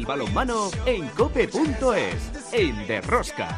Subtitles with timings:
[0.00, 3.48] el balonmano en cope.es, en Derrosca.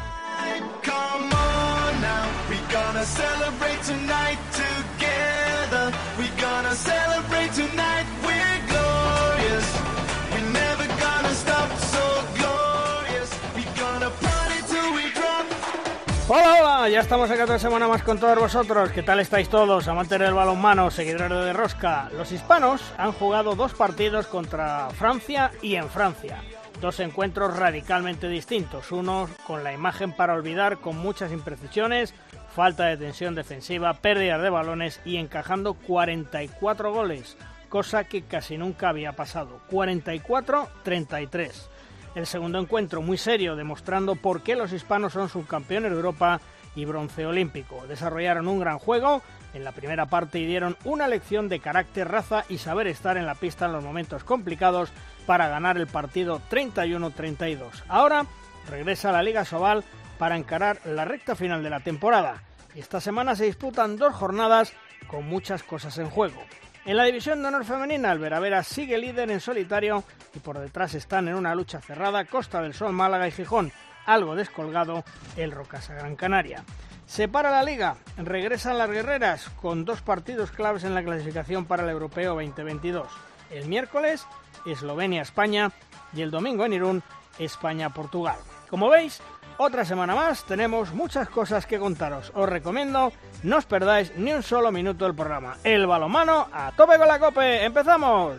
[16.35, 18.89] Hola, hola, ya estamos acá otra semana más con todos vosotros.
[18.89, 22.09] ¿Qué tal estáis todos, amantes del balonmano, seguidores de Rosca?
[22.17, 26.41] Los hispanos han jugado dos partidos contra Francia y en Francia.
[26.81, 32.15] Dos encuentros radicalmente distintos, uno con la imagen para olvidar con muchas imprecisiones,
[32.55, 37.37] falta de tensión defensiva, pérdidas de balones y encajando 44 goles,
[37.69, 39.61] cosa que casi nunca había pasado.
[39.69, 41.69] 44-33
[42.15, 46.39] el segundo encuentro muy serio, demostrando por qué los hispanos son subcampeones de Europa
[46.75, 47.85] y bronce olímpico.
[47.87, 49.21] Desarrollaron un gran juego
[49.53, 53.25] en la primera parte y dieron una lección de carácter, raza y saber estar en
[53.25, 54.91] la pista en los momentos complicados
[55.25, 57.83] para ganar el partido 31-32.
[57.87, 58.25] Ahora
[58.69, 59.83] regresa a la Liga Sobal
[60.17, 62.43] para encarar la recta final de la temporada.
[62.75, 64.73] Esta semana se disputan dos jornadas
[65.07, 66.41] con muchas cosas en juego.
[66.85, 70.03] En la división de honor femenina, el Veravera sigue líder en solitario
[70.35, 73.71] y por detrás están en una lucha cerrada Costa del Sol, Málaga y Gijón,
[74.05, 75.05] algo descolgado
[75.37, 76.65] el Rocasa Gran Canaria.
[77.05, 81.83] Se para la liga, regresan las guerreras con dos partidos claves en la clasificación para
[81.83, 83.07] el Europeo 2022.
[83.49, 84.27] El miércoles,
[84.65, 85.71] Eslovenia-España
[86.13, 87.03] y el domingo en Irún,
[87.39, 88.35] España-Portugal.
[88.69, 89.21] Como veis,
[89.57, 92.31] otra semana más, tenemos muchas cosas que contaros.
[92.35, 93.13] Os recomiendo
[93.43, 95.57] no os perdáis ni un solo minuto del programa.
[95.63, 97.63] El balomano a tope con la cope.
[97.63, 98.37] ¡Empezamos!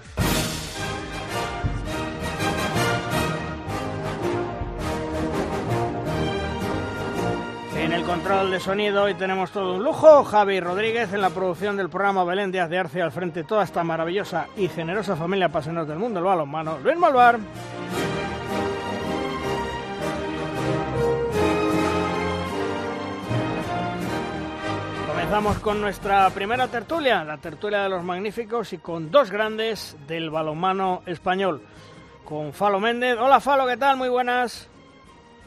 [7.77, 10.25] En el control de sonido hoy tenemos todo un lujo.
[10.25, 13.63] Javi Rodríguez en la producción del programa Belén Díaz de Arce al frente de toda
[13.63, 16.79] esta maravillosa y generosa familia apasionados del mundo del balonmano.
[16.83, 17.39] Luis Malvar.
[25.34, 30.30] Comenzamos con nuestra primera tertulia, la tertulia de los magníficos y con dos grandes del
[30.30, 31.61] balonmano español.
[32.24, 33.18] Con Falo Méndez.
[33.18, 33.96] Hola Falo, ¿qué tal?
[33.96, 34.70] Muy buenas.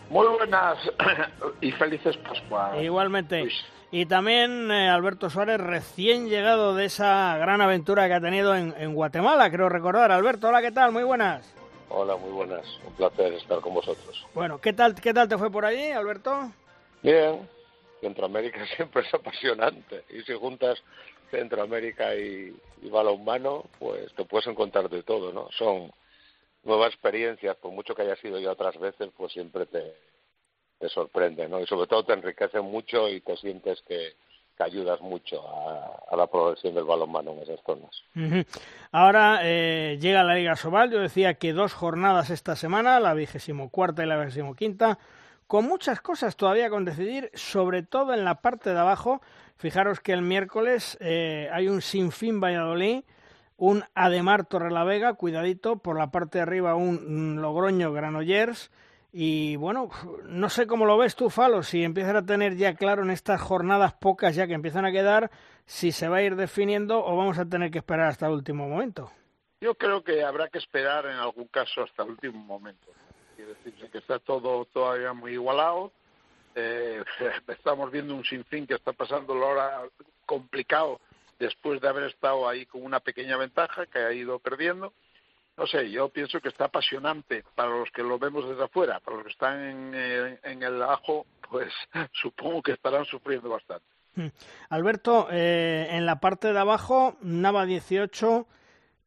[0.09, 0.77] Muy buenas
[1.61, 2.73] y felices Pascua.
[2.83, 3.47] Igualmente.
[3.89, 8.75] Y también eh, Alberto Suárez, recién llegado de esa gran aventura que ha tenido en,
[8.77, 10.11] en, Guatemala, creo recordar.
[10.11, 10.91] Alberto, hola, ¿qué tal?
[10.91, 11.49] Muy buenas.
[11.87, 12.65] Hola, muy buenas.
[12.85, 14.25] Un placer estar con vosotros.
[14.33, 16.51] Bueno, ¿qué tal, qué tal te fue por allí, Alberto?
[17.01, 17.39] Bien,
[18.01, 20.81] Centroamérica siempre es apasionante y si juntas
[21.31, 22.55] Centroamérica y,
[22.89, 25.49] balonmano, pues te puedes encontrar de todo, ¿no?
[25.57, 25.91] Son
[26.63, 29.93] nuevas experiencias, por mucho que haya sido ya otras veces, pues siempre te,
[30.79, 31.59] te sorprende, ¿no?
[31.59, 34.13] Y sobre todo te enriquece mucho y te sientes que,
[34.57, 38.45] que ayudas mucho a, la progresión del balonmano en esas zonas.
[38.91, 43.69] Ahora eh, llega la Liga Sobal, yo decía que dos jornadas esta semana, la vigésimo
[43.69, 44.97] cuarta y la vigésimo quinta,
[45.47, 49.21] con muchas cosas todavía con decidir, sobre todo en la parte de abajo.
[49.55, 53.03] Fijaros que el miércoles eh, hay un Sinfín Valladolid,
[53.55, 58.71] un Ademar Torrelavega, cuidadito, por la parte de arriba un Logroño Granollers.
[59.11, 59.89] Y bueno,
[60.25, 63.41] no sé cómo lo ves tú, Falo, si empiezan a tener ya claro en estas
[63.41, 65.31] jornadas pocas ya que empiezan a quedar,
[65.65, 68.67] si se va a ir definiendo o vamos a tener que esperar hasta el último
[68.67, 69.09] momento.
[69.61, 72.91] Yo creo que habrá que esperar en algún caso hasta el último momento
[73.37, 75.91] quiere decirse que está todo todavía muy igualado.
[76.55, 77.03] Eh,
[77.47, 79.83] estamos viendo un sinfín que está pasando ahora
[80.25, 80.99] complicado
[81.37, 84.91] después de haber estado ahí con una pequeña ventaja que ha ido perdiendo.
[85.55, 89.17] No sé, yo pienso que está apasionante para los que lo vemos desde afuera, para
[89.17, 91.71] los que están en, en, en el ajo, pues
[92.13, 93.85] supongo que estarán sufriendo bastante.
[94.69, 98.47] Alberto, eh, en la parte de abajo, Nava 18,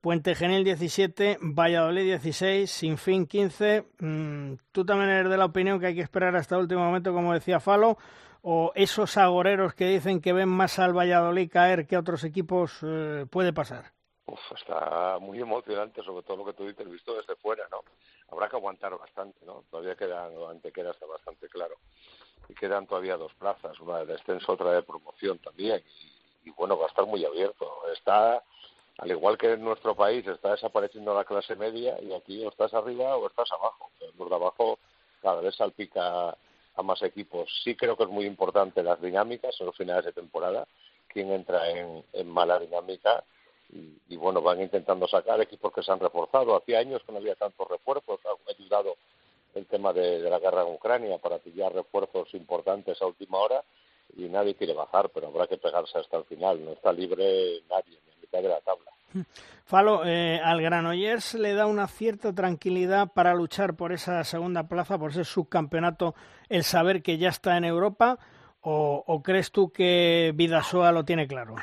[0.01, 3.85] Puente Genil 17, Valladolid 16, Sinfín 15.
[3.99, 7.13] Mm, ¿Tú también eres de la opinión que hay que esperar hasta el último momento,
[7.13, 7.99] como decía Falo?
[8.41, 12.79] ¿O esos agoreros que dicen que ven más al Valladolid caer que a otros equipos
[12.83, 13.93] eh, puede pasar?
[14.25, 17.83] Uf, está muy emocionante, sobre todo lo que tú dices, visto desde fuera, ¿no?
[18.31, 19.65] Habrá que aguantar bastante, ¿no?
[19.71, 21.75] Todavía queda, antequera está bastante claro.
[22.49, 25.83] Y quedan todavía dos plazas, una de descenso, otra de promoción también.
[26.43, 27.67] Y, y bueno, va a estar muy abierto.
[27.93, 28.43] Está
[29.01, 32.75] al igual que en nuestro país está desapareciendo la clase media y aquí o estás
[32.75, 33.91] arriba o estás abajo.
[34.19, 34.79] Los de abajo
[35.23, 36.37] cada vez salpica
[36.77, 37.49] a más equipos.
[37.65, 40.67] Sí creo que es muy importante las dinámicas en los finales de temporada,
[41.09, 43.25] quién entra en, mala dinámica
[43.71, 46.57] y, bueno, van intentando sacar equipos que se han reforzado.
[46.57, 48.97] Hacía años que no había tantos refuerzos, ha ayudado
[49.55, 53.65] el tema de, la guerra en Ucrania para pillar refuerzos importantes a última hora
[54.15, 56.63] y nadie quiere bajar, pero habrá que pegarse hasta el final.
[56.63, 57.99] No está libre nadie,
[58.31, 58.91] mitad de la tabla.
[59.65, 64.99] Falo, eh, al Granollers le da una cierta tranquilidad para luchar por esa segunda plaza,
[64.99, 66.15] por ese subcampeonato,
[66.49, 68.19] el saber que ya está en Europa,
[68.63, 71.55] o, crees tú que Vidasoa lo tiene claro?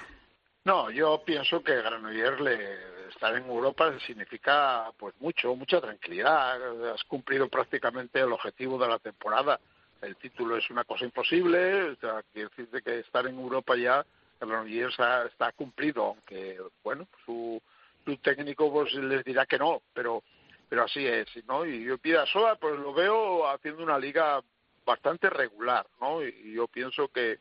[0.65, 6.91] No, yo pienso que Granollers le, estar en Europa significa pues mucho, mucha tranquilidad.
[6.93, 9.59] Has cumplido prácticamente el objetivo de la temporada.
[10.01, 14.05] El título es una cosa imposible, o sea, quiere decir que estar en Europa ya
[14.45, 14.97] Granollers
[15.29, 17.61] está cumplido, aunque bueno, su,
[18.05, 20.23] su técnico pues les dirá que no, pero
[20.69, 21.65] pero así es, ¿no?
[21.65, 24.41] Y yo Pidasoa pues lo veo haciendo una liga
[24.85, 26.21] bastante regular, ¿no?
[26.21, 27.39] Y yo pienso que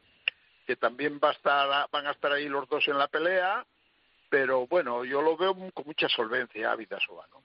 [0.67, 3.65] que también va a estar, van a estar ahí los dos en la pelea,
[4.29, 7.41] pero bueno, yo lo veo con mucha solvencia a Vidasoa, ¿no?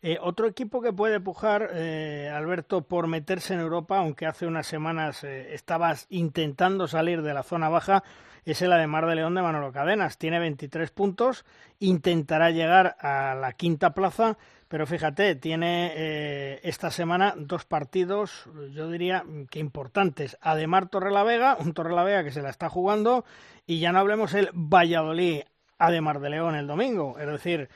[0.00, 4.66] Eh, otro equipo que puede pujar, eh, Alberto, por meterse en Europa, aunque hace unas
[4.68, 8.04] semanas eh, estabas intentando salir de la zona baja,
[8.44, 10.18] es el Ademar de León de Manolo Cadenas.
[10.18, 11.44] Tiene 23 puntos,
[11.78, 14.38] intentará llegar a la quinta plaza,
[14.68, 20.36] pero fíjate, tiene eh, esta semana dos partidos, yo diría que importantes.
[20.40, 23.24] Ademar Torrelavega, un Torrelavega que se la está jugando,
[23.66, 25.42] y ya no hablemos el Valladolid
[25.78, 27.18] Ademar de León el domingo.
[27.18, 27.68] Es decir,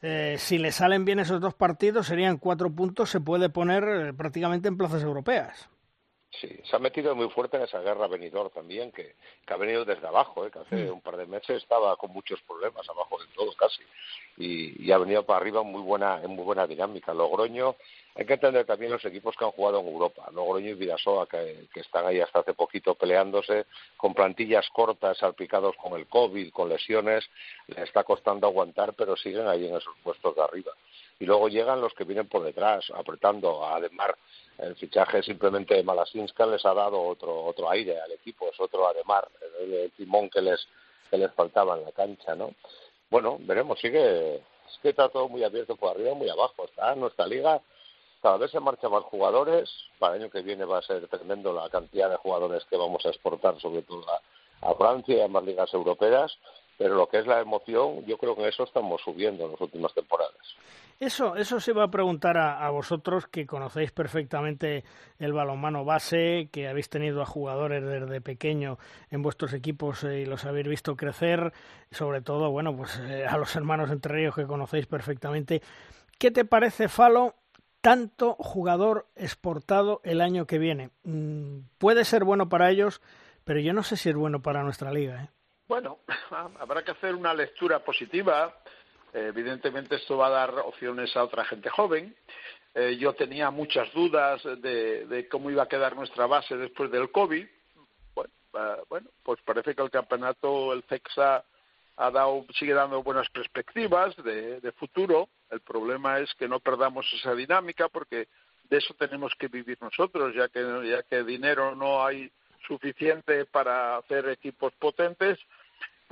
[0.00, 4.12] eh, si le salen bien esos dos partidos, serían cuatro puntos, se puede poner eh,
[4.12, 5.68] prácticamente en plazas europeas.
[6.40, 9.84] Sí, se ha metido muy fuerte en esa guerra venidor también, que, que ha venido
[9.84, 10.50] desde abajo, ¿eh?
[10.50, 10.94] que hace mm.
[10.94, 13.82] un par de meses estaba con muchos problemas, abajo de todo casi,
[14.38, 17.12] y, y ha venido para arriba muy buena, en muy buena dinámica.
[17.12, 17.76] Logroño,
[18.14, 21.66] hay que entender también los equipos que han jugado en Europa, Logroño y Vidasoa, que,
[21.72, 23.66] que están ahí hasta hace poquito peleándose,
[23.98, 27.28] con plantillas cortas, salpicados con el COVID, con lesiones,
[27.66, 30.72] les está costando aguantar, pero siguen ahí en esos puestos de arriba.
[31.20, 34.12] Y luego llegan los que vienen por detrás, apretando, además
[34.58, 38.86] el fichaje simplemente de Malasinska les ha dado otro otro aire al equipo, es otro
[38.86, 39.28] Ademar,
[39.60, 40.66] el, timón que les
[41.10, 42.54] que les faltaba en la cancha, ¿no?
[43.10, 47.26] Bueno, veremos, sigue, es que está todo muy abierto por arriba muy abajo, está nuestra
[47.26, 47.60] liga,
[48.22, 51.52] cada vez se marchan más jugadores, para el año que viene va a ser tremendo
[51.52, 55.28] la cantidad de jugadores que vamos a exportar, sobre todo a, a Francia y a
[55.28, 56.38] más ligas europeas,
[56.78, 59.60] pero lo que es la emoción, yo creo que en eso estamos subiendo en las
[59.60, 60.56] últimas temporadas.
[61.02, 64.84] Eso, eso se va a preguntar a, vosotros que conocéis perfectamente
[65.18, 68.78] el balonmano base, que habéis tenido a jugadores desde pequeño
[69.10, 71.52] en vuestros equipos eh, y los habéis visto crecer,
[71.90, 75.60] sobre todo, bueno, pues eh, a los hermanos entre ríos que conocéis perfectamente.
[76.20, 77.34] ¿Qué te parece, Falo,
[77.80, 80.90] tanto jugador exportado el año que viene?
[81.02, 83.02] Mm, puede ser bueno para ellos,
[83.42, 85.24] pero yo no sé si es bueno para nuestra liga.
[85.24, 85.28] ¿eh?
[85.66, 85.98] Bueno,
[86.60, 88.54] habrá que hacer una lectura positiva.
[89.12, 92.14] Eh, evidentemente esto va a dar opciones a otra gente joven.
[92.74, 97.46] Eh, yo tenía muchas dudas de, cómo iba a quedar nuestra base después del COVID.
[98.88, 101.42] Bueno, pues parece que el campeonato, el CEXA,
[101.96, 105.28] ha dado, sigue dando buenas perspectivas de, de futuro.
[105.50, 108.28] El problema es que no perdamos esa dinámica porque
[108.72, 112.30] de eso tenemos que vivir nosotros, ya que, ya que dinero no hay
[112.66, 115.38] suficiente para hacer equipos potentes,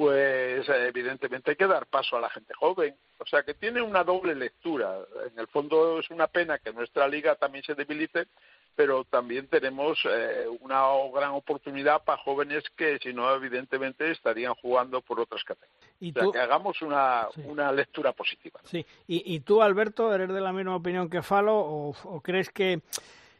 [0.00, 2.97] pues evidentemente hay que dar paso a la gente joven.
[3.19, 4.97] O sea que tiene una doble lectura.
[5.31, 8.29] En el fondo es una pena que nuestra liga también se debilite,
[8.75, 15.03] pero también tenemos eh, una gran oportunidad para jóvenes que si no evidentemente estarían jugando
[15.03, 15.93] por otras categorías.
[16.01, 18.58] ¿Y o sea, que hagamos una, una lectura positiva.
[18.65, 18.86] Sí.
[19.06, 22.81] ¿Y, ¿Y, tú, Alberto, eres de la misma opinión que Falo o, crees que,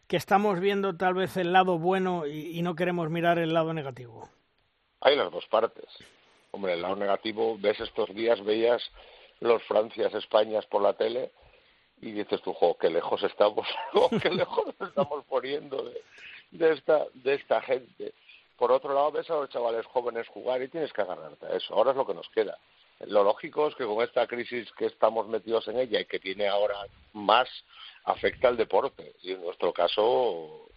[0.07, 4.29] que estamos viendo tal vez el lado bueno y no queremos mirar el lado negativo?
[5.01, 5.87] Hay las dos partes
[6.53, 8.83] Hombre, el lado negativo, ves estos días, veías
[9.41, 11.31] los Francias, Españas por la tele
[12.01, 13.67] y dices tú, jo, qué lejos estamos,
[14.23, 15.91] qué lejos estamos poniendo
[16.51, 18.15] de, esta, de esta gente.
[18.57, 21.75] Por otro lado, ves a los chavales jóvenes jugar y tienes que agarrarte a eso.
[21.75, 22.59] Ahora es lo que nos queda.
[23.07, 26.49] Lo lógico es que con esta crisis que estamos metidos en ella y que viene
[26.49, 27.49] ahora más,
[28.05, 29.15] afecta al deporte.
[29.23, 30.69] Y en nuestro caso,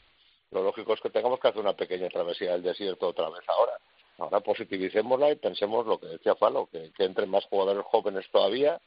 [0.52, 3.74] lo lógico es que tengamos que hacer una pequeña travesía del desierto otra vez ahora
[4.18, 8.80] Ahora positivicémosla y pensemos lo que decía Falo, que, que entren más jugadores jóvenes todavía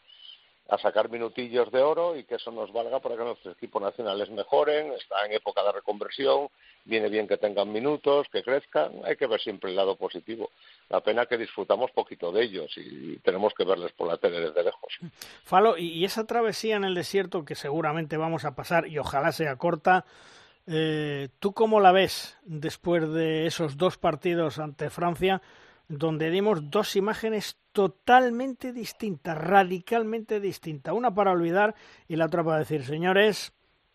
[0.68, 4.30] a sacar minutillos de oro y que eso nos valga para que nuestros equipos nacionales
[4.30, 6.48] mejoren, está en época de reconversión,
[6.84, 10.50] viene bien que tengan minutos, que crezcan, hay que ver siempre el lado positivo.
[10.88, 14.64] La pena que disfrutamos poquito de ellos y tenemos que verles por la tele desde
[14.64, 14.98] lejos.
[15.44, 19.56] Falo, y esa travesía en el desierto que seguramente vamos a pasar y ojalá sea
[19.56, 20.04] corta,
[20.66, 25.40] eh, ¿Tú cómo la ves después de esos dos partidos ante Francia,
[25.88, 30.94] donde dimos dos imágenes totalmente distintas, radicalmente distintas?
[30.94, 31.74] Una para olvidar
[32.08, 33.52] y la otra para decir, señores,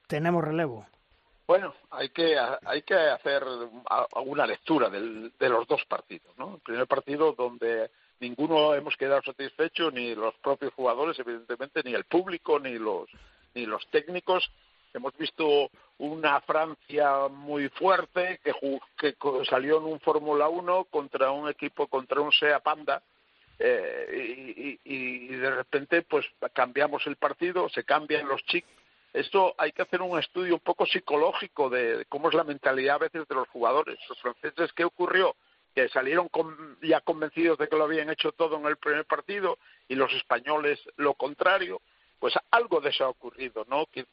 [0.07, 0.85] tenemos relevo.
[1.45, 3.43] Bueno, hay que, hay que hacer
[4.15, 6.33] alguna lectura de los dos partidos.
[6.37, 6.55] ¿no?
[6.55, 12.05] El primer partido donde ninguno hemos quedado satisfecho, ni los propios jugadores, evidentemente, ni el
[12.05, 13.09] público, ni los,
[13.53, 14.49] ni los técnicos.
[14.93, 18.53] Hemos visto una Francia muy fuerte que,
[18.97, 19.15] que
[19.49, 23.01] salió en un Fórmula 1 contra un equipo, contra un SEA Panda,
[23.59, 28.71] eh, y, y, de repente pues cambiamos el partido, se cambian los chicos
[29.13, 32.99] esto hay que hacer un estudio un poco psicológico de cómo es la mentalidad a
[32.99, 33.99] veces de los jugadores.
[34.07, 35.35] Los franceses, ¿qué ocurrió?
[35.75, 36.29] Que salieron
[36.81, 39.57] ya convencidos de que lo habían hecho todo en el primer partido
[39.89, 41.81] y los españoles lo contrario.
[42.21, 43.87] Pues algo de eso ha ocurrido, ¿no?
[43.87, 44.05] Que,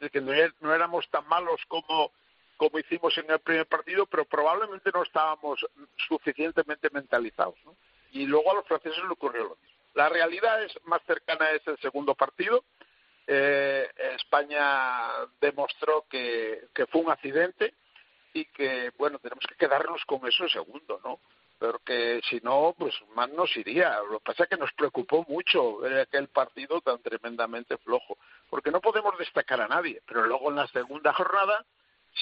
[0.63, 2.11] no éramos tan malos como,
[2.57, 5.61] como hicimos en el primer partido, pero probablemente no estábamos
[6.09, 7.77] suficientemente mentalizados, ¿no?
[8.13, 9.79] Y luego a los franceses le ocurrió lo mismo.
[9.93, 12.65] La realidad es más cercana es el segundo partido,
[13.27, 17.75] eh, España demostró que, que fue un accidente
[18.33, 21.21] y que, bueno, tenemos que quedarnos con eso segundo, ¿no?
[21.59, 23.99] Porque si no, pues más nos iría.
[24.11, 28.17] Lo que pasa es que nos preocupó mucho ver aquel partido tan tremendamente flojo,
[28.49, 30.01] porque no podemos destacar a nadie.
[30.07, 31.65] Pero luego en la segunda jornada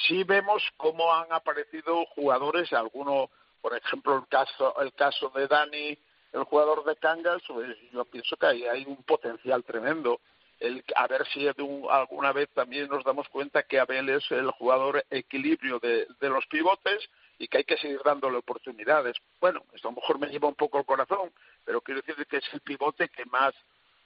[0.07, 5.99] sí vemos cómo han aparecido jugadores, alguno, por ejemplo, el caso, el caso de Dani,
[6.33, 10.21] el jugador de Cangas, pues yo pienso que ahí hay un potencial tremendo
[10.61, 15.05] el, a ver si alguna vez también nos damos cuenta que Abel es el jugador
[15.11, 17.09] equilibrio de, los pivotes
[17.39, 19.17] y que hay que seguir dándole oportunidades.
[19.41, 21.31] Bueno, esto a lo mejor me lleva un poco el corazón,
[21.65, 23.55] pero quiero decir que es el pivote que más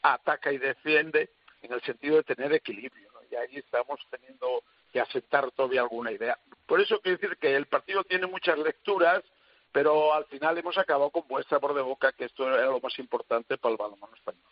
[0.03, 1.31] ataca y defiende
[1.63, 3.11] en el sentido de tener equilibrio.
[3.31, 6.37] Y ahí estamos teniendo que aceptar todavía alguna idea.
[6.67, 9.23] Por eso quiero decir que el partido tiene muchas lecturas,
[9.73, 12.99] pero al final hemos acabado con vuestra por de boca que esto era lo más
[12.99, 14.43] importante para el balonmano español.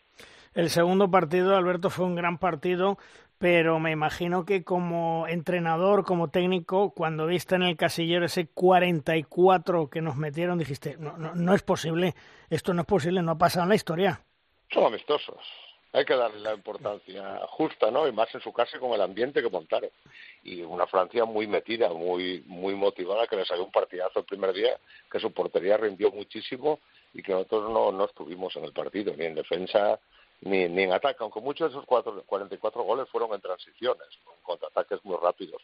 [0.55, 2.99] El segundo partido, Alberto, fue un gran partido,
[3.39, 9.91] pero me imagino que como entrenador, como técnico, cuando viste en el casillero ese 44
[9.91, 12.15] que nos metieron, dijiste, no, no, no es posible,
[12.51, 14.21] esto no es posible, no ha pasado en la historia.
[14.71, 15.68] Son amistosos.
[15.93, 18.07] Hay que darle la importancia justa, ¿no?
[18.07, 19.91] Y más en su casa con el ambiente que montaron.
[20.45, 24.53] Y una Francia muy metida, muy muy motivada, que le salió un partidazo el primer
[24.53, 24.79] día,
[25.11, 26.81] que su portería rindió muchísimo
[27.15, 29.99] y que nosotros no, no estuvimos en el partido, ni en defensa
[30.43, 34.37] ni, ni en ataque, aunque muchos de esos cuatro, 44 goles fueron en transiciones, con
[34.43, 35.63] contraataques muy rápidos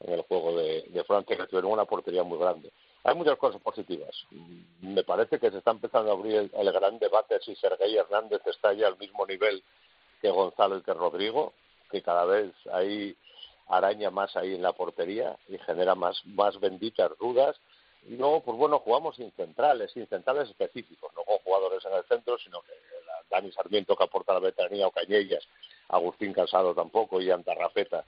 [0.00, 2.70] en el juego de, de Francia, que tuvieron una portería muy grande.
[3.06, 4.10] Hay muchas cosas positivas.
[4.80, 8.72] Me parece que se está empezando a abrir el, gran debate si Sergei Hernández está
[8.72, 9.62] ya al mismo nivel
[10.20, 11.52] que Gonzalo y que Rodrigo,
[11.88, 13.16] que cada vez hay
[13.68, 17.56] araña más ahí en la portería y genera más, más benditas dudas.
[18.08, 22.04] Y luego, pues bueno, jugamos sin centrales, sin centrales específicos, no con jugadores en el
[22.06, 22.72] centro, sino que
[23.30, 25.46] Dani Sarmiento que aporta la veteranía o Cañellas,
[25.90, 28.04] Agustín Casado tampoco y Antarrafeta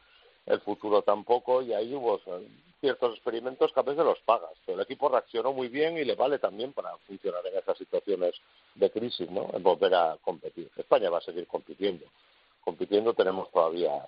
[0.49, 2.21] el futuro tampoco y ahí hubo
[2.81, 6.15] ciertos experimentos que a veces los pagas, pero el equipo reaccionó muy bien y le
[6.15, 8.35] vale también para funcionar en esas situaciones
[8.75, 9.49] de crisis, ¿no?
[9.53, 10.71] En volver a competir.
[10.77, 12.07] España va a seguir compitiendo.
[12.63, 14.07] Compitiendo tenemos todavía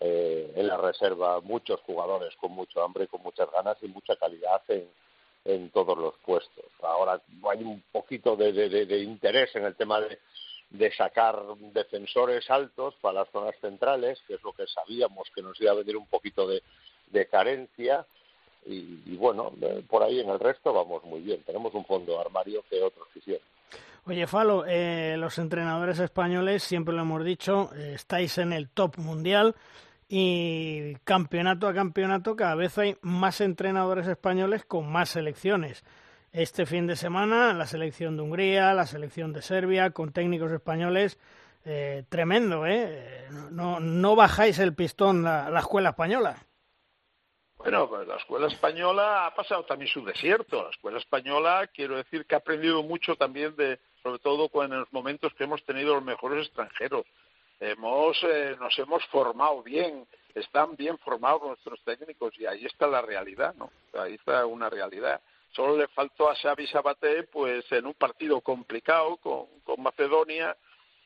[0.00, 4.62] eh, en la reserva muchos jugadores con mucho hambre con muchas ganas y mucha calidad
[4.68, 4.88] en,
[5.44, 6.66] en todos los puestos.
[6.82, 10.18] Ahora hay un poquito de, de interés en el tema de,
[10.70, 11.40] de sacar
[11.72, 15.76] defensores altos para las zonas centrales, que es lo que sabíamos que nos iba a
[15.76, 16.62] venir un poquito de,
[17.30, 18.06] carencia.
[18.66, 19.52] Y, bueno,
[19.88, 21.42] por ahí en el resto vamos muy bien.
[21.42, 23.46] Tenemos un fondo armario que otros quisieran.
[24.04, 28.98] Oye, Falo, eh, los entrenadores españoles, siempre lo hemos dicho, eh, estáis en el top
[28.98, 29.54] mundial
[30.08, 35.84] y campeonato a campeonato cada vez hay más entrenadores españoles con más selecciones
[36.32, 41.18] este fin de semana la selección de Hungría, la selección de Serbia, con técnicos españoles.
[41.64, 43.26] Eh, tremendo, ¿eh?
[43.50, 46.36] No, no bajáis el pistón la, la escuela española.
[47.58, 50.62] Bueno, pues la escuela española ha pasado también su desierto.
[50.62, 54.92] La escuela española, quiero decir que ha aprendido mucho también de, sobre todo en los
[54.92, 57.04] momentos que hemos tenido los mejores extranjeros.
[57.60, 63.02] Hemos, eh, nos hemos formado bien, están bien formados nuestros técnicos y ahí está la
[63.02, 63.72] realidad, ¿no?
[64.00, 65.20] Ahí está una realidad.
[65.58, 70.56] Solo le faltó a Xavi Sabaté, pues en un partido complicado con, con Macedonia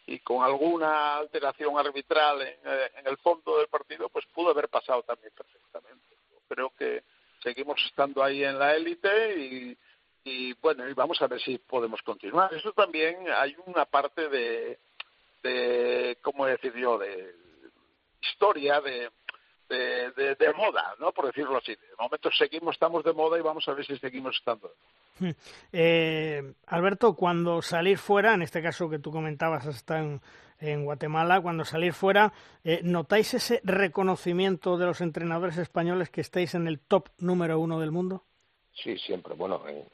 [0.07, 4.69] y con alguna alteración arbitral en, eh, en, el fondo del partido, pues pudo haber
[4.69, 6.05] pasado también perfectamente.
[6.49, 7.03] Creo que
[7.43, 9.79] seguimos estando ahí en la élite y,
[10.25, 12.53] y bueno, y vamos a ver si podemos continuar.
[12.53, 14.79] Eso también hay una parte de,
[15.43, 17.35] de ¿cómo decir yo?, de
[18.21, 19.11] historia, de,
[19.77, 21.13] de, moda, ¿no?
[21.13, 21.73] Por decirlo así.
[21.73, 24.73] De momento seguimos, estamos de moda y vamos a ver si seguimos estando.
[25.73, 30.21] Eh, Alberto, cuando salir fuera, en este caso que tú comentabas hasta en,
[30.59, 32.33] en Guatemala, cuando salir fuera,
[32.65, 37.79] eh, ¿notáis ese reconocimiento de los entrenadores españoles que estáis en el top número uno
[37.79, 38.25] del mundo?
[38.73, 39.35] Sí, siempre.
[39.35, 39.85] Bueno, en,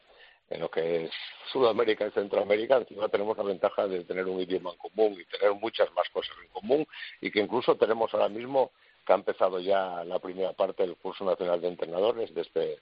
[0.50, 1.10] en lo que es
[1.52, 5.54] Sudamérica y Centroamérica, encima tenemos la ventaja de tener un idioma en común y tener
[5.54, 6.86] muchas más cosas en común
[7.20, 8.72] y que incluso tenemos ahora mismo
[9.08, 12.78] que ha empezado ya la primera parte del curso nacional de entrenadores de, este,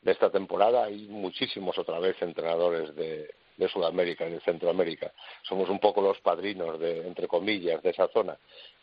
[0.00, 0.84] de esta temporada.
[0.84, 5.12] Hay muchísimos otra vez entrenadores de, de Sudamérica y de Centroamérica.
[5.42, 8.38] Somos un poco los padrinos, de, entre comillas, de esa zona.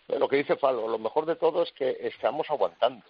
[0.10, 3.04] Lo que dice Falo, lo mejor de todo es que estamos aguantando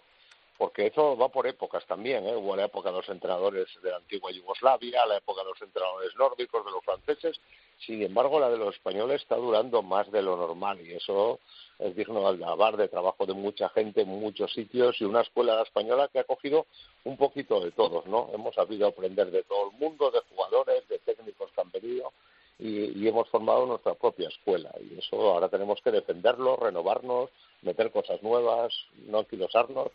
[0.57, 2.35] porque eso va por épocas también, ¿eh?
[2.35, 6.15] hubo la época de los entrenadores de la antigua Yugoslavia, la época de los entrenadores
[6.15, 7.39] nórdicos, de los franceses,
[7.85, 11.39] sin embargo la de los españoles está durando más de lo normal y eso
[11.79, 15.61] es digno de alabar de trabajo de mucha gente en muchos sitios y una escuela
[15.61, 16.67] española que ha cogido
[17.03, 18.29] un poquito de todos, ¿no?
[18.33, 22.13] Hemos sabido aprender de todo el mundo, de jugadores, de técnicos que han venido
[22.59, 27.29] y, y hemos formado nuestra propia escuela y eso ahora tenemos que defenderlo, renovarnos,
[27.61, 28.73] meter cosas nuevas,
[29.07, 29.91] no anquilosarnos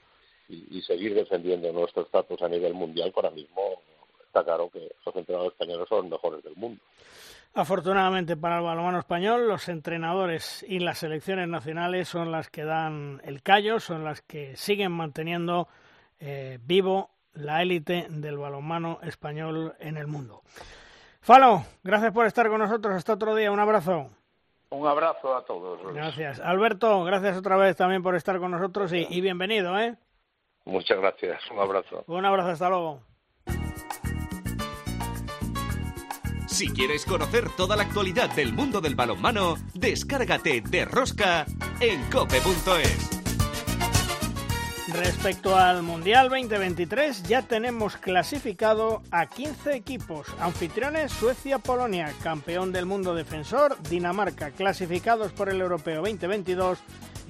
[0.51, 3.81] y, seguir defendiendo nuestro estatus a nivel mundial, que ahora mismo
[4.25, 6.83] está claro que los entrenadores españoles son los mejores del mundo.
[7.55, 13.21] Afortunadamente para el balonmano español, los entrenadores y las selecciones nacionales son las que dan
[13.25, 15.67] el callo, son las que siguen manteniendo
[16.21, 20.43] eh, vivo la élite del balonmano español en el mundo.
[21.21, 22.95] Falo, gracias por estar con nosotros.
[22.95, 23.51] Hasta otro día.
[23.51, 24.11] Un abrazo.
[24.71, 25.81] Un abrazo a todos.
[25.93, 26.39] Gracias.
[26.41, 29.97] Alberto, gracias otra vez también por estar con nosotros y, y bienvenido, ¿eh?
[30.65, 31.41] Muchas gracias.
[31.51, 32.05] Un abrazo.
[32.07, 32.51] Un abrazo.
[32.51, 33.01] Hasta luego.
[36.47, 41.47] Si quieres conocer toda la actualidad del mundo del balonmano, descárgate de Rosca
[41.81, 43.21] en cope.es.
[44.93, 50.27] Respecto al Mundial 2023, ya tenemos clasificado a 15 equipos.
[50.41, 56.81] Anfitriones Suecia-Polonia, campeón del mundo defensor, Dinamarca, clasificados por el Europeo 2022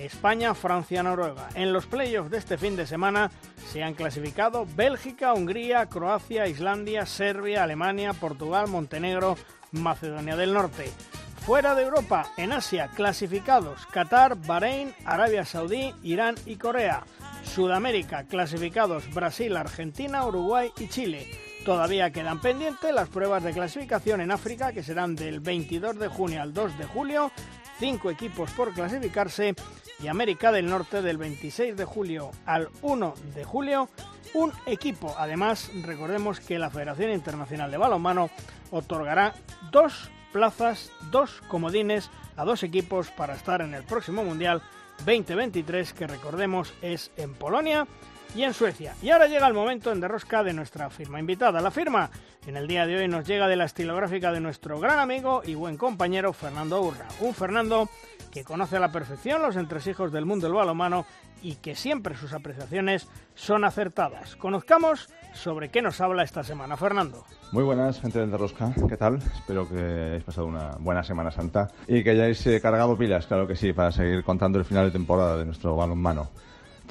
[0.00, 1.49] España, Francia, Noruega.
[1.54, 3.30] En los playoffs de este fin de semana
[3.71, 9.37] se han clasificado Bélgica, Hungría, Croacia, Islandia, Serbia, Alemania, Portugal, Montenegro,
[9.73, 10.90] Macedonia del Norte.
[11.45, 17.04] Fuera de Europa, en Asia, clasificados Qatar, Bahrein, Arabia Saudí, Irán y Corea.
[17.45, 21.26] Sudamérica, clasificados Brasil, Argentina, Uruguay y Chile.
[21.65, 26.41] Todavía quedan pendientes las pruebas de clasificación en África, que serán del 22 de junio
[26.41, 27.30] al 2 de julio.
[27.78, 29.54] Cinco equipos por clasificarse
[30.02, 33.89] y América del Norte del 26 de julio al 1 de julio
[34.34, 35.15] un equipo.
[35.19, 38.30] Además, recordemos que la Federación Internacional de Balonmano
[38.71, 39.34] otorgará
[39.71, 44.63] dos plazas, dos comodines a dos equipos para estar en el próximo Mundial
[45.04, 47.86] 2023, que recordemos es en Polonia
[48.34, 48.95] y en Suecia.
[49.02, 51.60] Y ahora llega el momento en derrosca de nuestra firma invitada.
[51.60, 52.10] La firma
[52.47, 55.54] en el día de hoy nos llega de la estilográfica de nuestro gran amigo y
[55.54, 57.06] buen compañero Fernando Urra.
[57.21, 57.88] Un Fernando
[58.30, 61.04] que conoce a la perfección los entresijos del mundo del balonmano
[61.43, 64.36] y que siempre sus apreciaciones son acertadas.
[64.36, 67.25] Conozcamos sobre qué nos habla esta semana, Fernando.
[67.52, 69.16] Muy buenas, gente del Rosca, ¿qué tal?
[69.16, 73.47] Espero que hayáis pasado una buena Semana Santa y que hayáis eh, cargado pilas, claro
[73.47, 76.28] que sí, para seguir contando el final de temporada de nuestro balonmano.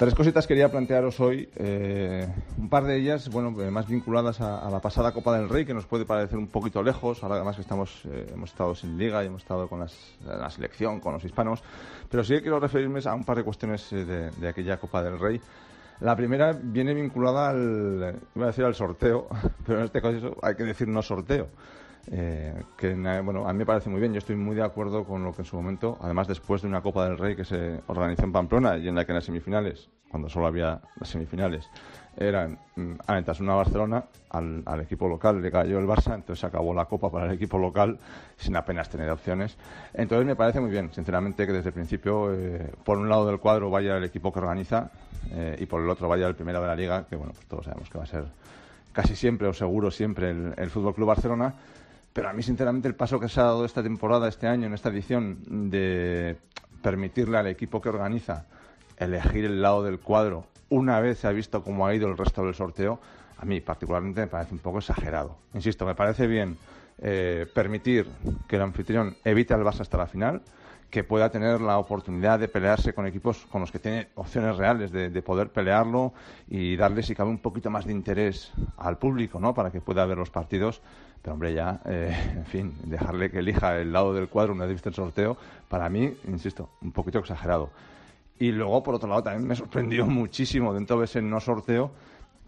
[0.00, 4.70] Tres cositas quería plantearos hoy, eh, un par de ellas, bueno, eh, más vinculadas a,
[4.70, 7.60] la pasada Copa del Rey, que nos puede parecer un poquito lejos, ahora además que
[7.60, 11.62] estamos, eh, hemos estado sin liga y hemos estado con la selección, con los hispanos,
[12.10, 15.18] pero sí que quiero referirme a un par de cuestiones de, de, aquella Copa del
[15.18, 15.38] Rey.
[16.00, 19.28] La primera viene vinculada al, iba a decir al sorteo,
[19.66, 21.48] pero en este caso hay que decir no sorteo.
[22.12, 22.92] Eh, que
[23.22, 24.12] bueno, a mí me parece muy bien.
[24.12, 26.82] Yo estoy muy de acuerdo con lo que en su momento, además después de una
[26.82, 29.88] Copa del Rey que se organizó en Pamplona y en la que en las semifinales,
[30.10, 31.70] cuando solo había las semifinales,
[32.16, 36.86] eran mm, aventas una Barcelona, al, equipo local le cayó el Barça, entonces acabó la
[36.86, 37.98] Copa para el equipo local
[38.36, 39.56] sin apenas tener opciones.
[39.94, 43.38] Entonces me parece muy bien, sinceramente, que desde el principio, eh, por un lado del
[43.38, 44.90] cuadro vaya el equipo que organiza
[45.30, 47.66] eh, y por el otro vaya el primero de la liga, que bueno, pues todos
[47.66, 48.24] sabemos que va a ser
[48.92, 51.54] casi siempre o seguro siempre el, el Fútbol Club Barcelona
[52.12, 54.74] pero a mí, sinceramente, el paso que se ha dado esta temporada, este año, en
[54.74, 56.36] esta edición, de
[56.82, 58.46] permitirle al equipo que organiza
[58.96, 62.44] elegir el lado del cuadro una vez se ha visto cómo ha ido el resto
[62.44, 63.00] del sorteo,
[63.36, 65.36] a mí particularmente me parece un poco exagerado.
[65.52, 66.56] Insisto, me parece bien
[66.98, 68.08] eh, permitir
[68.48, 70.42] que el anfitrión evite al Barça hasta la final,
[70.90, 74.90] que pueda tener la oportunidad de pelearse con equipos con los que tiene opciones reales
[74.90, 76.12] de, de, poder pelearlo
[76.48, 79.54] y darle, si cabe, un poquito más de interés al público, ¿no?
[79.54, 80.82] Para que pueda ver los partidos
[81.22, 84.84] pero hombre, ya, eh, en fin, dejarle que elija el lado del cuadro una vez
[84.86, 85.36] el sorteo,
[85.68, 87.70] para mí, insisto, un poquito exagerado.
[88.38, 91.90] Y luego, por otro lado, también me sorprendió muchísimo dentro de ese no sorteo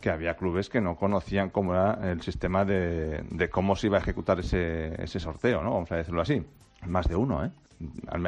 [0.01, 4.01] que había clubes que no conocían cómo era el sistema de, cómo se iba a
[4.01, 5.73] ejecutar ese, ese sorteo, ¿no?
[5.73, 6.43] Vamos a decirlo así.
[6.87, 7.51] Más de uno, ¿eh?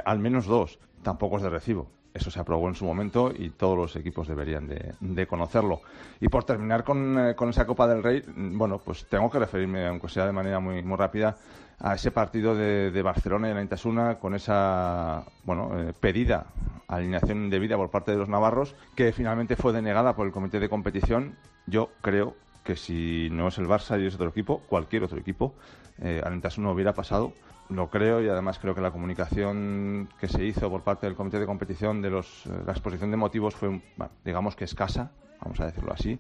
[0.05, 0.79] Al, menos dos.
[1.03, 1.89] Tampoco es de recibo.
[2.13, 5.81] Eso se aprobó en su momento y todos los equipos deberían de, conocerlo.
[6.21, 10.09] Y por terminar con, eh, esa Copa del Rey, bueno, pues tengo que referirme, aunque
[10.09, 11.37] sea de manera muy, rápida,
[11.81, 16.47] a ese partido de, Barcelona y la Intasuna con esa bueno eh, pedida
[16.87, 20.69] alineación indebida por parte de los navarros que finalmente fue denegada por el comité de
[20.69, 21.35] competición.
[21.67, 25.55] Yo creo que si no es el Barça y es otro equipo, cualquier otro equipo,
[25.99, 27.33] eh, al Intasuna hubiera pasado.
[27.71, 31.39] Lo creo y además creo que la comunicación que se hizo por parte del comité
[31.39, 33.81] de competición de los, eh, la exposición de motivos fue,
[34.25, 36.19] digamos que escasa, vamos a decirlo así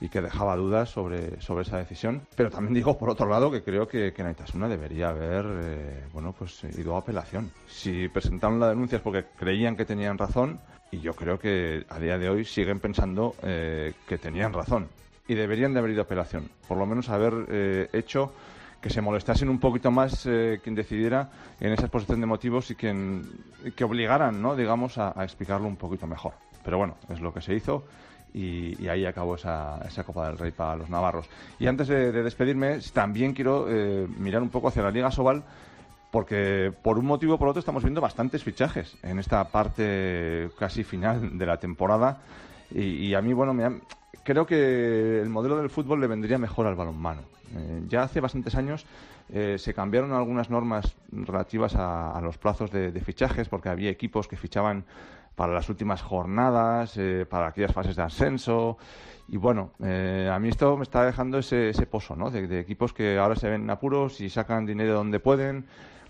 [0.00, 2.22] y que dejaba dudas sobre, sobre esa decisión.
[2.34, 6.34] Pero también digo, por otro lado, que creo que, que Naitasuna debería haber eh, bueno,
[6.36, 7.50] pues, ido a apelación.
[7.68, 10.58] Si presentaron la denuncia es porque creían que tenían razón
[10.90, 14.88] y yo creo que a día de hoy siguen pensando eh, que tenían razón
[15.28, 16.50] y deberían de haber ido a apelación.
[16.66, 18.32] Por lo menos haber eh, hecho
[18.80, 23.22] que se molestasen un poquito más quien decidiera en esa exposición de motivos y quien,
[23.76, 24.56] que obligaran, ¿no?
[24.56, 26.32] digamos, a explicarlo un poquito mejor.
[26.64, 27.84] Pero bueno, es lo que se hizo
[28.32, 31.26] y, ahí acabó esa, esa, Copa del Rey para los navarros.
[31.58, 35.42] Y antes de, despedirme, también quiero eh, mirar un poco hacia la Liga Sobal,
[36.10, 40.84] porque por un motivo o por otro estamos viendo bastantes fichajes en esta parte casi
[40.84, 42.18] final de la temporada.
[42.72, 43.80] Y, a mí, bueno, me
[44.22, 47.22] creo que el modelo del fútbol le vendría mejor al balonmano.
[47.56, 48.86] Eh, ya hace bastantes años
[49.32, 54.36] eh, se cambiaron algunas normas relativas a, los plazos de, fichajes, porque había equipos que
[54.36, 54.84] fichaban
[55.36, 58.76] para las últimas jornadas, eh, para aquellas fases de ascenso.
[59.28, 62.30] Y bueno, eh, a mí esto me está dejando ese, ese pozo, ¿no?
[62.30, 65.66] De, equipos que ahora se ven apuros y sacan dinero donde pueden,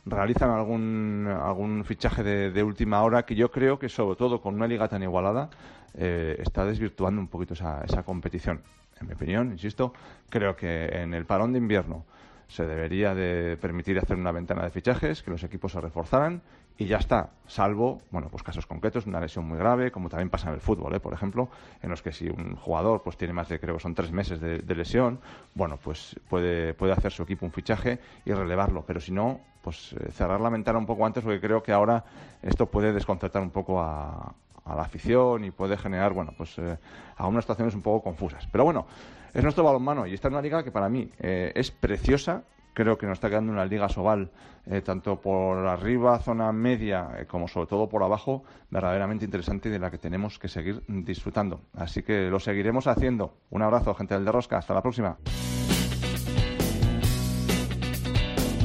[0.07, 4.67] realizan algún, algún fichaje de, última hora que yo creo que, sobre todo con una
[4.67, 5.51] liga tan igualada,
[5.95, 8.63] eh, está desvirtuando un poquito esa, esa competición.
[9.01, 9.95] En mi opinión, insisto,
[10.29, 12.05] creo que en el parón de invierno
[12.51, 16.43] se debería de permitir hacer una ventana de fichajes, que los equipos se reforzaran
[16.77, 20.49] y ya está, salvo, bueno, pues casos concretos, una lesión muy grave, como también pasa
[20.49, 21.01] en el fútbol, ¿eh?
[21.01, 21.49] por ejemplo,
[21.81, 24.41] en los que si un jugador pues tiene más de, creo que son tres meses
[24.41, 25.21] de, lesión,
[25.55, 29.93] bueno, pues puede, puede hacer su equipo un fichaje y relevarlo, pero si no, pues
[29.93, 32.03] eh, cerrar la ventana un poco antes, porque creo que ahora
[32.43, 34.35] esto puede desconcertar un poco a,
[34.67, 36.79] la afición y puede generar, bueno, pues eh,
[37.17, 38.47] algunas situaciones un poco confusas.
[38.53, 38.87] Pero bueno,
[39.33, 42.45] es nuestro balonmano y está en una liga que para mí eh, es preciosa.
[42.73, 44.31] Creo que nos está quedando una liga soval,
[44.66, 49.73] eh, tanto por arriba, zona media, eh, como sobre todo por abajo, verdaderamente interesante y
[49.73, 51.62] de la que tenemos que seguir disfrutando.
[51.75, 53.35] Así que lo seguiremos haciendo.
[53.51, 54.59] Un abrazo, gente del de Rosca.
[54.59, 55.19] Hasta la próxima.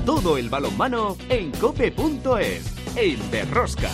[0.06, 2.96] Todo el balonmano en cope.es.
[2.96, 3.90] El de Rosca.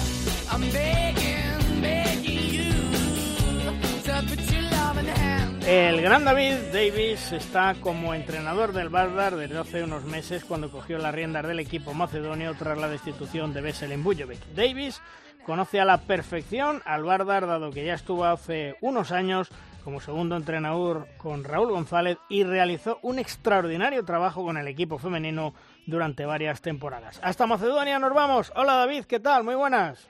[5.66, 10.98] El gran David Davis está como entrenador del Vardar desde hace unos meses cuando cogió
[10.98, 14.44] las riendas del equipo macedonio tras la destitución de Veselin Bujovic.
[14.56, 15.02] Davis
[15.46, 19.50] conoce a la perfección al Vardar dado que ya estuvo hace unos años
[19.84, 25.54] como segundo entrenador con Raúl González y realizó un extraordinario trabajo con el equipo femenino
[25.86, 27.20] durante varias temporadas.
[27.24, 28.52] Hasta Macedonia nos vamos.
[28.56, 29.44] Hola David, ¿qué tal?
[29.44, 30.10] Muy buenas.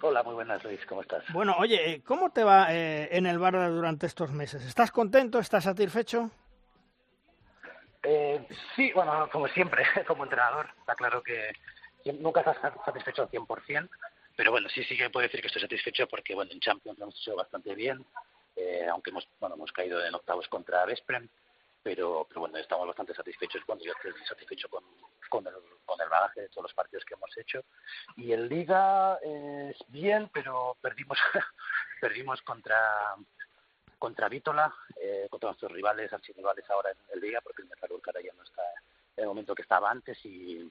[0.00, 1.24] Hola, muy buenas, Luis, ¿cómo estás?
[1.32, 4.64] Bueno, oye, eh, ¿cómo te va eh, en el Barda durante estos meses?
[4.64, 5.40] ¿Estás contento?
[5.40, 6.30] ¿Estás satisfecho?
[8.04, 11.52] Eh, sí, bueno, como siempre, como entrenador, está claro que
[12.20, 13.88] nunca estás satisfecho al 100%,
[14.36, 17.06] pero bueno, sí, sí que puedo decir que estoy satisfecho porque, bueno, en Champions lo
[17.06, 18.04] hemos hecho bastante bien,
[18.90, 21.28] aunque hemos, bueno, hemos caído en octavos contra Vesprem,
[21.82, 24.84] pero, pero bueno, estamos bastante satisfechos cuando yo estoy satisfecho con,
[25.28, 27.64] con, el, con el bagaje de todos los partidos que hemos hecho.
[28.16, 31.18] Y en Liga es bien, pero perdimos,
[32.00, 32.76] perdimos contra
[33.98, 38.32] contra Vítola, eh, contra nuestros rivales, archirrivales ahora en el Liga, porque el cara ya
[38.32, 38.62] no está
[39.16, 40.70] en el momento que estaba antes y,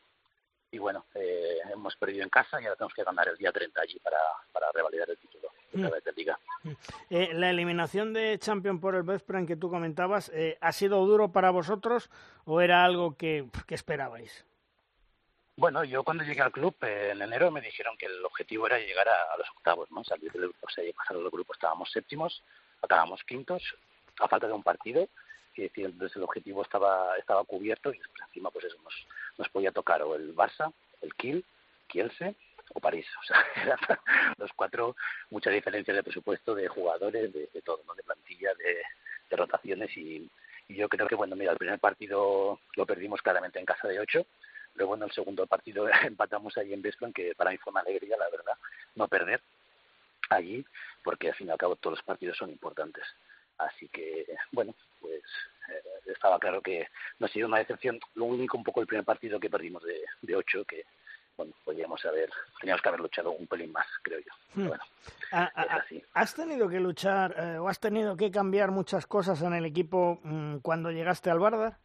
[0.71, 3.81] y bueno, eh, hemos perdido en casa y ahora tenemos que ganar el día 30
[3.81, 4.17] allí para,
[4.51, 6.03] para revalidar el título de mm.
[6.03, 6.39] de Liga.
[6.63, 6.71] Mm.
[7.09, 11.31] Eh, la eliminación de Champions por el Vespran que tú comentabas, eh, ¿ha sido duro
[11.31, 12.09] para vosotros
[12.45, 14.45] o era algo que, que esperabais?
[15.55, 19.07] Bueno, yo cuando llegué al club en enero me dijeron que el objetivo era llegar
[19.09, 20.03] a, los octavos, ¿no?
[20.03, 22.43] Salir del grupo, o sea, pasar del grupo estábamos séptimos,
[22.81, 23.75] acabamos quintos,
[24.19, 25.07] a falta de un partido,
[25.55, 29.49] y decir, entonces el objetivo estaba estaba cubierto y después encima pues eso nos, nos
[29.49, 30.71] podía tocar o el Barça,
[31.01, 31.45] el Kiel,
[31.87, 32.35] Kielce
[32.73, 33.07] o París.
[33.21, 33.79] O sea, eran
[34.37, 34.95] los cuatro,
[35.29, 37.93] mucha diferencia de presupuesto, de jugadores, de, todo, ¿no?
[37.95, 40.29] de plantilla, de, rotaciones y,
[40.69, 44.25] yo creo que, bueno, mira, el primer partido lo perdimos claramente en casa de ocho,
[44.75, 48.17] luego en el segundo partido empatamos ahí en Besplan, que para mí fue una alegría,
[48.17, 48.53] la verdad,
[48.95, 49.41] no perder.
[50.29, 50.65] allí,
[51.03, 53.05] porque al fin y al cabo todos los partidos son importantes.
[53.57, 55.23] Así que, bueno, pues
[56.05, 56.87] estaba claro que
[57.19, 57.99] no ha sido una decepción.
[58.15, 60.83] Lo único, un poco el primer partido que perdimos de, de ocho, que,
[61.35, 64.31] bueno, podríamos haber, teníamos que haber luchado un pelín más, creo yo.
[64.55, 64.67] Hmm.
[64.67, 64.83] bueno,
[65.31, 69.41] ah, ah, ah, ¿Has tenido que luchar eh, o has tenido que cambiar muchas cosas
[69.41, 71.77] en el equipo mm, cuando llegaste al Bardar?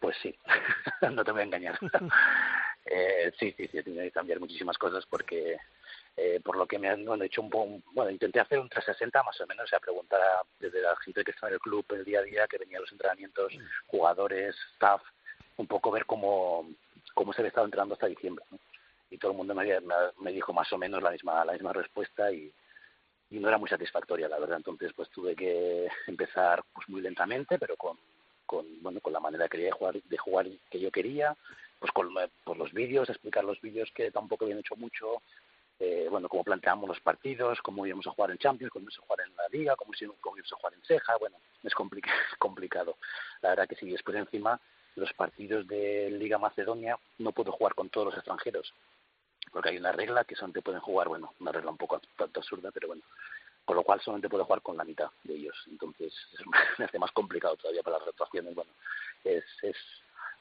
[0.00, 0.34] Pues sí,
[1.12, 1.78] no te voy a engañar.
[2.86, 5.58] eh, sí, sí, sí, he tenido que cambiar muchísimas cosas porque
[6.16, 9.22] eh, por lo que me han bueno, hecho un poco, bueno, intenté hacer un 360
[9.22, 10.20] más o menos, o sea, preguntar
[10.58, 12.80] desde la gente que está en el club el día a día, que venía a
[12.80, 13.88] los entrenamientos, mm.
[13.88, 15.02] jugadores, staff,
[15.58, 16.70] un poco ver cómo,
[17.14, 18.44] cómo se había estado entrenando hasta diciembre.
[19.10, 19.66] Y todo el mundo me,
[20.20, 22.52] me, dijo más o menos la misma, la misma respuesta y,
[23.30, 24.56] y no era muy satisfactoria, la verdad.
[24.56, 27.98] Entonces, pues tuve que empezar pues muy lentamente, pero con,
[28.46, 31.36] con bueno, con la manera que quería de jugar, de jugar que yo quería,
[31.78, 32.08] pues con
[32.42, 35.22] por los vídeos, explicar los vídeos que tampoco habían hecho mucho,
[35.78, 39.02] eh, bueno, cómo planteamos los partidos, cómo íbamos a jugar en Champions, cómo íbamos a
[39.02, 41.74] jugar en la Liga, cómo, íbamos a jugar en Ceja, bueno, es
[42.38, 42.96] complicado.
[43.42, 44.60] La verdad que sí, después encima
[44.94, 48.72] los partidos de Liga Macedonia no puedo jugar con todos los extranjeros,
[49.52, 52.70] porque hay una regla que solamente pueden jugar, bueno, una regla un poco tanto absurda,
[52.72, 53.02] pero bueno,
[53.66, 55.56] con lo cual solamente puedo jugar con la mitad de ellos.
[55.66, 56.14] Entonces
[56.78, 58.54] me hace más complicado todavía para las rotaciones.
[58.54, 58.70] Bueno,
[59.24, 59.76] es, es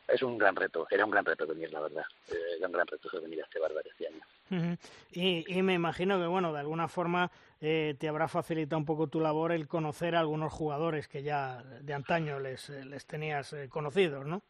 [0.08, 2.06] es un gran reto, era un gran reto venir, la verdad.
[2.30, 4.78] Eh, era un gran reto venir a este bárbaro este año.
[5.12, 9.08] y, y, me imagino que, bueno, de alguna forma eh, te habrá facilitado un poco
[9.08, 13.70] tu labor el conocer a algunos jugadores que ya de antaño les, les tenías eh,
[13.70, 14.44] conocidos, ¿no?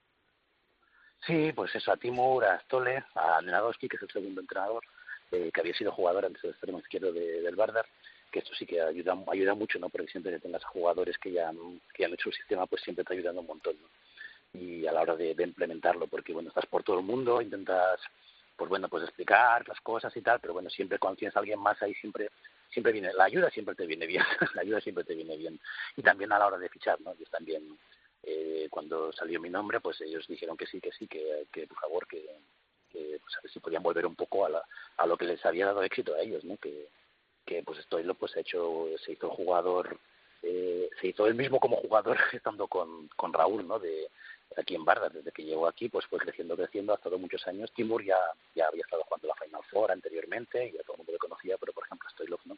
[1.25, 4.83] Sí, pues eso, a Timur, a Stole, a Nenadowski, que es el segundo entrenador,
[5.31, 7.85] que había sido jugador antes del extremo izquierdo del Bardar,
[8.31, 9.89] que esto sí que ayuda, ayuda mucho, ¿no?
[9.89, 11.51] Porque siempre que tengas a jugadores que ya,
[11.93, 13.87] que ya han hecho el sistema, pues siempre te ayudando un montón, ¿no?
[14.55, 17.99] Y a la hora de, implementarlo, porque bueno, estás por todo el mundo, intentas
[18.57, 21.59] pues bueno, pues explicar las cosas y tal, pero bueno, siempre cuando tienes a alguien
[21.59, 22.29] más ahí siempre
[22.69, 24.23] siempre viene, la ayuda siempre te viene bien,
[24.55, 25.59] la ayuda siempre te viene bien.
[25.95, 27.11] Y también a la hora de fichar, ¿no?
[27.13, 27.77] Ellos también,
[28.23, 31.79] eh, cuando salió mi nombre, pues ellos dijeron que sí, que sí, que, que por
[31.79, 32.25] favor, que,
[32.91, 34.63] pues a ver si podían volver un poco a, la,
[34.97, 36.57] a lo que les había dado éxito a ellos, ¿no?
[36.57, 36.87] Que,
[37.45, 39.99] que pues estoy lo pues hecho, se hizo jugador,
[40.41, 43.79] eh, se hizo él mismo como jugador estando con, con Raúl, ¿no?
[43.79, 44.09] De,
[44.61, 47.71] aquí en Barda, desde que llegó aquí, pues fue creciendo, creciendo, ha estado muchos años.
[47.73, 48.17] Timur ya,
[48.55, 51.57] ya había estado jugando la Final Four anteriormente, y ya todo el mundo le conocía,
[51.57, 52.57] pero por ejemplo Stoilov, ¿no?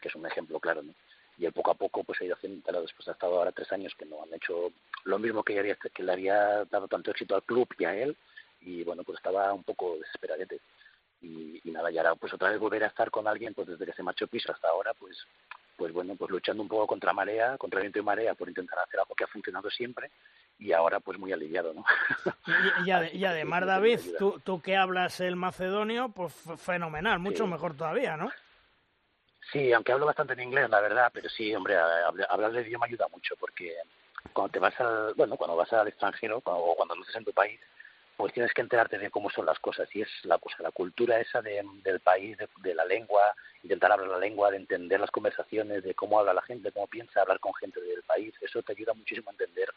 [0.00, 0.94] Que es un ejemplo claro, ¿no?
[1.38, 3.94] Y él poco a poco pues ha ido haciendo, después ha estado ahora tres años
[3.96, 4.72] que no han hecho
[5.04, 8.16] lo mismo que, había, que le había dado tanto éxito al club y a él,
[8.60, 10.60] y bueno, pues estaba un poco desesperadete.
[11.22, 13.86] Y, y nada, y ahora pues otra vez volver a estar con alguien, pues desde
[13.86, 15.16] que se marchó piso hasta ahora, pues
[15.76, 19.00] pues bueno, pues luchando un poco contra marea, contra viento y marea, por intentar hacer
[19.00, 20.10] algo que ha funcionado siempre
[20.62, 21.84] y ahora pues muy aliviado, ¿no?
[22.86, 28.16] Y, y, además, David, tú, tú que hablas el macedonio, pues fenomenal, mucho mejor todavía,
[28.16, 28.30] ¿no?
[29.50, 33.08] Sí, aunque hablo bastante en inglés, la verdad, pero sí, hombre, hablar de idioma ayuda
[33.08, 33.74] mucho porque
[34.32, 37.60] cuando te vas al, bueno, cuando vas al extranjero o cuando luces en tu país,
[38.16, 41.18] pues tienes que enterarte de cómo son las cosas y es la cosa, la cultura
[41.18, 45.10] esa de, del país, de, de, la lengua, intentar hablar la lengua, de entender las
[45.10, 48.72] conversaciones, de cómo habla la gente, cómo piensa, hablar con gente del país, eso te
[48.72, 49.68] ayuda muchísimo a entender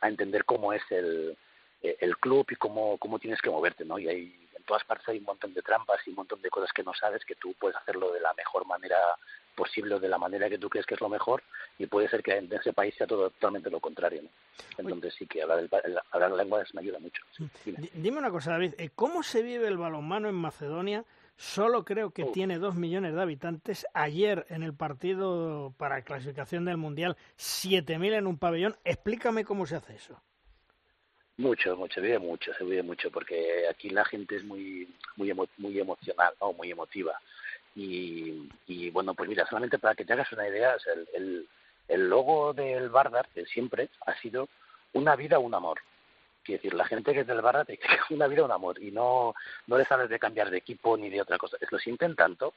[0.00, 1.36] a entender cómo es el,
[1.82, 3.98] eh, el club y cómo, cómo tienes que moverte, ¿no?
[3.98, 6.72] Y hay, en todas partes hay un montón de trampas y un montón de cosas
[6.72, 8.98] que no sabes que tú puedes hacerlo de la mejor manera
[9.54, 11.42] posible o de la manera que tú crees que es lo mejor
[11.78, 14.28] y puede ser que en ese país sea todo totalmente lo contrario, ¿no?
[14.78, 17.22] Entonces sí que hablar, el, hablar la lengua me ayuda mucho.
[17.64, 18.18] Dime.
[18.18, 21.04] una cosa, David, eh, ¿cómo se vive el balonmano en Macedonia?
[21.36, 23.86] Solo creo que tiene dos millones de habitantes.
[23.92, 28.76] Ayer en el partido para clasificación del Mundial, siete mil en un pabellón.
[28.84, 30.20] Explícame cómo se hace eso.
[31.36, 35.34] Mucho, mucho, se vive mucho, se vive mucho, porque aquí la gente es muy, muy,
[35.58, 36.54] muy emocional, ¿no?
[36.54, 37.12] muy emotiva.
[37.74, 41.48] Y, y, bueno, pues mira, solamente para que te hagas una idea, el, el,
[41.88, 44.48] el logo del Bardar, de siempre, ha sido
[44.94, 45.80] una vida, un amor.
[46.46, 48.92] Quiero decir, la gente que es del Barra te dice una vida, un amor, y
[48.92, 49.34] no,
[49.66, 51.56] no les sabes de cambiar de equipo ni de otra cosa.
[51.70, 52.54] Lo sienten tanto,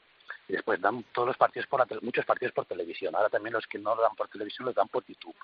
[0.47, 3.15] y después dan todos los partidos por muchos partidos por televisión.
[3.15, 5.36] Ahora también los que no lo dan por televisión los dan por YouTube.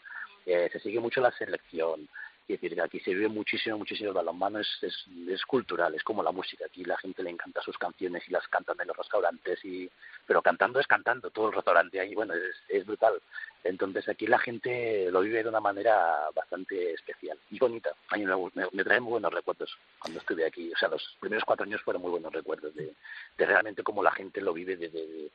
[0.45, 2.07] Eh, se sigue mucho la selección.
[2.47, 6.21] Es decir, aquí se vive muchísimo, muchísimo el balonmano, es, es, es, cultural, es como
[6.21, 6.65] la música.
[6.67, 9.89] Aquí la gente le encanta sus canciones y las cantan en los restaurantes, y
[10.27, 13.19] pero cantando es cantando, todo el restaurante ahí, bueno, es, es brutal.
[13.65, 17.89] Entonces aquí la gente lo vive de una manera bastante especial y bonita.
[18.09, 20.71] A mí me, me, trae muy buenos recuerdos cuando estuve aquí.
[20.71, 22.93] O sea, los primeros cuatro años fueron muy buenos recuerdos de,
[23.35, 25.31] de realmente cómo la gente lo vive de, de,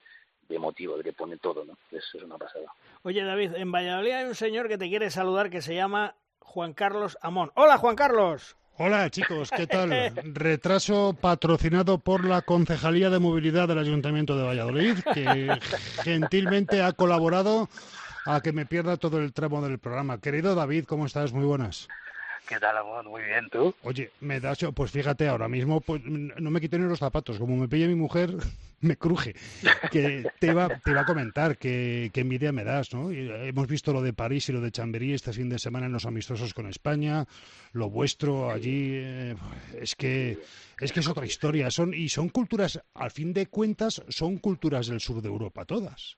[0.49, 1.77] de motivo, de que pone todo, ¿no?
[1.91, 2.67] Eso es una pasada.
[3.03, 6.73] Oye, David, en Valladolid hay un señor que te quiere saludar que se llama Juan
[6.73, 7.51] Carlos Amón.
[7.57, 8.57] Hola, Juan Carlos.
[8.77, 9.91] Hola chicos, ¿qué tal?
[10.33, 15.59] Retraso patrocinado por la Concejalía de Movilidad del Ayuntamiento de Valladolid, que
[16.03, 17.69] gentilmente ha colaborado
[18.27, 20.21] a que me pierda todo el tramo del programa.
[20.21, 21.33] Querido David, ¿cómo estás?
[21.33, 21.89] Muy buenas.
[22.49, 23.05] ¿Qué tal, amor?
[23.09, 23.73] Muy bien, ¿tú?
[23.85, 27.39] Oye, me das, pues fíjate, ahora mismo pues, no me quito ni los zapatos.
[27.39, 28.35] Como me pille mi mujer,
[28.81, 29.37] me cruje.
[29.93, 33.13] Que te iba, te iba a comentar que, envidia me das, ¿no?
[33.13, 36.07] hemos visto lo de París y lo de Chamberí este fin de semana en los
[36.07, 37.25] amistosos con España.
[37.73, 39.37] Lo vuestro allí eh,
[39.81, 40.39] es que
[40.81, 41.71] es que es otra historia.
[41.71, 46.17] Son y son culturas, al fin de cuentas, son culturas del sur de Europa todas.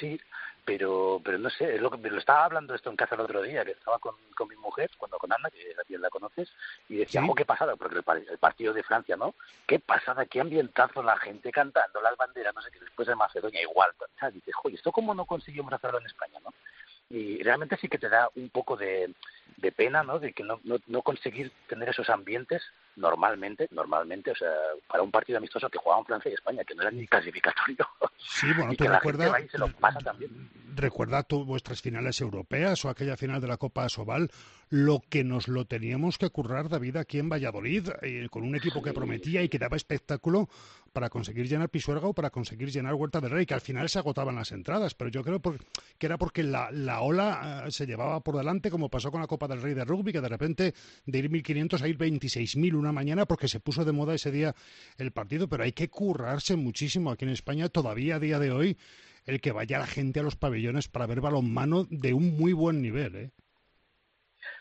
[0.00, 0.18] Sí,
[0.66, 3.64] pero pero no sé, es lo lo estaba hablando esto en casa el otro día,
[3.64, 6.52] que estaba con, con mi mujer, cuando con Ana, que también la conoces,
[6.88, 7.28] y decía, ¿Sí?
[7.30, 9.34] oh, qué pasada, porque el, partido de Francia, ¿no?
[9.66, 13.62] Qué pasada, qué ambientazo la gente cantando las banderas, no sé qué, después de Macedonia
[13.62, 13.92] igual.
[14.32, 16.52] Dices, oye, ¿esto cómo no conseguimos hacerlo en España, no?
[17.08, 19.14] Y realmente sí que te da un poco de,
[19.56, 20.18] de pena, ¿no?
[20.18, 22.62] De que no, no, no conseguir tener esos ambientes
[22.96, 24.52] normalmente, normalmente, o sea,
[24.88, 27.86] para un partido amistoso que jugaban Francia y España, que no era ni clasificatorio.
[28.18, 29.32] Sí, bueno, tú recuerdas.
[30.74, 34.30] Recuerda tú vuestras finales europeas o aquella final de la Copa Asobal,
[34.68, 38.82] lo que nos lo teníamos que currar, David, aquí en Valladolid, eh, con un equipo
[38.82, 40.48] que prometía y que daba espectáculo
[40.96, 43.98] para conseguir llenar Pisuerga o para conseguir llenar Huerta del Rey, que al final se
[43.98, 48.20] agotaban las entradas, pero yo creo que era porque la, la ola eh, se llevaba
[48.20, 51.18] por delante, como pasó con la Copa del Rey de Rugby, que de repente de
[51.18, 54.54] ir 1.500 a ir 26.000 una mañana porque se puso de moda ese día
[54.96, 58.78] el partido, pero hay que currarse muchísimo aquí en España todavía a día de hoy
[59.26, 62.80] el que vaya la gente a los pabellones para ver balonmano de un muy buen
[62.80, 63.30] nivel, ¿eh?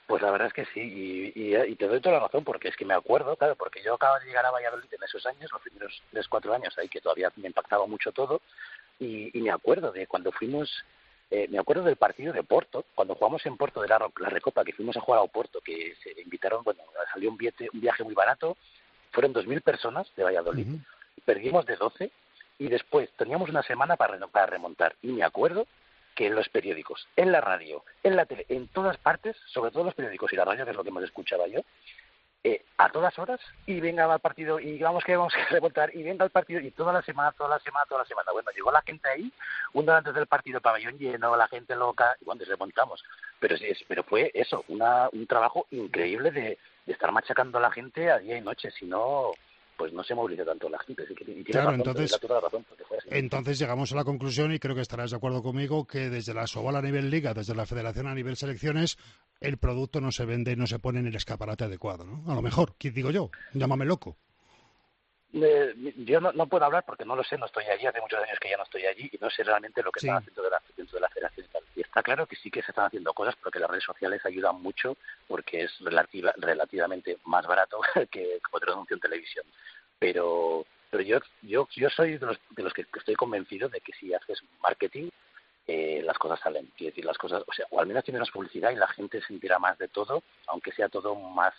[0.07, 2.85] Pues la verdad es que sí, y, te doy toda la razón, porque es que
[2.85, 5.99] me acuerdo, claro, porque yo acabo de llegar a Valladolid en esos años, los primeros
[6.11, 8.41] tres, cuatro años ahí, que todavía me impactaba mucho todo,
[8.99, 10.69] y, me acuerdo de cuando fuimos,
[11.31, 14.63] eh, me acuerdo del partido de Porto, cuando jugamos en Porto de la, la, Recopa,
[14.63, 17.37] que fuimos a jugar a Oporto, que se invitaron, bueno, salió un,
[17.73, 18.57] un viaje muy barato,
[19.11, 20.67] fueron 2.000 personas de Valladolid,
[21.25, 22.11] perdimos de 12,
[22.59, 25.65] y después teníamos una semana para, para remontar, y me acuerdo
[26.15, 29.83] que en los periódicos, en la radio, en la tele, en todas partes, sobre todo
[29.83, 31.59] los periódicos y la radio, que es lo que más escuchaba yo,
[32.43, 36.03] eh, a todas horas, y venga al partido, y vamos que vamos a remontar, y
[36.03, 38.31] venga al partido, y toda la semana, toda la semana, toda la semana.
[38.31, 39.31] Bueno, llegó la gente ahí,
[39.73, 43.03] un día antes del partido, pabellón lleno, la gente loca, y bueno, remontamos.
[43.39, 48.11] Pero, sí, pero fue eso, un trabajo increíble de, de estar machacando a la gente
[48.11, 49.31] a día y noche, si no
[49.77, 51.05] pues no se moviliza tanto la gente.
[51.27, 52.19] Y claro, entonces,
[53.07, 56.47] entonces llegamos a la conclusión, y creo que estarás de acuerdo conmigo, que desde la
[56.47, 58.97] Sobal a nivel liga, desde la federación a nivel selecciones,
[59.41, 62.23] el producto no se vende y no se pone en el escaparate adecuado, ¿no?
[62.31, 63.29] A lo mejor, ¿qué digo yo?
[63.53, 64.17] Llámame loco.
[65.37, 68.23] Eh, yo no, no, puedo hablar porque no lo sé, no estoy allí, hace muchos
[68.23, 70.49] años que ya no estoy allí y no sé realmente lo que están haciendo de
[70.49, 71.63] la, dentro de la federación y tal.
[71.75, 74.61] Y está claro que sí que se están haciendo cosas porque las redes sociales ayudan
[74.61, 74.95] mucho
[75.27, 79.45] porque es relativa, relativamente más barato que otra anuncio en televisión.
[79.99, 83.91] Pero, pero yo, yo, yo soy de los, de los que estoy convencido de que
[83.93, 85.09] si haces marketing,
[85.67, 86.71] eh, las cosas salen.
[86.77, 89.21] Quiero decir, las cosas, o sea, o al menos tienes más publicidad y la gente
[89.21, 91.53] sentirá más de todo, aunque sea todo más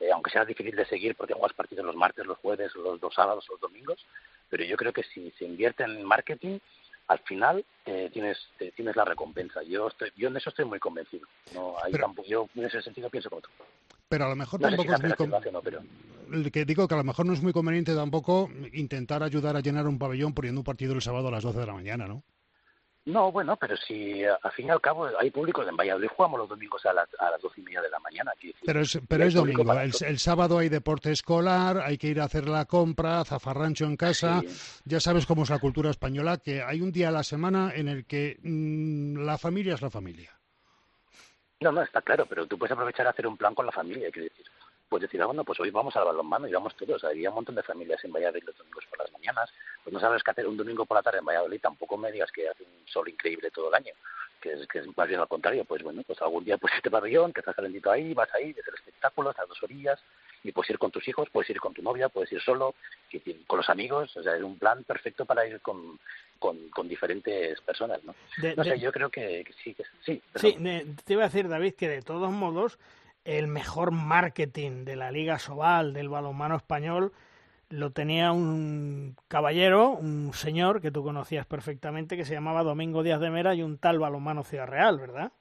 [0.00, 3.14] eh, aunque sea difícil de seguir porque juegas partidos los martes, los jueves, los dos
[3.14, 4.04] sábados, los domingos,
[4.48, 6.58] pero yo creo que si se invierte en marketing,
[7.08, 9.62] al final eh, tienes eh, tienes la recompensa.
[9.62, 11.26] Yo estoy, yo en eso estoy muy convencido.
[11.54, 13.50] No, ahí tampoco, yo en ese sentido pienso como tú.
[14.08, 16.50] Pero a lo mejor tampoco es muy conveniente.
[16.52, 19.86] que digo que a lo mejor no es muy conveniente tampoco intentar ayudar a llenar
[19.86, 22.22] un pabellón poniendo un partido el sábado a las 12 de la mañana, ¿no?
[23.06, 26.48] No, bueno, pero si al fin y al cabo hay público en Valladolid, jugamos los
[26.48, 27.08] domingos a, las
[27.40, 28.32] doce y media de la mañana.
[28.64, 32.48] pero es, pero es domingo, el, sábado hay deporte escolar, hay que ir a hacer
[32.48, 34.42] la compra, zafarrancho en casa.
[34.84, 37.86] Ya sabes cómo es la cultura española, que hay un día a la semana en
[37.86, 40.32] el que mm, la familia es la familia.
[41.60, 44.10] No, no, está claro, pero tú puedes aprovechar a hacer un plan con la familia,
[44.10, 44.46] quiero decir
[44.88, 47.02] pues decir, ah, bueno, pues hoy vamos al balonmano y vamos todos.
[47.04, 49.50] Había un montón de familias en Valladolid los domingos por las mañanas.
[49.82, 52.30] Pues no sabes qué hacer un domingo por la tarde en Valladolid, tampoco me digas
[52.30, 53.92] que hace un sol increíble todo el año,
[54.40, 55.64] que es, que es más bien al contrario.
[55.64, 58.66] Pues bueno, pues algún día pues este pabellón, que estás calentito ahí, vas ahí, ves
[58.68, 60.00] el espectáculo, estas dos orillas,
[60.44, 62.74] y puedes ir con tus hijos, puedes ir con tu novia, puedes ir solo,
[63.46, 65.98] con los amigos, o sea, es un plan perfecto para ir con,
[66.38, 68.14] con, diferentes personas, ¿no?
[68.56, 70.22] no sé, yo creo que, sí, que sí.
[70.36, 70.56] Sí,
[71.04, 72.78] te iba a decir, David, que de todos modos
[73.26, 77.12] el mejor marketing de la Liga Sobal, del balonmano español,
[77.68, 83.20] lo tenía un caballero, un señor que tú conocías perfectamente, que se llamaba Domingo Díaz
[83.20, 85.32] de Mera y un tal balonmano Ciudad Real, ¿verdad?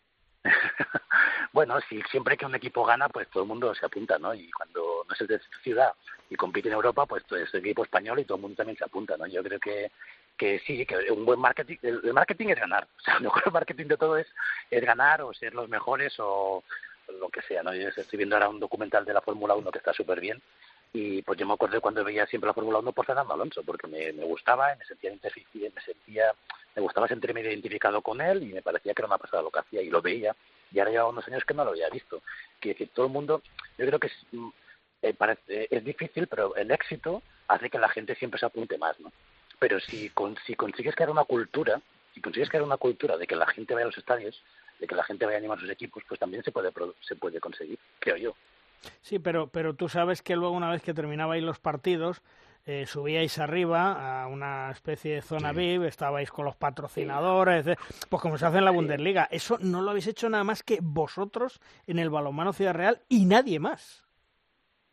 [1.54, 4.34] bueno, sí, siempre que un equipo gana, pues todo el mundo se apunta, ¿no?
[4.34, 5.94] Y cuando no es de ciudad
[6.32, 8.86] y compite en Europa, pues es el equipo español y todo el mundo también se
[8.86, 9.28] apunta, ¿no?
[9.28, 9.92] Yo creo que
[10.38, 13.86] que sí, que un buen marketing, el, marketing es ganar, o sea, el mejor marketing
[13.86, 14.28] de todo es,
[14.70, 16.64] es ganar o ser los mejores o,
[17.20, 17.74] lo que sea, ¿no?
[17.74, 20.42] Yo estoy viendo ahora un documental de la Fórmula 1 que está súper bien
[20.94, 23.88] y pues yo me acuerdo cuando veía siempre la Fórmula 1 por Fernando Alonso, porque
[23.88, 26.34] me, me gustaba, me sentía me sentía,
[26.76, 29.60] me gustaba sentirme identificado con él y me parecía que era una pasada lo que
[29.60, 30.36] hacía y lo veía
[30.72, 32.22] y ahora lleva unos años que no lo había visto.
[32.60, 33.42] Que, que todo el mundo,
[33.78, 34.50] yo creo que es, mm,
[35.02, 39.00] eh, parece, es difícil, pero el éxito hace que la gente siempre se apunte más,
[39.00, 39.12] ¿no?
[39.60, 41.82] Pero si, con, si consigues crear una cultura,
[42.14, 44.42] si consigues crear una cultura de que la gente vaya a los estadios,
[44.80, 46.72] de que la gente vaya a animar sus equipos, pues también se puede,
[47.02, 48.36] se puede conseguir, creo yo.
[49.02, 52.22] Sí, pero, pero tú sabes que luego una vez que terminabais los partidos,
[52.68, 57.78] eh, subíais arriba a una especie de zona VIP, estabais con los patrocinadores,
[58.10, 59.28] pues como se hace en la Bundesliga.
[59.30, 63.26] Eso no lo habéis hecho nada más que vosotros en el balonmano Ciudad Real y
[63.26, 64.04] nadie más.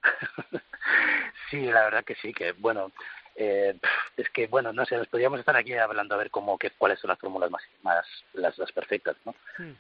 [1.51, 2.93] sí, la verdad que sí, que bueno,
[3.35, 3.75] eh,
[4.17, 6.99] es que bueno no sé nos podríamos estar aquí hablando a ver cómo que cuáles
[6.99, 8.05] son las fórmulas más más
[8.35, 9.35] las, las perfectas no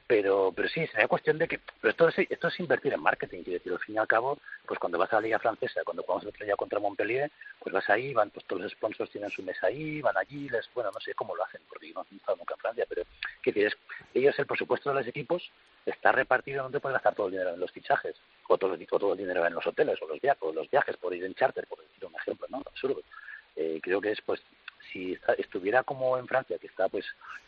[0.06, 3.42] pero pero sí sería cuestión de que pero esto es esto es invertir en marketing
[3.42, 6.02] quiero decir al fin y al cabo pues cuando vas a la liga francesa cuando
[6.02, 7.30] jugamos el otro día contra Montpellier
[7.60, 10.72] pues vas ahí van pues todos los sponsors tienen su mesa ahí van allí les
[10.74, 13.02] bueno no sé cómo lo hacen porque yo no he estado nunca en Francia pero
[13.42, 13.76] qué quieres
[14.14, 15.50] ellos el presupuesto de los equipos
[15.84, 18.16] está repartido donde puedes gastar todo el dinero en los fichajes
[18.48, 20.96] o todo, o todo el dinero en los hoteles o los viajes o los viajes
[20.96, 23.02] por ir en charter por decir un ejemplo no absurdo
[23.56, 24.40] eh, creo que es pues
[24.92, 27.04] si estuviera como en Francia, que está pues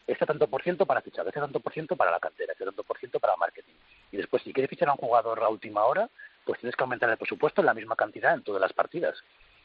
[0.07, 2.83] este tanto por ciento para fichar, este tanto por ciento para la cantera, este tanto
[2.85, 3.75] por ciento para marketing.
[4.13, 6.09] Y después, si quieres fichar a un jugador a última hora,
[6.45, 9.17] pues tienes que aumentar el presupuesto en la misma cantidad en todas las partidas.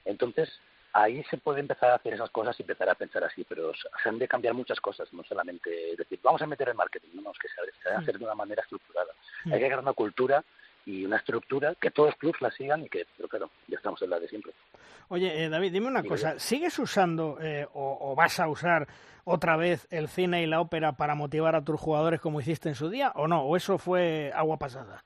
[0.05, 0.59] Entonces,
[0.93, 4.09] ahí se puede empezar a hacer esas cosas y empezar a pensar así, pero se
[4.09, 7.37] han de cambiar muchas cosas, no solamente decir, vamos a meter el marketing, no, es
[7.37, 9.13] que se hacer de una manera estructurada.
[9.45, 10.43] Hay que crear una cultura
[10.85, 14.01] y una estructura que todos los clubes la sigan y que, pero claro, ya estamos
[14.01, 14.53] en la de siempre.
[15.09, 18.87] Oye, eh, David, dime una cosa, ¿sigues usando eh, o, vas a usar
[19.23, 22.75] otra vez el cine y la ópera para motivar a tus jugadores como hiciste en
[22.75, 23.41] su día o no?
[23.41, 25.03] ¿O eso fue agua pasada?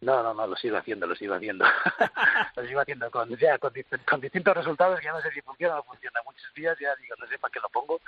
[0.00, 1.64] No, no, no, lo sigo haciendo, lo sigo haciendo.
[2.56, 5.76] lo sigo haciendo con, ya, con, distintos resultados que ya no sé si funciona o
[5.78, 6.20] no funciona.
[6.24, 8.00] Muchos días ya digo, no sé para qué lo pongo,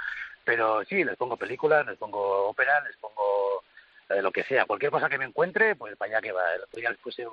[0.45, 3.63] pero sí, les pongo películas, les pongo ópera, les pongo
[4.09, 6.55] eh, lo que sea, cualquier cosa que me encuentre, pues para allá que va.
[6.55, 7.27] El otro día puse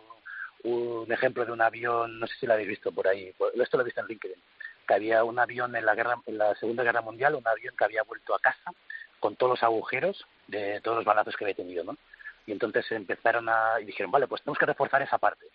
[0.63, 3.81] un, ejemplo de un avión, no sé si lo habéis visto por ahí, esto lo
[3.81, 4.41] he visto en LinkedIn,
[4.87, 7.83] que había un avión en la, guerra, en la Segunda Guerra Mundial, un avión que
[7.83, 8.71] había vuelto a casa
[9.19, 11.97] con todos los agujeros de todos los balazos que había tenido, ¿no?
[12.45, 15.45] Y entonces empezaron a, y dijeron, vale, pues tenemos que reforzar esa parte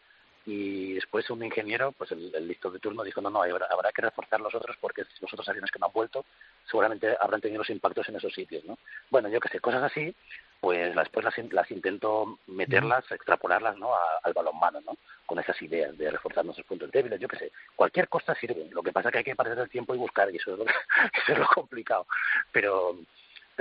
[0.49, 4.01] y después un ingeniero, pues el, listo de turno, dijo, no, no, habrá, habrá, que
[4.01, 6.25] reforzar los otros porque los otros aviones que no han vuelto
[6.64, 8.79] seguramente habrán tenido los impactos en esos sitios, ¿no?
[9.11, 10.14] Bueno, yo que sé, cosas así,
[10.61, 13.91] pues después las, las intento meterlas, extrapolarlas, ¿no?
[14.23, 14.97] al balonmano, ¿no?
[15.25, 18.83] Con esas ideas de reforzar nuestros puntos débiles, yo que sé, cualquier cosa sirve, lo
[18.83, 20.65] que pasa es que hay que perder el tiempo y buscar, y eso es lo,
[21.23, 22.07] eso es lo complicado,
[22.51, 22.97] pero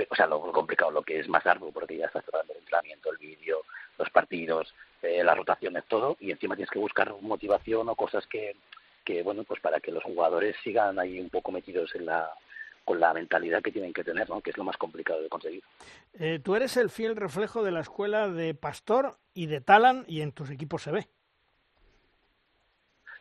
[0.08, 3.10] o sea, lo complicado, lo que es más arduo, porque ya estás tratando el entrenamiento,
[3.10, 3.62] el vídeo,
[3.98, 4.72] los partidos,
[5.02, 8.54] eh, las rotaciones, todo, y encima tienes que buscar motivación o cosas que,
[9.04, 12.30] que, bueno, pues para que los jugadores sigan ahí un poco metidos en la
[12.88, 14.40] con la mentalidad que tienen que tener, ¿no?
[14.40, 15.62] que es lo más complicado de conseguir.
[16.14, 20.22] Eh, tú eres el fiel reflejo de la escuela de Pastor y de Talan y
[20.22, 21.06] en tus equipos se ve.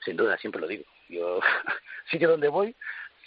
[0.05, 0.86] Sin duda, siempre lo digo.
[1.09, 1.41] Yo,
[2.09, 2.74] sitio donde voy,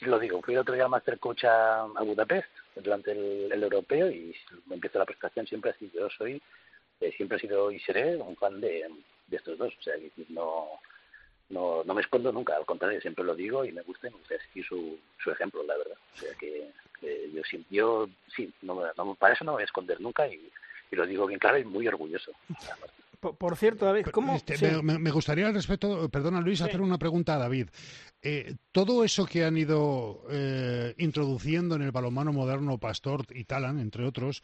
[0.00, 0.40] lo digo.
[0.40, 4.34] Fui el otro día Master Coach a, Budapest durante el, europeo y
[4.64, 5.90] me empiezo la prestación siempre así.
[5.92, 6.40] Yo soy,
[7.00, 8.90] eh, siempre he sido y seré un fan de,
[9.30, 9.74] estos dos.
[9.78, 9.92] O sea,
[10.30, 10.70] no,
[11.50, 14.18] no, no me escondo nunca, al contrario, siempre lo digo y me gusta y me
[14.18, 15.96] gusta seguir su, su ejemplo, la verdad.
[16.14, 16.70] O sea que,
[17.32, 20.50] yo, yo sí, no, no, para eso no me voy a esconder nunca y,
[20.90, 22.32] y lo digo bien claro y muy orgulloso.
[23.20, 24.34] Por, cierto, David, ¿cómo...?
[24.34, 27.68] Este, me, gustaría al respecto, perdona Luis, hacer una pregunta a David.
[28.22, 33.78] Eh, todo eso que han ido eh, introduciendo en el balonmano moderno Pastor y Talan,
[33.78, 34.42] entre otros,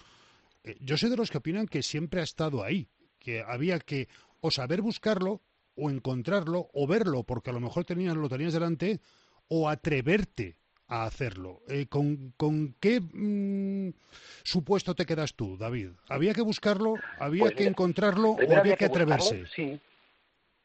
[0.63, 2.87] eh, yo soy de los que opinan que siempre ha estado ahí,
[3.19, 4.09] que había que
[4.41, 5.41] o saber buscarlo,
[5.77, 9.01] o encontrarlo, o verlo, porque a lo mejor tenías, lo tenías delante,
[9.49, 10.57] o atreverte
[10.89, 11.61] a hacerlo.
[11.68, 13.93] Eh, ¿con, ¿con, qué mm,
[14.43, 15.91] supuesto te quedas tú, David?
[16.09, 19.47] ¿Había que buscarlo, había pues que encontrarlo o había, que, atreverse?
[19.55, 19.79] Sí,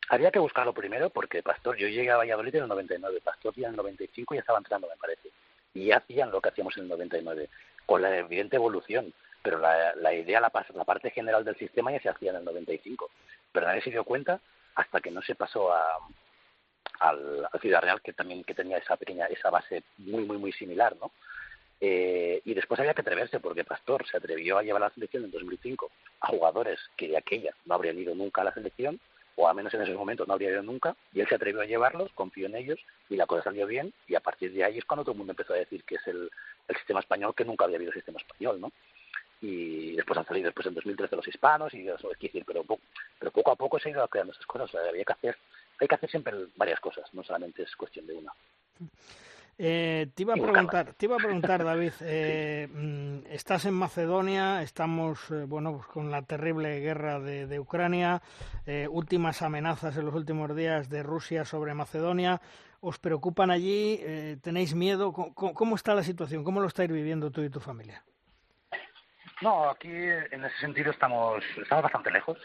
[0.10, 3.68] había que buscarlo primero porque Pastor, yo llegué a Valladolid en el 99, Pastor ya
[3.68, 5.30] en el 95 ya estaba entrando, me parece,
[5.74, 7.50] y ya hacían lo que hacíamos en el 99,
[7.86, 12.00] con la evidente evolución, pero la, la idea, la, la parte general del sistema ya
[12.00, 13.10] se hacía en el 95,
[13.52, 14.40] pero nadie se dio cuenta
[14.76, 15.98] hasta que no se pasó a,
[17.00, 20.96] al, Ciudad Real, que también que tenía esa pequeña, esa base muy, muy, muy similar,
[21.00, 21.12] ¿no?
[21.84, 25.24] Eh, y después había que atreverse, porque Pastor se atrevió a llevar a la selección
[25.24, 25.90] en 2005
[26.22, 29.00] a jugadores que de aquella no habrían ido nunca a la selección,
[29.36, 31.66] o al menos en esos momentos no habría ido nunca, y él se atrevió a
[31.66, 34.86] llevarlos, confió en ellos, y la cosa salió bien, y a partir de ahí es
[34.86, 36.30] cuando todo el mundo empezó a decir que es el,
[36.68, 38.72] el sistema español, que nunca había habido sistema español, ¿no?
[39.42, 42.64] Y después han salido después en 2013 los hispanos y eso es decir pero
[43.20, 44.74] pero se ha ido creando esas cosas.
[44.76, 45.38] había que hacer,
[45.80, 48.34] hay que hacer siempre varias cosas, no solamente es cuestión de una.
[49.64, 51.92] Eh, te iba a preguntar, te iba a preguntar, David.
[52.02, 58.22] Eh, mm, estás en Macedonia, estamos, eh, bueno, pues con la terrible guerra de, Ucrania,
[58.90, 62.42] últimas amenazas en los últimos días de Rusia sobre Macedonia.
[62.80, 64.00] ¿Os preocupan allí?
[64.42, 65.14] ¿Tenéis miedo?
[65.14, 66.44] ¿Cómo, está la situación?
[66.44, 68.04] ¿Cómo lo estáis viviendo tú y tu familia?
[69.42, 72.38] No, aquí en ese sentido estamos, estamos bastante lejos,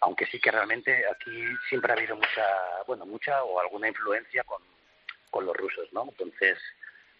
[0.00, 2.46] aunque sí que realmente aquí siempre ha habido mucha,
[2.86, 4.62] bueno, mucha o alguna influencia con
[5.34, 6.04] con los rusos, ¿no?
[6.04, 6.56] Entonces,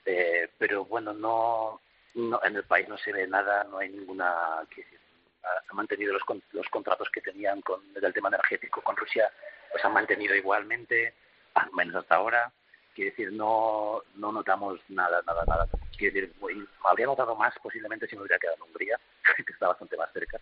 [0.04, 1.80] eh, pero bueno, no,
[2.14, 6.22] no, en el país no se ve nada, no hay ninguna, ha mantenido los,
[6.52, 9.28] los contratos que tenían con el tema energético con Rusia,
[9.72, 11.12] pues han mantenido igualmente,
[11.54, 12.52] al menos hasta ahora.
[12.94, 15.66] Quiere decir, no, no notamos nada, nada, nada.
[15.96, 18.98] Quiere decir, habría notado más posiblemente si me hubiera quedado en Hungría,
[19.36, 20.40] que está bastante más cerca.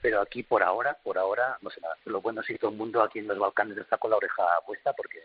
[0.00, 1.96] Pero aquí por ahora, por ahora, no sé nada.
[2.04, 4.42] Lo bueno es que todo el mundo aquí en los Balcanes está con la oreja
[4.66, 5.20] puesta porque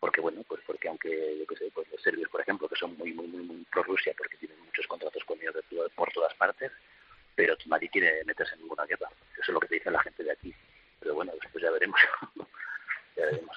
[0.00, 2.96] porque bueno, pues porque aunque yo que sé, pues los serbios, por ejemplo, que son
[2.96, 5.54] muy muy muy, muy pro Rusia porque tienen muchos contratos con ellos
[5.94, 6.72] por todas partes,
[7.34, 9.08] pero nadie quiere meterse en ninguna guerra.
[9.34, 10.54] Eso es lo que te dice la gente de aquí.
[11.00, 12.00] Pero bueno, después ya veremos.
[13.16, 13.56] ya veremos.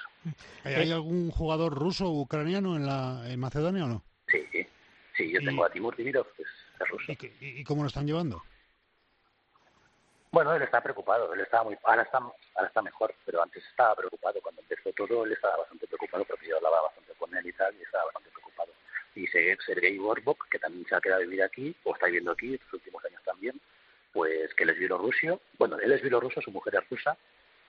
[0.64, 2.76] ¿Hay algún jugador ruso ucraniano
[3.26, 4.04] en Macedonia o no?
[5.34, 7.12] Yo tengo a Timur Dividov, que es, ruso.
[7.40, 8.42] ¿Y, cómo lo están llevando?
[10.30, 13.96] Bueno, él está preocupado, él estaba muy, ahora está, ahora está mejor, pero antes estaba
[13.96, 14.40] preocupado.
[14.40, 17.74] Cuando empezó todo, él estaba bastante preocupado porque yo hablaba bastante con él y tal,
[17.74, 18.72] y estaba bastante preocupado.
[19.16, 22.54] Y Sergei Borbok, que también se ha quedado a vivir aquí, o está viviendo aquí
[22.54, 23.60] estos últimos años también,
[24.12, 27.16] pues que él es bielorruso, bueno, él es bielorruso, su mujer es rusa,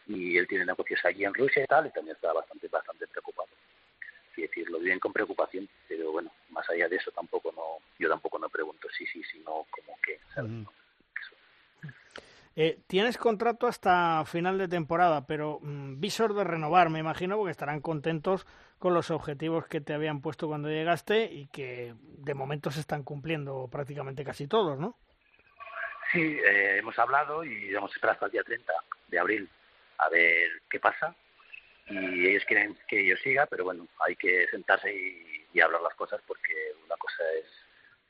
[0.07, 3.49] y él tiene negocios allí en Rusia y tal, y también estaba bastante, bastante preocupado.
[4.43, 8.09] Es decir, lo viven con preocupación, pero bueno, más allá de eso tampoco no, yo
[8.09, 10.51] tampoco no pregunto sí, sí, sí, no, como que, ¿sabes?
[12.57, 17.51] Eh, tienes contrato hasta final de temporada, pero mm, visor de renovar, me imagino, porque
[17.51, 18.47] estarán contentos
[18.79, 23.03] con los objetivos que te habían puesto cuando llegaste y que de momento se están
[23.03, 24.97] cumpliendo prácticamente casi todos, ¿no?
[26.13, 28.73] Sí, eh, hemos hablado y vamos a esperar hasta el día 30
[29.09, 29.49] de abril
[29.97, 31.13] a ver qué pasa.
[31.88, 36.19] Y ellos quieren que yo siga, pero bueno, hay que sentarse y, hablar las cosas
[36.27, 36.51] porque
[36.86, 37.45] una cosa es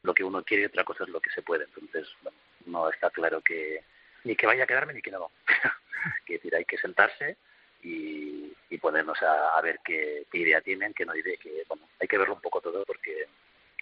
[0.02, 1.66] lo que uno quiere y otra cosa es lo que se puede.
[1.66, 3.84] Entonces, bueno, no está claro que
[4.24, 5.30] ni que vaya a quedarme ni que no.
[6.26, 7.38] Quiero decir, hay que sentarse
[7.84, 12.18] y, y ponernos a, ver qué, idea tienen, qué no idea, que bueno, hay que
[12.18, 13.28] verlo un poco todo porque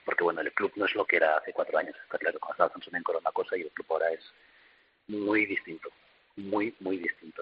[0.06, 2.66] porque bueno, el club no es lo que era hace cuatro años, está claro, cuando
[2.66, 4.34] estaba en Corona cosa y el club ahora es
[5.08, 5.90] muy distinto,
[6.36, 7.42] muy, muy distinto.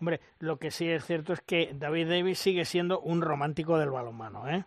[0.00, 3.90] Hombre, lo que sí es cierto es que David Davis sigue siendo un romántico del
[3.90, 4.64] balonmano, ¿eh?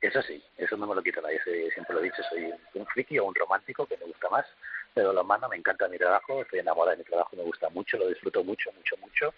[0.00, 1.38] Eso sí, eso no me lo quita nadie,
[1.74, 4.46] siempre lo he dicho, soy un friki o un romántico que me gusta más
[4.94, 7.96] pero lo mando, me encanta mi trabajo, estoy enamorada de mi trabajo, me gusta mucho,
[7.96, 9.34] lo disfruto mucho, mucho, mucho.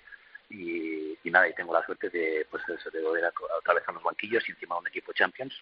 [0.50, 4.02] Y, nada, y tengo la suerte de, pues de volver a, otra vez a los
[4.02, 5.54] banquillos y encima de un equipo Champions,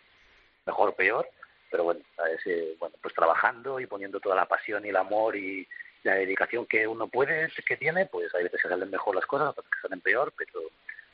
[0.67, 1.29] mejor o peor,
[1.71, 2.01] pero bueno,
[2.35, 5.67] ese, bueno, pues trabajando y poniendo toda la pasión y el amor y
[6.03, 9.51] la dedicación que uno puede, que tiene, pues hay veces que salen mejor las cosas,
[9.51, 10.61] otras que salen peor, pero,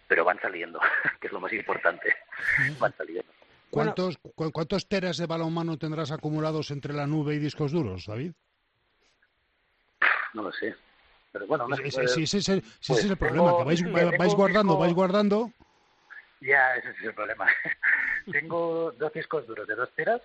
[0.06, 0.80] pero van saliendo,
[1.20, 2.14] que es lo más importante,
[2.78, 3.30] van saliendo.
[3.70, 8.32] ¿Cuántos, ¿Cuántos teras de balonmano tendrás acumulados entre la nube y discos duros, David?
[10.36, 10.76] no lo sé.
[11.32, 14.94] Pero bueno, no sí, sí, ese, es el pues problema, que vais, vais guardando, vais
[14.94, 15.50] guardando.
[16.40, 17.46] Ya, ese es el problema.
[18.32, 20.22] tengo dos discos duros de dos teras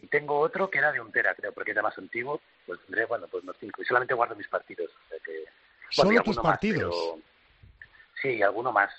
[0.00, 2.40] y tengo otro que era de un tera, creo, porque era más antiguo.
[2.66, 3.82] Pues tendré, bueno, pues unos cinco.
[3.82, 4.90] Y solamente guardo mis partidos.
[5.24, 5.44] que,
[5.90, 6.94] ¿Solo tus partidos?
[8.22, 8.92] sí, alguno más.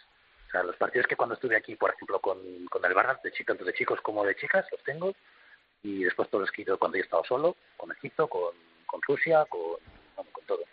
[0.47, 3.31] O sea, los partidos que cuando estuve aquí, por ejemplo, con, con el Barra, de
[3.45, 5.13] tanto de chicos como de chicas, los tengo.
[5.83, 8.53] Y después todos los que he ido cuando he estado solo, con Egipto, con,
[8.85, 9.77] con Rusia, con
[10.31, 10.63] con todo.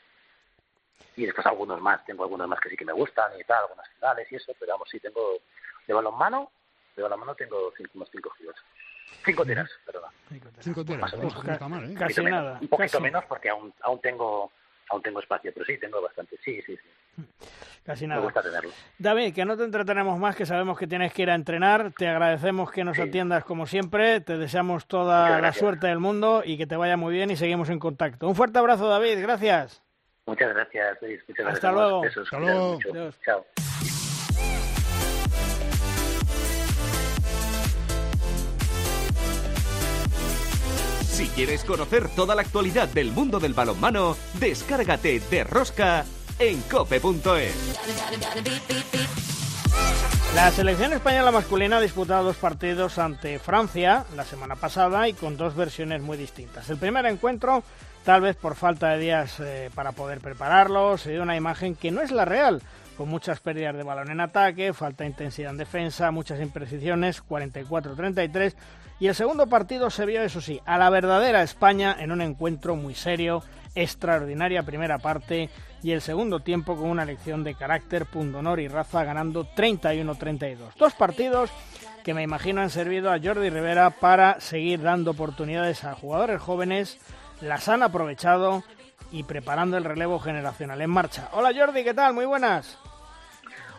[1.17, 3.89] Y después algunos más, tengo algunos más que sí que me gustan y tal, algunas
[3.91, 5.39] finales y eso, pero vamos, sí, tengo
[5.87, 6.51] de balonmano,
[6.95, 8.57] de balonmano tengo cinco, unos cinco gigas.
[9.25, 10.09] Cinco teras, perdona.
[10.61, 11.95] Cinco teras, ¿eh?
[11.99, 12.59] Casi nada.
[12.61, 14.51] Un poquito menos porque aún, aún tengo
[14.89, 16.37] aún tengo espacio, pero sí, tengo bastante.
[16.45, 17.25] Sí, sí, sí.
[17.85, 18.21] Casi nada.
[18.21, 18.71] Me gusta tenerlo.
[18.99, 21.93] David, que no te entretenemos más, que sabemos que tienes que ir a entrenar.
[21.97, 24.21] Te agradecemos que nos atiendas como siempre.
[24.21, 27.71] Te deseamos toda la suerte del mundo y que te vaya muy bien y seguimos
[27.71, 28.29] en contacto.
[28.29, 29.21] Un fuerte abrazo, David.
[29.23, 29.83] Gracias.
[30.27, 31.21] Muchas gracias, Luis.
[31.29, 31.65] Muchas gracias.
[31.65, 32.03] Hasta luego.
[32.05, 32.79] Hasta luego.
[33.25, 33.47] Chao.
[41.17, 46.05] Si quieres conocer toda la actualidad del mundo del balonmano, descárgate de Rosca
[46.39, 47.55] en cope.es.
[50.35, 55.39] La selección española masculina ha disputado dos partidos ante Francia la semana pasada y con
[55.39, 56.69] dos versiones muy distintas.
[56.69, 57.65] El primer encuentro
[58.05, 61.91] tal vez por falta de días eh, para poder prepararlo, se dio una imagen que
[61.91, 62.61] no es la real,
[62.99, 68.55] con muchas pérdidas de balón en ataque, falta de intensidad en defensa, muchas imprecisiones, 44-33,
[68.99, 72.77] y el segundo partido se vio, eso sí, a la verdadera España en un encuentro
[72.77, 73.43] muy serio,
[73.75, 75.51] extraordinaria primera parte
[75.83, 80.75] y el segundo tiempo con una lección de carácter, pundonor y raza ganando 31-32.
[80.79, 81.51] Dos partidos
[82.03, 86.99] que me imagino han servido a Jordi Rivera para seguir dando oportunidades a jugadores jóvenes,
[87.41, 88.63] las han aprovechado
[89.13, 91.29] y preparando el relevo generacional en marcha.
[91.33, 92.15] Hola Jordi, ¿qué tal?
[92.15, 92.79] Muy buenas.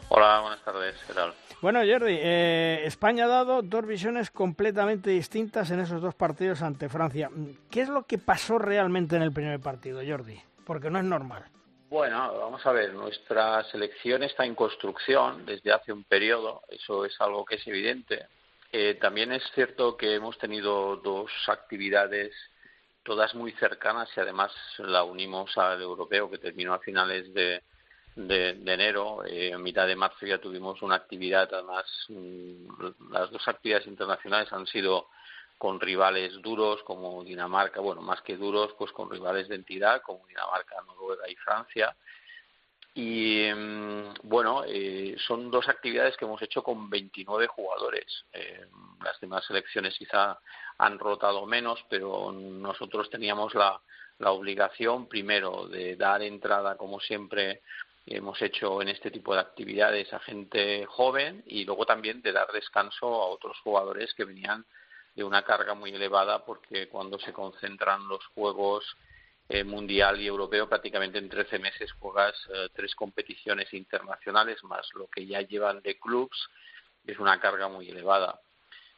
[0.10, 1.34] Hola, buenas tardes, ¿qué tal?
[1.60, 6.88] Bueno, Jordi, eh, España ha dado dos visiones completamente distintas en esos dos partidos ante
[6.88, 7.32] Francia.
[7.72, 10.40] ¿Qué es lo que pasó realmente en el primer partido, Jordi?
[10.68, 11.46] Porque no es normal.
[11.90, 17.20] Bueno, vamos a ver, nuestra selección está en construcción desde hace un periodo, eso es
[17.20, 18.28] algo que es evidente.
[18.72, 22.36] Eh, también es cierto que hemos tenido dos actividades
[23.02, 27.64] todas muy cercanas y además la unimos al europeo que terminó a finales de,
[28.18, 29.24] de, enero.
[29.26, 34.52] Eh, en mitad de marzo ya tuvimos una actividad, además mm, las dos actividades internacionales
[34.52, 35.08] han sido
[35.58, 40.26] con rivales duros como Dinamarca, bueno, más que duros, pues con rivales de entidad como
[40.28, 41.96] Dinamarca, Noruega y Francia.
[42.94, 48.26] Y mm, bueno, eh, son dos actividades que hemos hecho con 29 jugadores.
[48.34, 48.66] Eh,
[49.04, 50.40] las demás selecciones quizá
[50.80, 53.80] han rotado menos, pero nosotros teníamos la,
[54.20, 57.62] la obligación primero de dar entrada, como siempre
[58.08, 62.52] hemos hecho en este tipo de actividades a gente joven y luego también de dar
[62.52, 64.66] descanso a otros jugadores que venían
[65.14, 68.86] de una carga muy elevada porque cuando se concentran los juegos
[69.50, 75.08] eh, mundial y europeo prácticamente en 13 meses juegas eh, tres competiciones internacionales más lo
[75.08, 76.50] que ya llevan de clubs
[77.06, 78.40] es una carga muy elevada.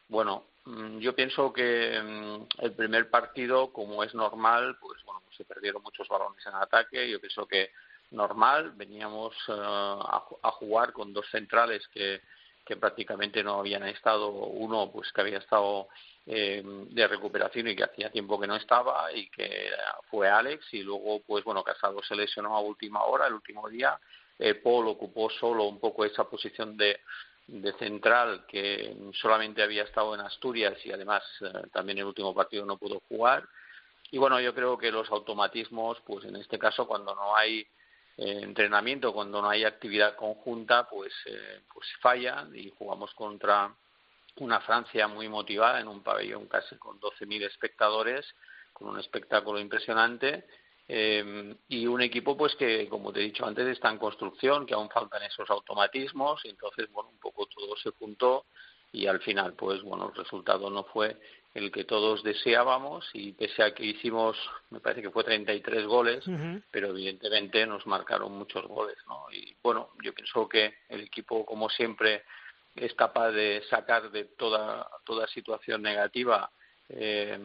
[0.07, 5.45] Bueno mm, yo pienso que mm, el primer partido como es normal pues bueno se
[5.45, 7.09] perdieron muchos balones en ataque.
[7.09, 7.71] Yo pienso que
[8.11, 8.73] normal.
[8.75, 12.21] Veníamos eh, a, jugar con dos centrales que
[12.69, 15.87] que prácticamente no habían estado, uno pues que había estado
[16.27, 19.71] eh, de recuperación y que hacía tiempo que no estaba y que
[20.11, 20.71] fue Alex.
[20.75, 23.99] Y luego pues bueno Casado se lesionó a última hora el último día.
[24.37, 26.99] Eh, Paul ocupó solo un poco esa posición de,
[27.47, 32.67] de central que solamente había estado en Asturias y además eh, también el último partido
[32.67, 33.47] no pudo jugar.
[34.11, 37.65] Y bueno yo creo que los automatismos pues en este caso cuando no hay
[38.21, 43.73] entrenamiento cuando no hay actividad conjunta pues eh, pues fallan y jugamos contra
[44.37, 48.25] una Francia muy motivada en un pabellón casi con 12.000 espectadores,
[48.73, 50.45] con un espectáculo impresionante
[50.87, 54.73] eh, y un equipo pues que como te he dicho antes está en construcción, que
[54.73, 58.45] aún faltan esos automatismos y entonces bueno un poco todo se juntó
[58.91, 61.17] y al final pues bueno el resultado no fue
[61.53, 64.37] el que todos deseábamos y pese a que hicimos,
[64.69, 66.23] me parece que fue 33 goles,
[66.71, 69.25] pero evidentemente nos marcaron muchos goles, ¿no?
[69.31, 72.23] Y bueno, yo pienso que el equipo, como siempre,
[72.75, 76.51] es capaz de sacar de toda, toda situación negativa,
[76.87, 77.39] eh,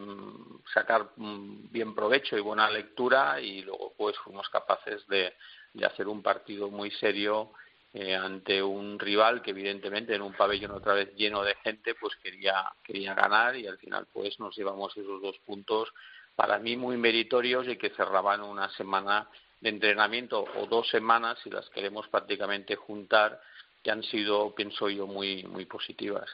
[0.73, 5.35] sacar mm, bien provecho y buena lectura y luego pues fuimos capaces de,
[5.73, 7.53] de hacer un partido muy serio
[7.95, 12.15] eh, ante un rival que evidentemente en un pabellón otra vez lleno de gente pues
[12.17, 15.95] quería quería ganar y al final pues nos llevamos esos dos puntos
[16.35, 19.29] para mí muy meritorios y que cerraban una semana
[19.61, 23.41] de entrenamiento o dos semanas si las queremos prácticamente juntar
[23.85, 26.29] que han sido, pienso yo, muy, muy positivas.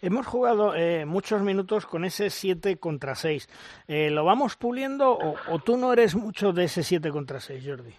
[0.00, 3.48] Hemos jugado eh, muchos minutos con ese 7 contra 6.
[3.86, 7.62] Eh, ¿Lo vamos puliendo o, o, tú no eres mucho de ese 7 contra 6,
[7.64, 7.94] Jordi?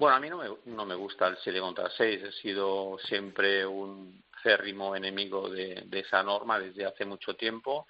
[0.00, 2.22] Bueno, a mí no me, no me gusta el 7 contra 6.
[2.22, 7.86] He sido siempre un férrimo enemigo de, esa norma desde hace mucho tiempo.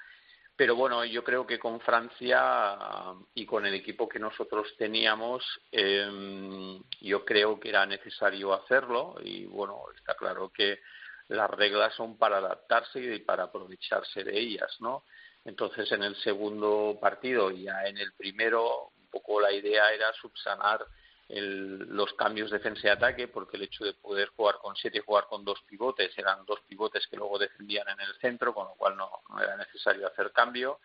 [0.57, 6.81] Pero bueno, yo creo que con Francia y con el equipo que nosotros teníamos, eh,
[7.01, 10.81] yo creo que era necesario hacerlo y bueno, está claro que
[11.29, 15.05] las reglas son para adaptarse y para aprovecharse de ellas, ¿no?
[15.45, 20.85] Entonces, en el segundo partido, ya en el primero, un poco la idea era subsanar
[21.31, 25.03] el, los cambios defensa y ataque, porque el hecho de poder jugar con siete y
[25.03, 28.75] jugar con dos pivotes, eran dos pivotes que luego defendían en el centro, con lo
[28.75, 29.11] cual no,
[29.41, 30.81] era necesario hacer cambio.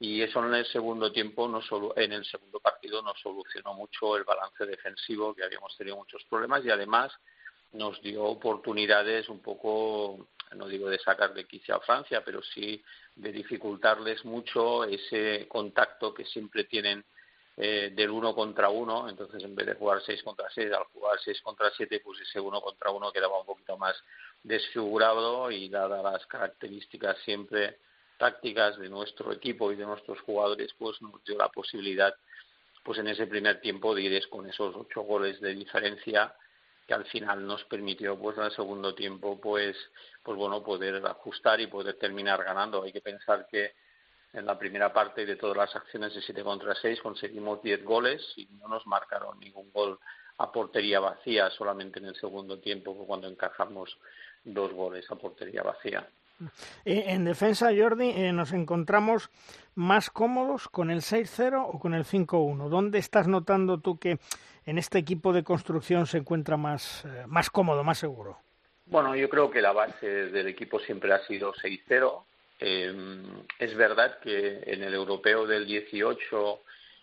[0.00, 4.16] Y eso en el segundo tiempo, no solo, en el segundo partido, nos solucionó mucho
[4.16, 7.12] el balance defensivo, que habíamos tenido muchos problemas, y además
[7.72, 12.82] nos dio oportunidades un poco, no digo de sacar de quicio a Francia, pero sí
[13.14, 17.04] de dificultarles mucho ese contacto que siempre tienen
[17.60, 21.18] eh, del uno contra uno, entonces en vez de jugar seis contra seis, al jugar
[21.24, 23.96] seis contra siete, pues ese uno contra uno quedaba un poquito más
[24.44, 27.78] desfigurado y dadas las características siempre
[28.16, 32.14] tácticas de nuestro equipo y de nuestros jugadores, pues nos dio la posibilidad
[32.84, 36.32] pues en ese primer tiempo Dires con esos ocho goles de diferencia
[36.86, 39.76] que al final nos permitió pues en el segundo tiempo pues
[40.22, 42.84] pues bueno poder ajustar y poder terminar ganando.
[42.84, 43.72] Hay que pensar que
[44.32, 48.22] en la primera parte de todas las acciones de 7 contra 6 conseguimos 10 goles
[48.36, 49.98] y no nos marcaron ningún gol
[50.38, 53.98] a portería vacía, solamente en el segundo tiempo cuando encajamos
[54.44, 56.06] dos goles a portería vacía.
[56.84, 59.28] En defensa, Jordi, eh, nos encontramos
[59.74, 62.68] más cómodos con el 6-0 o con el 5-1.
[62.68, 64.18] ¿Dónde estás notando tú que
[64.64, 68.38] en este equipo de construcción se encuentra más, eh, más cómodo, más seguro?
[68.86, 72.24] Bueno, yo creo que la base del equipo siempre ha sido 6-0.
[72.58, 76.62] Es verdad que en el europeo del 18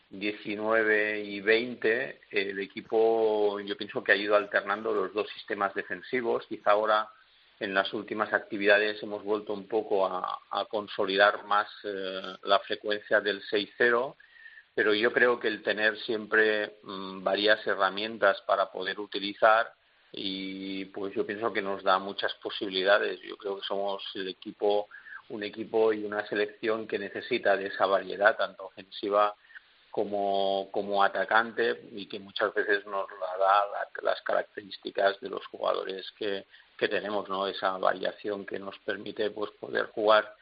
[0.09, 6.45] 19 y 20, el equipo yo pienso que ha ido alternando los dos sistemas defensivos.
[6.47, 7.09] Quizá ahora
[7.59, 10.39] en las últimas actividades hemos vuelto un poco a,
[10.69, 14.15] consolidar más eh, la frecuencia del 6-0,
[14.73, 19.71] pero yo creo que el tener siempre mm, varias herramientas para poder utilizar
[20.11, 23.19] y pues yo pienso que nos da muchas posibilidades.
[23.21, 24.87] Yo creo que somos el equipo,
[25.29, 29.35] un equipo y una selección que necesita de esa variedad, tanto ofensiva
[29.91, 33.65] como, como atacante y que muchas veces nos da
[34.03, 36.45] las características de los jugadores que,
[36.77, 37.47] que tenemos, ¿no?
[37.47, 40.35] Esa variación que nos permite pues poder jugar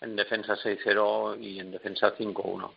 [0.00, 2.70] en defensa 6-0 y en defensa 5-1.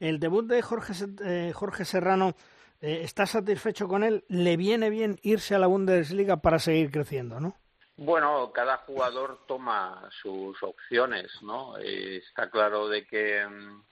[0.00, 0.92] El debut de Jorge,
[1.24, 2.34] eh, Jorge Serrano,
[2.80, 4.24] eh, ¿está satisfecho con él?
[4.28, 7.56] ¿Le viene bien irse a la Bundesliga para seguir creciendo, no?
[7.96, 11.78] Bueno, cada jugador toma sus opciones, ¿no?
[11.78, 13.82] Eh, está claro de que mm,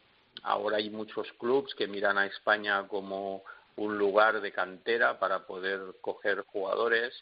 [0.42, 3.44] ahora hay muchos clubes que miran a España como
[3.76, 7.14] un lugar de cantera para poder coger jugadores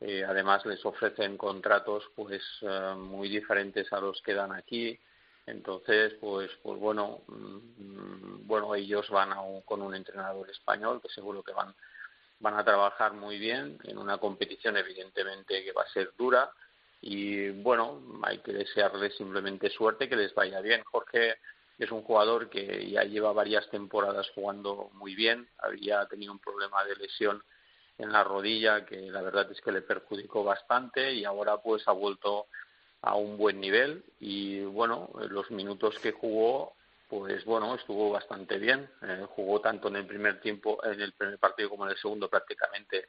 [0.00, 4.98] eh, además les ofrecen contratos pues eh, muy diferentes a los que dan aquí
[5.46, 9.30] entonces pues pues bueno mm, bueno ellos van
[9.64, 11.74] con un entrenador español que seguro que van
[12.40, 16.50] van a trabajar muy bien en una competición evidentemente que va a ser dura.
[17.00, 20.82] Y bueno hay que desearles simplemente suerte que les vaya bien.
[20.84, 21.36] Jorge
[21.78, 25.48] es un jugador que ya lleva varias temporadas jugando muy bien.
[25.58, 27.42] Había tenido un problema de lesión
[27.98, 31.92] en la rodilla que la verdad es que le perjudicó bastante y ahora pues ha
[31.92, 32.46] vuelto
[33.02, 34.04] a un buen nivel.
[34.20, 36.74] Y bueno los minutos que jugó
[37.08, 41.38] pues bueno estuvo bastante bien eh, jugó tanto en el primer tiempo en el primer
[41.38, 43.08] partido como en el segundo prácticamente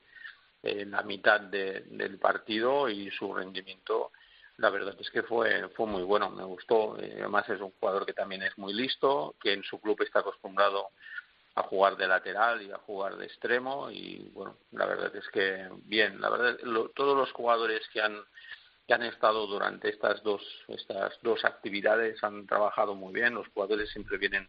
[0.64, 4.12] en la mitad del partido y su rendimiento
[4.58, 6.98] la verdad es que fue fue muy bueno me gustó.
[7.00, 10.20] Eh, además es un jugador que también es muy listo que en su club está
[10.20, 10.90] acostumbrado
[11.56, 15.70] a jugar de lateral y a jugar de extremo y bueno la verdad es que
[15.84, 16.22] bien.
[16.22, 16.58] La verdad
[16.96, 18.24] todos los jugadores que han
[18.88, 23.90] que han estado durante estas dos estas dos actividades han trabajado muy bien los jugadores
[23.90, 24.48] siempre vienen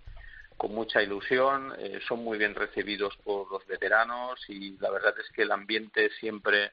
[0.56, 5.30] con mucha ilusión eh, son muy bien recibidos por los veteranos y la verdad es
[5.32, 6.72] que el ambiente siempre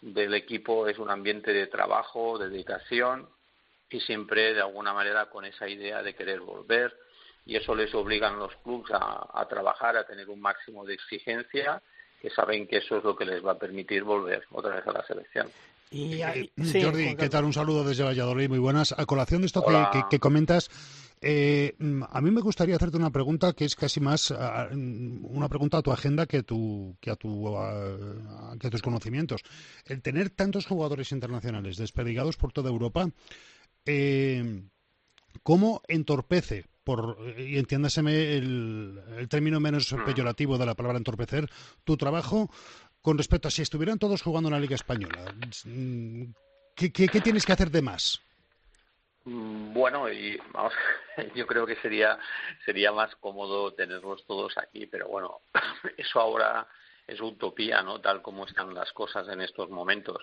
[0.00, 3.28] del equipo es un ambiente de trabajo de dedicación
[3.90, 6.96] y siempre de alguna manera con esa idea de querer volver
[7.44, 11.82] y eso les obligan los clubes a, trabajar, a tener un máximo de exigencia,
[12.20, 14.92] que saben que eso es lo que les va a permitir volver otra vez a
[14.92, 15.50] la selección.
[15.90, 17.44] Y eh, Jordi, ¿qué tal?
[17.44, 18.94] Un saludo desde Valladolid, muy buenas.
[18.96, 19.64] A colación de esto
[20.08, 20.70] que, comentas,
[21.20, 21.74] eh,
[22.08, 25.90] a mí me gustaría hacerte una pregunta que es casi más una pregunta a tu
[25.90, 27.56] agenda que, tu, que, a, tu,
[28.60, 29.42] que a tus conocimientos.
[29.84, 33.10] El tener tantos jugadores internacionales desperdigados por toda Europa,
[33.84, 34.62] eh,
[35.42, 40.04] ¿cómo entorpece por, y entiéndaseme el, el término menos mm.
[40.04, 41.50] peyorativo de la palabra entorpecer,
[41.84, 42.48] tu trabajo
[43.02, 45.34] con respecto a si estuvieran todos jugando en la Liga Española.
[46.74, 48.20] ¿Qué, qué, tienes que hacer de más?
[49.24, 50.72] Mm, bueno, y vamos,
[51.34, 52.18] yo creo que sería
[52.64, 55.40] sería más cómodo tenerlos todos aquí, pero bueno,
[55.96, 56.66] eso ahora
[57.06, 58.00] es utopía, ¿no?
[58.00, 60.22] Tal como están las cosas en estos momentos.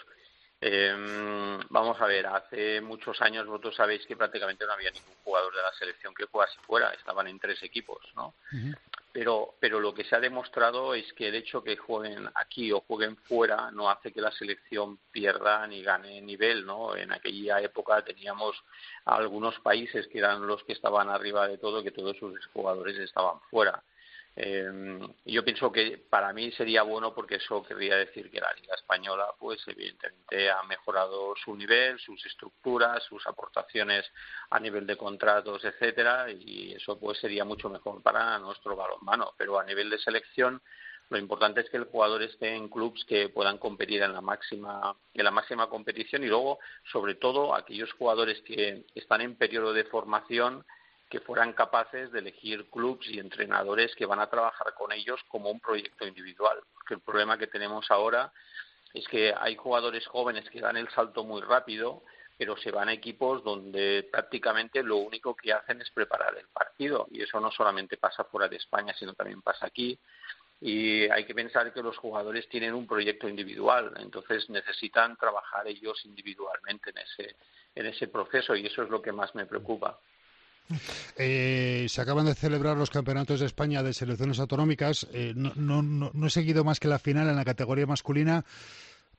[0.60, 5.56] Eh, vamos a ver, hace muchos años vosotros sabéis que prácticamente no había ningún jugador
[5.56, 8.34] de la selección que jugase fuera, estaban en tres equipos, ¿no?
[9.12, 12.82] Pero, pero lo que se ha demostrado es que el hecho que jueguen aquí o
[12.82, 16.96] jueguen fuera no hace que la selección pierda ni gane nivel, ¿no?
[16.96, 18.56] En aquella época teníamos
[19.06, 23.40] algunos países que eran los que estaban arriba de todo, que todos sus jugadores estaban
[23.52, 23.84] fuera.
[24.40, 28.76] Eh, yo pienso que para mí sería bueno porque eso querría decir que la Liga
[28.76, 34.06] Española, pues evidentemente ha mejorado su nivel, sus estructuras, sus aportaciones
[34.52, 39.34] a nivel de contratos, etcétera, y eso pues sería mucho mejor para nuestro balonmano.
[39.40, 40.62] Pero a nivel de selección,
[41.10, 44.96] lo importante es que el jugador esté en clubes que puedan competir en la máxima
[45.16, 46.60] en la máxima competición y luego,
[46.92, 50.64] sobre todo, aquellos jugadores que están en periodo de formación
[51.10, 55.50] que fueran capaces de elegir clubs y entrenadores que van a trabajar con ellos como
[55.50, 56.60] un proyecto individual.
[56.74, 58.32] Porque el problema que tenemos ahora
[58.94, 62.04] es que hay jugadores jóvenes que dan el salto muy rápido,
[62.38, 67.08] pero se van a equipos donde prácticamente lo único que hacen es preparar el partido.
[67.12, 69.98] Y eso no solamente pasa fuera de España, sino también pasa aquí.
[70.60, 76.04] Y hay que pensar que los jugadores tienen un proyecto individual, entonces necesitan trabajar ellos
[76.06, 77.36] individualmente en ese,
[77.76, 80.00] en ese proceso y eso es lo que más me preocupa.
[81.18, 85.08] Eh, se acaban de celebrar los campeonatos de España de selecciones autonómicas.
[85.14, 88.46] Eh, no, no, no, he seguido más que la final en la categoría masculina.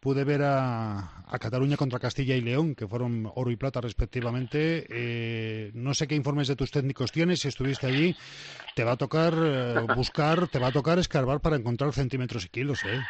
[0.01, 4.87] Pude ver a, Cataluña contra Castilla y León, que fueron oro y plata respectivamente.
[4.89, 8.17] Eh, no sé qué informes de tus técnicos tienes, si estuviste allí.
[8.77, 9.35] Te va a tocar
[9.97, 12.85] buscar, te va a tocar escarbar para encontrar centímetros y kilos.
[12.85, 13.01] ¿eh?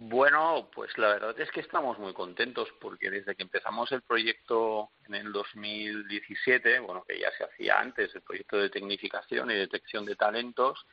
[0.00, 4.90] Bueno, pues la verdad es que estamos muy contentos porque desde que empezamos el proyecto
[5.08, 10.04] en el 2017, bueno, que ya se hacía antes, el proyecto de tecnificación y detección
[10.04, 10.86] de talentos,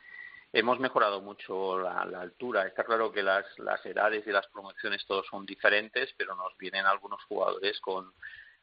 [0.52, 2.66] hemos mejorado mucho la, altura.
[2.66, 6.84] Está claro que las, las edades y las promociones todos son diferentes, pero nos vienen
[6.84, 8.12] algunos jugadores con,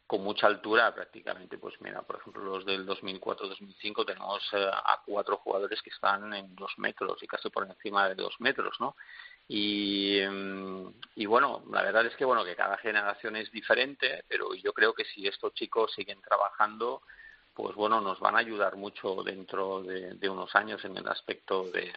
[0.06, 1.58] con mucha altura prácticamente.
[1.58, 6.54] Pues mira, por ejemplo, los del 2004-2005 tenemos eh, a cuatro jugadores que están en
[6.54, 8.96] dos metros y casi por encima de dos metros, ¿no?
[9.48, 14.54] Y, mm, y bueno, la verdad es que bueno que cada generación es diferente, pero
[14.56, 17.02] yo creo que si estos chicos siguen trabajando,
[17.54, 21.94] pues bueno, nos van a ayudar mucho dentro de, unos años en el aspecto de,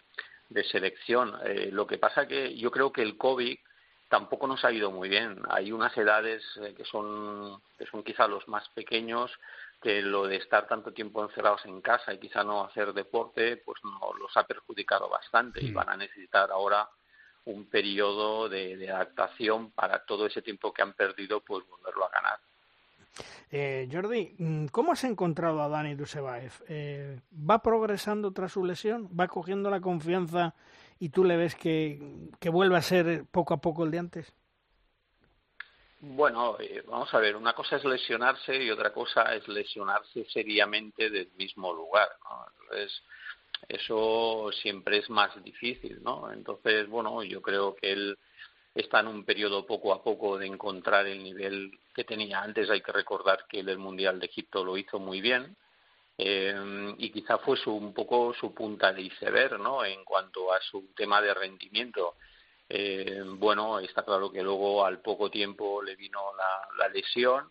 [0.65, 1.35] selección.
[1.45, 3.57] Eh, lo que pasa que yo creo que el COVID
[4.09, 5.39] tampoco nos ha ido muy bien.
[5.49, 9.31] Hay unas edades eh, que son que son quizá los más pequeños
[9.81, 13.83] que lo de estar tanto tiempo encerrados en casa y quizá no hacer deporte, pues
[13.83, 16.89] nos los ha perjudicado bastante y van a necesitar ahora
[17.47, 22.39] un periodo de, adaptación para todo ese tiempo que han perdido, pues volverlo a ganar.
[23.49, 26.51] Eh, Jordi, mm, ¿cómo has encontrado a Dani Dusebaev?
[26.67, 29.09] Eh, ¿Va progresando tras su lesión?
[29.17, 30.55] ¿Va cogiendo la confianza
[30.99, 31.99] y tú le ves que,
[32.39, 34.33] que vuelve a ser poco a poco el de antes?
[35.99, 41.09] Bueno, eh, vamos a ver, una cosa es lesionarse y otra cosa es lesionarse seriamente
[41.09, 42.09] del mismo lugar.
[42.61, 43.01] Entonces,
[43.67, 46.31] eso siempre es más difícil, ¿no?
[46.31, 48.17] Entonces, bueno, yo creo que él
[48.73, 52.69] está en un periodo poco a poco de encontrar el nivel que tenía antes.
[52.69, 55.55] Hay que recordar que el Mundial de Egipto lo hizo muy bien
[56.17, 59.83] eh, y quizá fue su, un poco su punta de iceberg, ¿no?
[59.83, 62.15] En cuanto a su tema de rendimiento.
[62.69, 66.21] Eh, bueno, está claro que luego al poco tiempo le vino
[66.77, 67.49] la lesión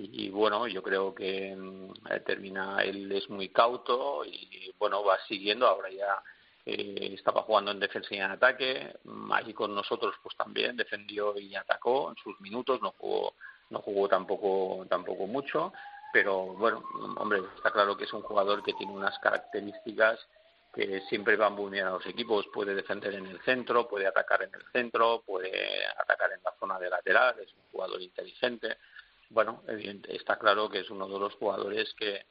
[0.00, 1.92] y bueno, yo creo que mm,
[2.24, 6.22] termina, él es muy cauto y bueno, va siguiendo, ahora ya
[6.64, 8.94] eh, estaba jugando en defensa y en ataque,
[9.32, 13.34] allí con nosotros pues también defendió y atacó en sus minutos, no jugó,
[13.70, 15.72] no jugó tampoco, tampoco mucho,
[16.12, 16.84] pero bueno,
[17.16, 20.20] hombre, está claro que es un jugador que tiene unas características
[20.72, 24.54] que siempre van bien a los equipos, puede defender en el centro, puede atacar en
[24.54, 28.76] el centro, puede atacar en la zona de lateral, es un jugador inteligente,
[29.30, 29.62] bueno,
[30.08, 32.24] está claro que es uno de los jugadores que,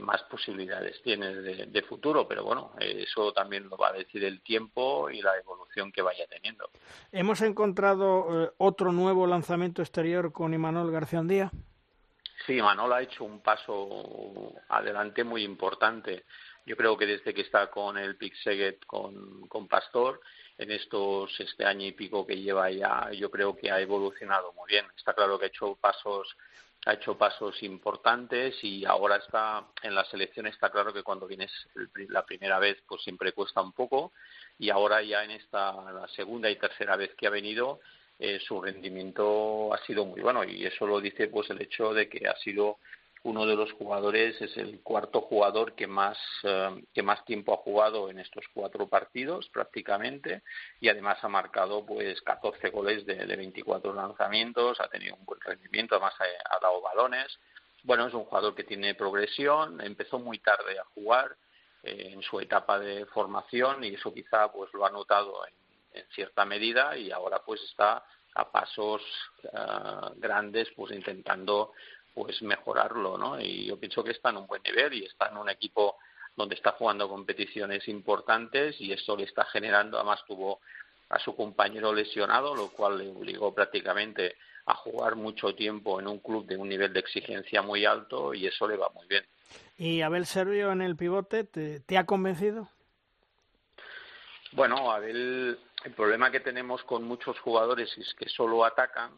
[0.00, 5.08] más posibilidades tiene de, futuro, pero bueno, eso también lo va a decir el tiempo
[5.08, 6.68] y la evolución que vaya teniendo.
[7.12, 11.52] ¿Hemos encontrado eh, otro nuevo lanzamiento exterior con Imanol García Andía?
[12.44, 16.24] Sí, Imanol ha hecho un paso adelante muy importante.
[16.66, 20.20] Yo creo que desde que está con el Pixeget, con, con Pastor,
[20.56, 24.68] en estos este año y pico que lleva ya, yo creo que ha evolucionado muy
[24.68, 24.86] bien.
[24.96, 26.36] Está claro que ha hecho pasos
[26.86, 30.46] ha hecho pasos importantes y ahora está en la selección.
[30.46, 31.50] Está claro que cuando vienes
[32.08, 34.12] la primera vez pues siempre cuesta un poco.
[34.58, 37.80] Y ahora ya en esta la segunda y tercera vez que ha venido
[38.18, 40.44] eh, su rendimiento ha sido muy bueno.
[40.44, 42.78] Y eso lo dice pues el hecho de que ha sido
[43.24, 47.56] uno de los jugadores es el cuarto jugador que más eh, que más tiempo ha
[47.56, 50.42] jugado en estos cuatro partidos prácticamente
[50.78, 55.40] y además ha marcado pues 14 goles de, de 24 lanzamientos ha tenido un buen
[55.40, 57.38] rendimiento además ha, dado balones.
[57.82, 61.34] Bueno es un jugador que tiene progresión empezó muy tarde a jugar
[61.82, 65.54] eh, en su etapa de formación y eso quizá pues lo ha notado en,
[66.14, 68.04] cierta medida y ahora pues está
[68.34, 69.00] a pasos
[69.44, 69.48] eh,
[70.16, 71.72] grandes pues intentando
[72.14, 73.40] pues mejorarlo, ¿no?
[73.40, 75.96] Y yo pienso que está en un buen nivel y está en un equipo
[76.36, 80.60] donde está jugando competiciones importantes y eso le está generando, además tuvo
[81.10, 84.36] a su compañero lesionado, lo cual le obligó prácticamente
[84.66, 88.46] a jugar mucho tiempo en un club de un nivel de exigencia muy alto y
[88.46, 89.24] eso le va muy bien.
[89.76, 92.68] ¿Y Abel Servio en el pivote te, te ha convencido?
[94.52, 99.10] Bueno, Abel, el problema que tenemos con muchos jugadores es que solo atacan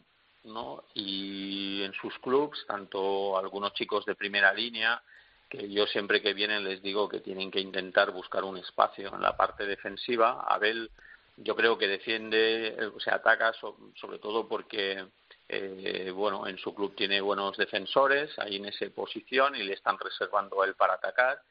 [0.47, 0.83] ¿no?
[0.93, 5.01] Y en sus clubs, tanto algunos chicos de primera línea
[5.49, 9.21] que yo siempre que vienen les digo que tienen que intentar buscar un espacio en
[9.21, 10.45] la parte defensiva.
[10.47, 10.89] Abel
[11.37, 15.05] yo creo que defiende, eh, o sea, ataca sobre todo porque
[15.49, 19.97] eh, bueno, en su club tiene buenos defensores ahí en esa posición y le están
[19.97, 21.41] reservando a él para atacar,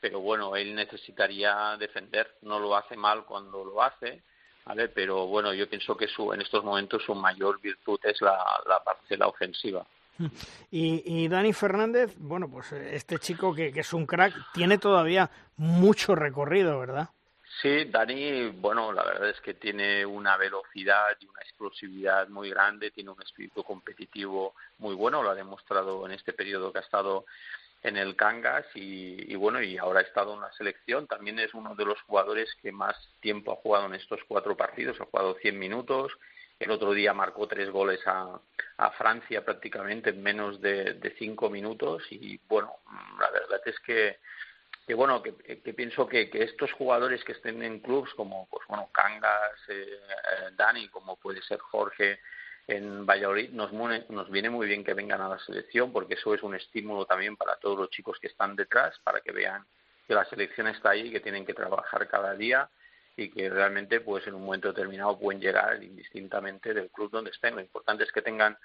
[0.00, 4.22] pero bueno, él necesitaría defender, no lo hace mal cuando lo hace,
[4.64, 4.88] ¿vale?
[4.88, 8.38] Pero bueno, yo pienso que su, en estos momentos su mayor virtud es la,
[8.68, 9.86] la parcela ofensiva.
[10.70, 15.28] Y, y, Dani Fernández, bueno, pues este chico que, que es un crack, tiene todavía
[15.56, 17.08] mucho recorrido, ¿verdad?
[17.60, 22.90] Sí, Dani, bueno, la verdad es que tiene una velocidad y una explosividad muy grande,
[22.90, 27.26] tiene un espíritu competitivo muy bueno, lo ha demostrado en este periodo que ha estado
[27.84, 31.06] en el Cangas y, y, bueno, y ahora ha estado en la selección.
[31.06, 35.00] También es uno de los jugadores que más tiempo ha jugado en estos cuatro partidos,
[35.00, 36.12] ha jugado 100 minutos.
[36.58, 38.40] El otro día marcó tres goles a,
[38.78, 42.72] a Francia prácticamente en menos de, cinco minutos y bueno,
[43.20, 44.18] la verdad es que
[44.86, 45.32] que bueno que,
[45.72, 50.50] pienso que, que, estos jugadores que estén en clubs como pues bueno Cangas eh, eh,
[50.56, 52.20] Dani como puede ser Jorge
[52.66, 56.42] en Valladolid nos, nos viene muy bien que vengan a la selección porque eso es
[56.42, 59.64] un estímulo también para todos los chicos que están detrás para que vean
[60.06, 62.68] que la selección está ahí que tienen que trabajar cada día
[63.16, 67.54] y que realmente pues en un momento determinado pueden llegar indistintamente del club donde estén.
[67.54, 68.56] Lo importante es que tengan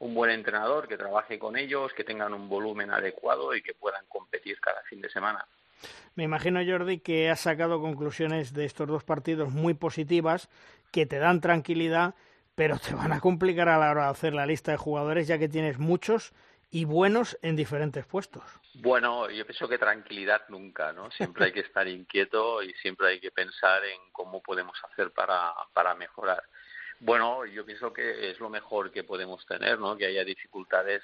[0.00, 4.04] un buen entrenador que trabaje con ellos que tengan un volumen adecuado y que puedan
[4.08, 5.46] competir cada fin de semana.
[6.14, 10.48] Me imagino, Jordi, que has sacado conclusiones de estos dos partidos muy positivas
[10.90, 12.14] que te dan tranquilidad,
[12.54, 15.38] pero te van a complicar a la hora de hacer la lista de jugadores ya
[15.38, 16.32] que tienes muchos
[16.70, 18.42] y buenos en diferentes puestos.
[18.74, 21.10] Bueno, yo pienso que tranquilidad nunca, ¿no?
[21.10, 25.52] Siempre hay que estar inquieto y siempre hay que pensar en cómo podemos hacer para,
[25.74, 26.42] para mejorar.
[26.98, 29.96] Bueno, yo pienso que es lo mejor que podemos tener, ¿no?
[29.96, 31.02] Que haya dificultades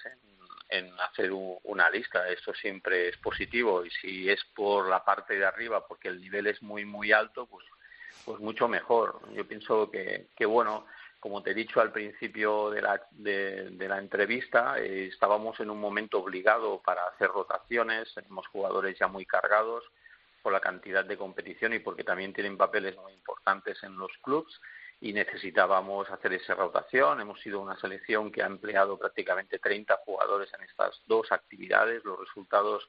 [0.70, 2.28] en hacer una lista.
[2.30, 6.46] Esto siempre es positivo y si es por la parte de arriba, porque el nivel
[6.46, 7.66] es muy, muy alto, pues,
[8.24, 9.20] pues mucho mejor.
[9.34, 10.86] Yo pienso que, que bueno,
[11.20, 15.80] como te he dicho al principio de la, de, la entrevista, eh, estábamos en un
[15.80, 19.84] momento obligado para hacer rotaciones, tenemos jugadores ya muy cargados
[20.42, 24.60] por la cantidad de competición y porque también tienen papeles muy importantes en los clubes
[25.00, 27.20] y necesitábamos hacer esa rotación.
[27.20, 32.04] Hemos sido una selección que ha empleado prácticamente 30 jugadores en estas dos actividades.
[32.04, 32.88] Los resultados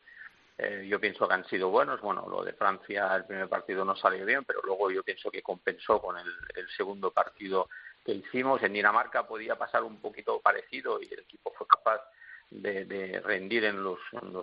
[0.62, 2.02] eh, yo pienso que han sido buenos.
[2.02, 5.42] Bueno, lo de Francia, el primer partido no salió bien, pero luego yo pienso que
[5.42, 7.70] compensó con el, segundo partido
[8.10, 8.64] que hicimos.
[8.64, 12.02] En Dinamarca podía pasar un poquito parecido y el equipo fue capaz
[12.50, 14.00] de, rendir en los,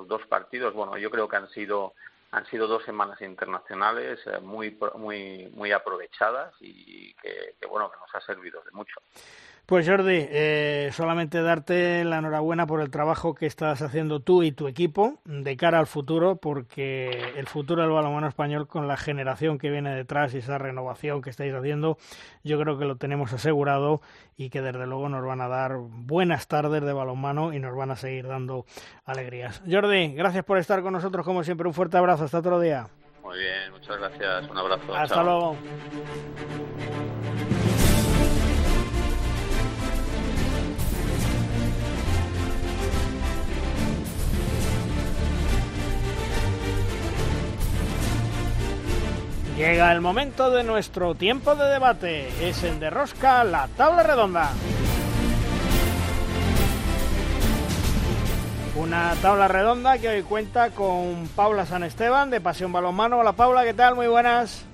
[0.06, 0.72] dos partidos.
[0.72, 1.94] Bueno, yo creo que han sido
[2.32, 8.12] han sido dos semanas internacionales eh, muy muy muy aprovechadas y que, bueno que nos
[8.14, 9.00] ha servido de mucho
[9.66, 14.52] pues Jordi, eh, solamente darte la enhorabuena por el trabajo que estás haciendo tú y
[14.52, 19.58] tu equipo de cara al futuro, porque el futuro del balonmano español con la generación
[19.58, 21.98] que viene detrás y esa renovación que estáis haciendo,
[22.44, 24.00] yo creo que lo tenemos asegurado
[24.36, 27.90] y que desde luego nos van a dar buenas tardes de balonmano y nos van
[27.90, 28.66] a seguir dando
[29.04, 29.62] alegrías.
[29.68, 31.66] Jordi, gracias por estar con nosotros como siempre.
[31.66, 32.24] Un fuerte abrazo.
[32.24, 32.86] Hasta otro día.
[33.22, 34.48] Muy bien, muchas gracias.
[34.48, 34.94] Un abrazo.
[34.94, 35.56] Hasta luego.
[49.56, 52.28] Llega el momento de nuestro tiempo de debate.
[52.46, 54.50] Es en Derrosca la tabla redonda.
[58.76, 63.18] Una tabla redonda que hoy cuenta con Paula San Esteban de Pasión Balonmano.
[63.18, 63.94] Hola Paula, ¿qué tal?
[63.94, 64.66] Muy buenas.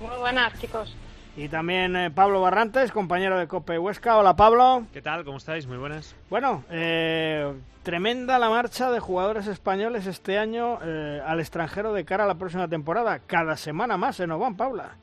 [0.00, 0.96] Muy buenas, chicos.
[1.38, 4.16] Y también eh, Pablo Barrantes, compañero de Cope Huesca.
[4.16, 4.82] Hola Pablo.
[4.92, 5.24] ¿Qué tal?
[5.24, 5.68] ¿Cómo estáis?
[5.68, 6.16] Muy buenas.
[6.28, 12.24] Bueno, eh, tremenda la marcha de jugadores españoles este año eh, al extranjero de cara
[12.24, 13.20] a la próxima temporada.
[13.20, 14.96] Cada semana más se nos van, Paula.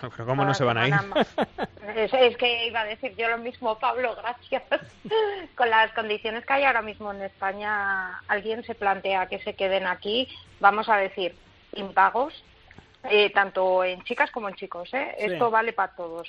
[0.00, 0.94] Pero ¿cómo no se van a ir?
[1.96, 4.62] Es, que iba a decir yo lo mismo, Pablo, gracias.
[5.56, 9.88] Con las condiciones que hay ahora mismo en España, alguien se plantea que se queden
[9.88, 10.28] aquí,
[10.60, 11.34] vamos a decir,
[11.72, 12.44] impagos,
[13.04, 14.92] eh, tanto en chicas como en chicos.
[14.94, 15.14] ¿eh?
[15.18, 16.28] Esto vale para todos.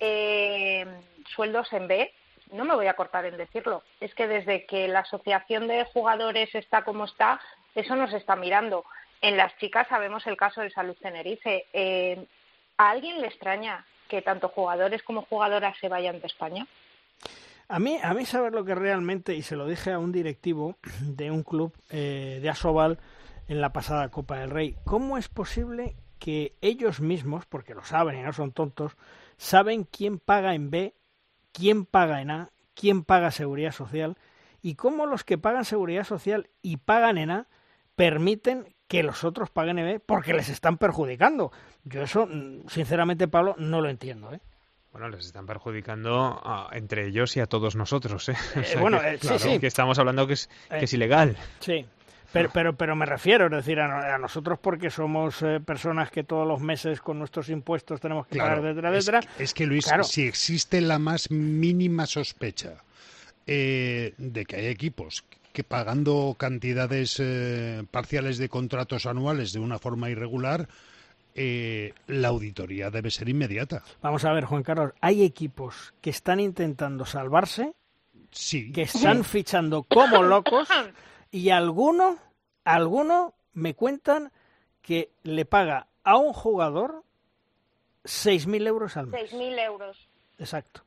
[0.00, 0.86] Eh,
[1.34, 2.12] sueldos en B,
[2.52, 3.82] no me voy a cortar en decirlo.
[4.00, 7.40] Es que desde que la asociación de jugadores está como está,
[7.74, 8.84] eso nos está mirando.
[9.20, 11.66] En las chicas sabemos el caso de Salud Tenerife.
[11.72, 12.26] Eh,
[12.78, 16.66] ¿A alguien le extraña que tanto jugadores como jugadoras se vayan de España?
[17.68, 20.76] A mí, a mí saber lo que realmente, y se lo dije a un directivo
[21.00, 22.98] de un club de Asobal,
[23.48, 24.76] en la pasada Copa del Rey.
[24.84, 28.96] ¿Cómo es posible que ellos mismos, porque lo saben y no son tontos,
[29.36, 30.94] saben quién paga en B,
[31.52, 34.16] quién paga en A, quién paga seguridad social
[34.62, 37.48] y cómo los que pagan seguridad social y pagan en A
[37.96, 41.50] permiten que los otros paguen EB porque les están perjudicando.
[41.82, 44.32] Yo eso, mm, sinceramente, Pablo, no lo entiendo.
[44.32, 44.40] ¿eh?
[44.92, 46.40] Bueno, les están perjudicando
[46.72, 48.28] entre ellos y a todos nosotros.
[48.28, 48.36] ¿eh?
[48.54, 49.58] eh bueno, que, sí, sí.
[49.58, 51.36] que estamos hablando que es, que es ilegal.
[51.58, 51.84] Sí,
[52.32, 56.46] pero, pero, pero me refiero, es decir, a, nosotros porque somos eh, personas que todos
[56.46, 59.20] los meses con nuestros impuestos tenemos que pagar, etcétera, etcétera.
[59.38, 62.82] Es, que, Luis, si existe la más mínima sospecha
[63.46, 69.78] eh, de que hay equipos que pagando cantidades eh, parciales de contratos anuales de una
[69.78, 70.68] forma irregular,
[71.34, 73.82] la auditoría debe ser inmediata.
[74.02, 77.72] Vamos a ver, Juan Carlos, hay equipos que están intentando salvarse,
[78.30, 78.70] sí.
[78.70, 80.68] que están fichando como locos
[81.32, 82.18] y alguno,
[82.64, 84.30] alguno me cuentan
[84.82, 87.04] que le paga a un jugador
[88.04, 89.32] 6.000 euros al mes.
[89.32, 90.08] 6.000 euros.
[90.38, 90.84] Exacto.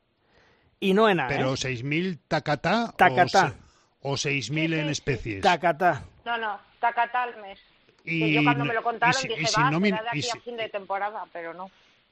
[0.78, 1.28] Y no en nada.
[1.28, 1.56] Pero ¿eh?
[1.56, 3.54] 6.000 tacatá, tacatá.
[4.02, 5.42] o, 6.000 en especies.
[5.42, 6.04] Tacatá.
[6.24, 7.58] No, no, tacatá al mes.
[8.04, 11.24] Y, yo cuando me lo contaron dije, va, nómina, de aquí a fin de temporada,
[11.32, 11.70] pero no.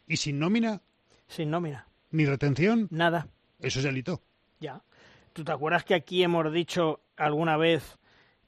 [0.08, 0.80] ¿Y sin nómina?
[1.28, 1.86] Sin nómina.
[2.10, 2.88] ¿Ni retención?
[2.90, 3.28] Nada.
[3.60, 4.20] Eso es delito.
[4.58, 4.80] Ya.
[5.32, 7.96] ¿Tú te acuerdas que aquí hemos dicho alguna vez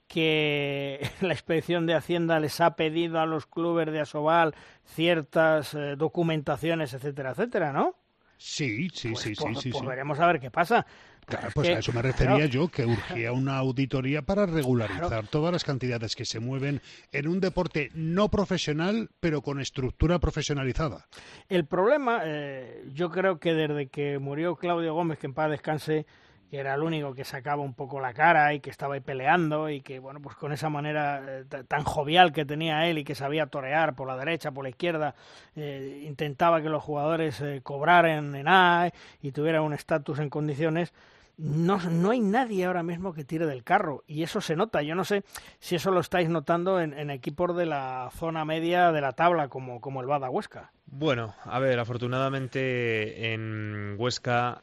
[0.08, 4.54] que la inspección de Hacienda les ha pedido a los clubes de Asobal
[4.84, 7.96] ciertas eh, documentaciones, etcétera, etcétera, ¿no?
[8.38, 10.86] Sí, sí, pues sí, pues, sí, pues veremos a ver qué pasa.
[11.24, 15.64] Claro, pues a eso me refería yo, que urgía una auditoría para regularizar todas las
[15.64, 16.80] cantidades que se mueven
[17.10, 21.08] en un deporte no profesional, pero con estructura profesionalizada.
[21.48, 26.06] El problema, eh, yo creo que desde que murió Claudio Gómez, que en paz descanse,
[26.50, 29.68] que era el único que sacaba un poco la cara y que estaba ahí peleando
[29.68, 33.14] y que, bueno, pues con esa manera eh, tan jovial que tenía él y que
[33.14, 35.14] sabía torear por la derecha, por la izquierda,
[35.56, 38.90] eh, intentaba que los jugadores eh, cobraran en A
[39.20, 40.92] y tuvieran un estatus en condiciones.
[41.38, 44.80] No, no hay nadie ahora mismo que tire del carro y eso se nota.
[44.80, 45.22] Yo no sé
[45.58, 49.48] si eso lo estáis notando en, en equipos de la zona media de la tabla
[49.48, 50.72] como, como el Bada Huesca.
[50.86, 54.62] Bueno, a ver, afortunadamente en Huesca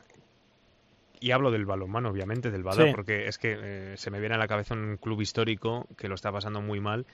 [1.23, 4.37] y hablo del balonmano, obviamente, del Bada, porque es que eh, se me viene a
[4.37, 7.05] la cabeza un club histórico que lo está pasando muy mal,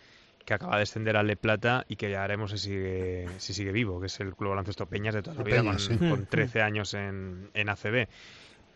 [0.46, 3.72] que acaba de descender al Le Plata y que ya haremos si sigue, si sigue
[3.72, 7.52] vivo, que es el Club Baloncesto Peñas de toda la vida, con, 13 años en,
[7.54, 8.08] en ACB.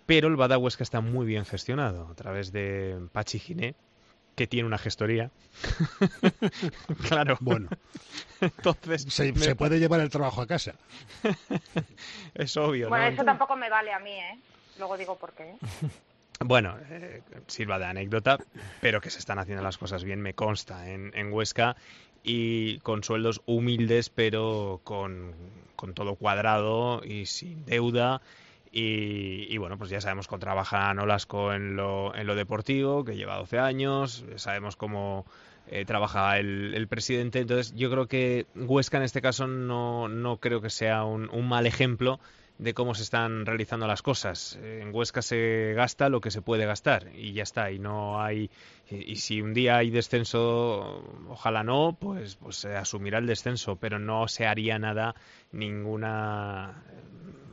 [0.05, 3.73] Pero el Bada Huesca está muy bien gestionado a través de Pachi Giné,
[4.35, 5.31] que tiene una gestoría.
[7.07, 7.39] claro.
[7.39, 7.69] Bueno.
[8.39, 9.07] Entonces.
[9.09, 10.75] Se, puede llevar el trabajo a casa.
[12.35, 12.89] es obvio.
[12.89, 14.39] Bueno, eso tampoco me vale a mí, ¿eh?
[14.77, 15.55] Luego digo por qué.
[16.39, 18.37] Bueno, eh, sirva de anécdota,
[18.81, 21.77] pero que se están haciendo las cosas bien, me consta, en, Huesca
[22.21, 25.35] y con sueldos humildes, pero con,
[25.75, 28.21] con todo cuadrado y sin deuda.
[28.75, 33.37] Y, bueno, pues ya sabemos cómo trabaja Nolasco en lo, en lo deportivo, que lleva
[33.37, 35.27] 12 años, sabemos cómo
[35.67, 37.39] eh, trabaja el, el, presidente.
[37.39, 41.47] Entonces, yo creo que Huesca en este caso no, no creo que sea un, un
[41.47, 42.19] mal ejemplo
[42.63, 44.57] de cómo se están realizando las cosas.
[44.63, 47.71] En Huesca se gasta lo que se puede gastar y ya está.
[47.71, 48.49] Y no hay
[48.89, 53.99] y, si un día hay descenso, ojalá no, pues pues se asumirá el descenso, pero
[53.99, 55.15] no se haría nada
[55.51, 56.83] ninguna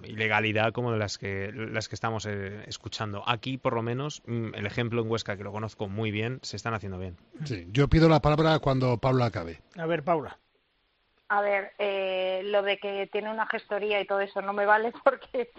[0.04, 3.22] ilegalidad como de las que las que estamos eh, escuchando.
[3.26, 6.56] Aquí, por lo menos, mm, el ejemplo en Huesca que lo conozco muy bien, se
[6.56, 7.16] están haciendo bien.
[7.44, 9.60] Sí, yo pido la palabra cuando Paula acabe.
[9.76, 10.38] A ver, Paula.
[11.30, 14.92] A ver, eh, lo de que tiene una gestoría y todo eso no me vale
[15.04, 15.50] porque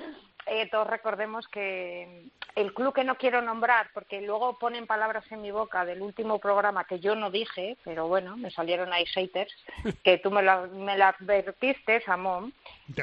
[0.46, 5.42] eh, todos recordemos que el club que no quiero nombrar, porque luego ponen palabras en
[5.42, 9.54] mi boca del último programa que yo no dije, pero bueno, me salieron ahí haters,
[10.04, 12.54] que tú me la, me la advertiste, Samón.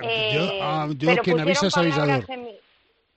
[0.03, 2.27] Eh, yo, ah, yo quien avisa es avisador.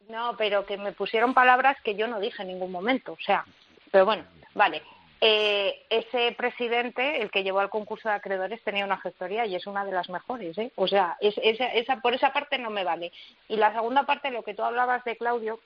[0.07, 3.43] no, pero que me pusieron palabras que yo no dije en ningún momento, o sea,
[3.91, 4.23] pero bueno,
[4.53, 4.81] vale
[5.23, 9.67] eh, ese presidente, el que llevó al concurso de acreedores, tenía una gestoría y es
[9.67, 10.57] una de las mejores.
[10.57, 10.71] ¿eh?
[10.75, 13.11] O sea, esa, por esa parte no me vale.
[13.47, 15.59] Y la segunda parte, lo que tú hablabas de Claudio,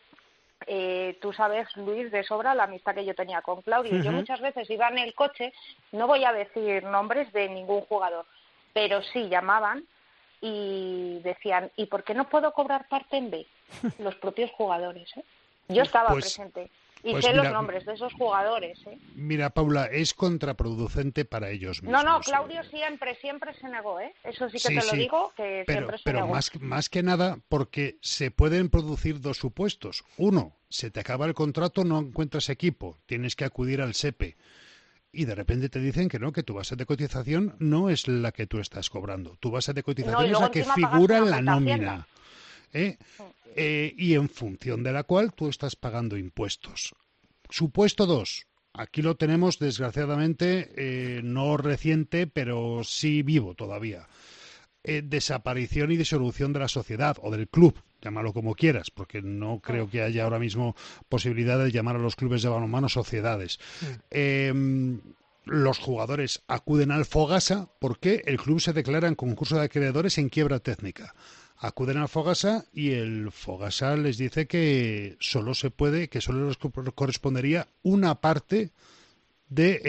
[0.68, 3.98] eh, tú sabes, Luis, de sobra la amistad que yo tenía con Claudio.
[4.04, 5.54] Yo muchas veces iba en el coche,
[5.94, 8.26] no voy a decir nombres de ningún jugador,
[8.74, 9.86] pero sí llamaban
[10.42, 13.48] y decían, ¿y por qué no puedo cobrar parte en B?
[14.00, 15.16] Los propios jugadores.
[15.16, 15.24] ¿eh?
[15.70, 16.70] Yo estaba pues presente.
[17.06, 18.80] Y pues sé los nombres de esos jugadores.
[18.88, 18.98] ¿eh?
[19.14, 22.04] Mira, Paula, es contraproducente para ellos mismos.
[22.04, 24.12] No, no, Claudio siempre, siempre se negó, ¿eh?
[24.24, 26.34] Eso sí que te lo digo, que pero, siempre se pero negó.
[26.34, 30.04] Más, más que nada porque se pueden producir dos supuestos.
[30.18, 34.36] Uno, se te acaba el contrato, no encuentras equipo, tienes que acudir al SEPE.
[35.12, 38.32] Y de repente te dicen que no, que tu base de cotización no es la
[38.32, 39.38] que tú estás cobrando.
[39.40, 42.08] Tu base de cotización es la que figura en la nómina.
[42.74, 42.98] ¿Eh?
[43.56, 46.94] Eh, y en función de la cual tú estás pagando impuestos.
[47.50, 48.48] Supuesto dos,
[48.78, 54.10] Aquí lo tenemos, desgraciadamente, eh, no reciente, pero sí vivo todavía.
[54.84, 59.90] Desaparición y disolución de la sociedad o del club, llámalo como quieras, porque no creo
[59.90, 60.76] que haya ahora mismo
[61.10, 63.60] posibilidad de llamar a los clubes de balonmano sociedades.
[64.12, 65.00] Em,
[65.46, 70.30] los jugadores acuden al Fogasa porque el club se declara en concurso de acreedores en
[70.30, 71.16] quiebra técnica.
[71.58, 76.58] Acuden al Fogasa y el Fogasa les dice que solo se puede, que solo les
[76.94, 78.72] correspondería una parte
[79.48, 79.82] de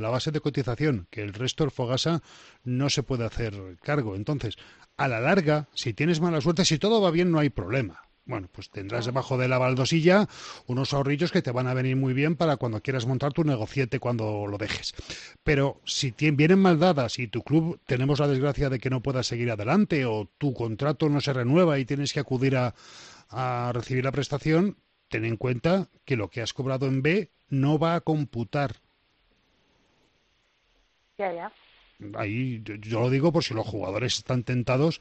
[0.00, 2.22] la base de cotización, que el resto del Fogasa
[2.64, 4.14] no se puede hacer cargo.
[4.14, 4.56] Entonces,
[4.96, 8.09] a la larga, si tienes mala suerte, si todo va bien, no hay problema.
[8.30, 10.28] Bueno, pues tendrás debajo de la baldosilla
[10.68, 13.98] unos ahorrillos que te van a venir muy bien para cuando quieras montar tu negociete
[13.98, 14.94] cuando lo dejes.
[15.42, 19.24] Pero si vienen mal dadas y tu club tenemos la desgracia de que no pueda
[19.24, 22.72] seguir adelante o tu contrato no se renueva y tienes que acudir a,
[23.30, 24.76] a recibir la prestación,
[25.08, 28.76] ten en cuenta que lo que has cobrado en B no va a computar.
[31.18, 31.52] Ya, ya.
[32.14, 35.00] Ahí yo, lo digo por si los jugadores están tentados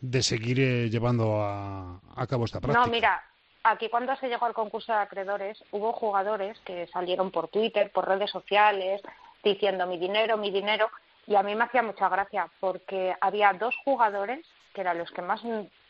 [0.00, 2.84] de seguir eh, llevando a, cabo esta práctica.
[2.84, 3.22] No, mira,
[3.62, 8.06] aquí cuando se llegó al concurso de acreedores hubo jugadores que salieron por Twitter, por
[8.06, 9.00] redes sociales,
[9.42, 10.90] diciendo mi dinero, mi dinero,
[11.26, 15.22] y a mí me hacía mucha gracia porque había dos jugadores que eran los que
[15.22, 15.40] más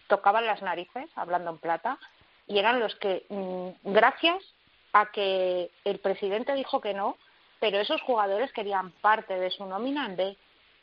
[0.06, 1.98] tocaban las narices, hablando en plata,
[2.46, 4.42] y eran los que, mm, gracias
[4.92, 7.16] a que el presidente dijo que no,
[7.58, 10.36] pero esos jugadores querían parte de su nómina en B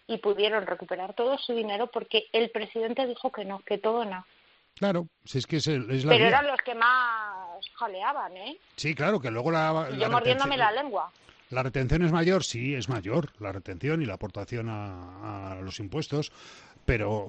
[0.08, 4.26] y pudieron recuperar todo su dinero porque el presidente dijo que no, que todo no.
[4.76, 8.58] Claro, si es que es, la Pero eran los que más jaleaban, ¿eh?
[8.76, 9.90] Sí, claro, que luego la...
[9.98, 11.12] yo mordiéndome la lengua.
[11.54, 12.44] ¿La retención es mayor?
[12.44, 16.32] Sí, es mayor la retención y la aportación a, los impuestos,
[16.86, 17.28] pero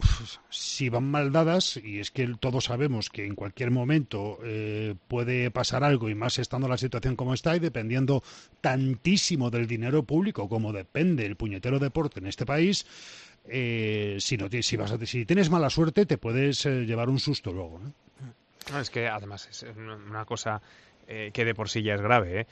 [0.51, 5.51] si van mal dadas, y es que todos sabemos que en cualquier momento eh, puede
[5.51, 8.23] pasar algo, y más estando la situación como está, y dependiendo
[8.61, 12.87] tantísimo del dinero público como depende el puñetero deporte en este país,
[13.47, 17.53] eh, si, no, si, vas si tienes mala suerte, te puedes eh, llevar un susto
[17.53, 17.81] luego.
[18.81, 20.61] es que además es una cosa
[21.07, 22.41] que de por sí ya es grave.
[22.41, 22.47] ¿eh?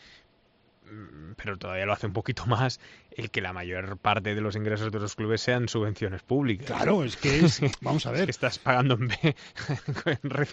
[0.92, 2.78] Mm, pero todavía lo hace un poquito más
[3.10, 6.66] el que la mayor parte de los ingresos de los clubes sean subvenciones públicas.
[6.66, 8.28] Claro, es que es, vamos a ver.
[8.28, 9.36] estás pagando en B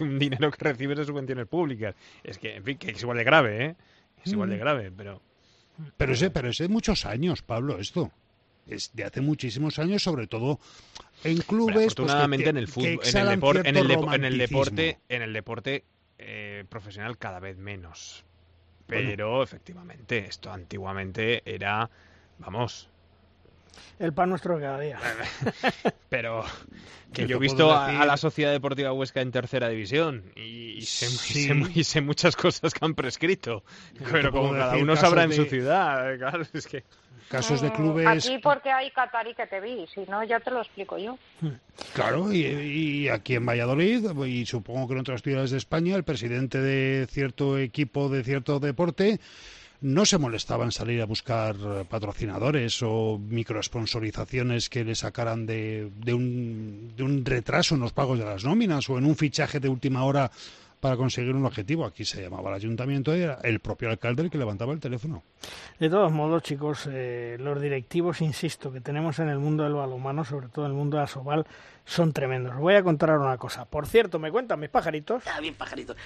[0.00, 1.94] un dinero que recibes de subvenciones públicas.
[2.24, 3.76] Es que, en fin, que es igual de grave, ¿eh?
[4.24, 4.60] Es igual de mm.
[4.60, 5.22] grave, pero...
[5.96, 8.10] Pero ese, pero ese de muchos años, Pablo, esto.
[8.66, 10.60] Es de hace muchísimos años, sobre todo
[11.24, 11.74] en clubes.
[11.74, 13.88] Pues, afortunadamente en el fútbol, en el, deporte, en, el
[14.38, 15.84] deporte, en el deporte
[16.18, 18.24] eh, profesional cada vez menos
[18.90, 21.88] pero efectivamente, esto antiguamente era,
[22.38, 22.90] vamos,
[23.98, 24.98] el pan nuestro de cada día.
[26.08, 26.42] Pero
[27.12, 32.36] que yo he visto a, la Sociedad Deportiva Huesca en tercera división y, sé, muchas
[32.36, 33.62] cosas que han prescrito.
[34.10, 36.84] Pero como cada uno sabrá en su ciudad, claro, es que
[37.30, 38.26] casos de mm, clubes.
[38.26, 41.16] Aquí porque hay Qatari que te vi, si no ya te lo explico yo.
[41.94, 46.60] Claro, y, aquí en Valladolid, y supongo que en otras ciudades de España, el presidente
[46.60, 49.20] de cierto equipo de cierto deporte
[49.80, 51.56] no se molestaba en salir a buscar
[51.88, 58.18] patrocinadores o microesponsorizaciones que le sacaran de, de, un, de un retraso en los pagos
[58.18, 60.30] de las nóminas o en un fichaje de última hora
[60.80, 61.84] para conseguir un objetivo.
[61.84, 65.22] Aquí se llamaba el ayuntamiento y era el propio alcalde el que levantaba el teléfono.
[65.78, 70.24] De todos modos, chicos, eh, los directivos, insisto, que tenemos en el mundo del balonmano,
[70.24, 71.46] sobre todo en el mundo de Asobal,
[71.84, 72.56] son tremendos.
[72.56, 73.64] Voy a contar una cosa.
[73.64, 75.22] Por cierto, me cuentan mis pajaritos.
[75.26, 75.96] Ah, bien, pajaritos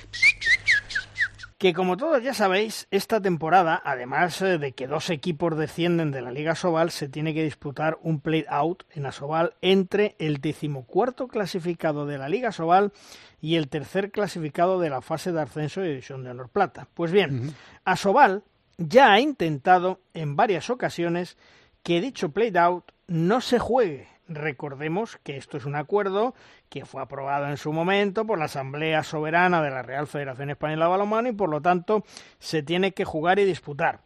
[1.65, 6.21] que como todos ya sabéis, esta temporada, además eh, de que dos equipos descienden de
[6.21, 12.05] la Liga Sobal, se tiene que disputar un play-out en Asobal entre el decimocuarto clasificado
[12.05, 12.93] de la Liga Sobal
[13.41, 16.87] y el tercer clasificado de la fase de ascenso de División de Honor Plata.
[16.93, 17.55] Pues bien,
[17.87, 18.43] Asobal
[18.77, 21.39] ya ha intentado en varias ocasiones
[21.83, 26.35] que dicho play-out no se juegue Recordemos que esto es un acuerdo
[26.71, 30.87] que fue aprobado en su momento por la Asamblea Soberana de la Real Federación Española
[30.87, 32.05] de Balonmano y por lo tanto
[32.39, 34.01] se tiene que jugar y disputar.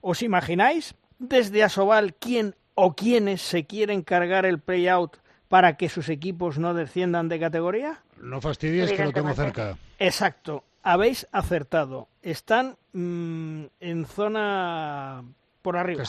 [0.00, 5.16] ¿Os imagináis desde Asobal quién o quiénes se quieren cargar el play-out
[5.48, 8.00] para que sus equipos no desciendan de categoría?
[8.20, 9.76] No fastidies que lo tengo cerca.
[9.98, 12.08] Exacto, habéis acertado.
[12.22, 15.24] Están mm, en zona
[15.62, 16.04] por arriba.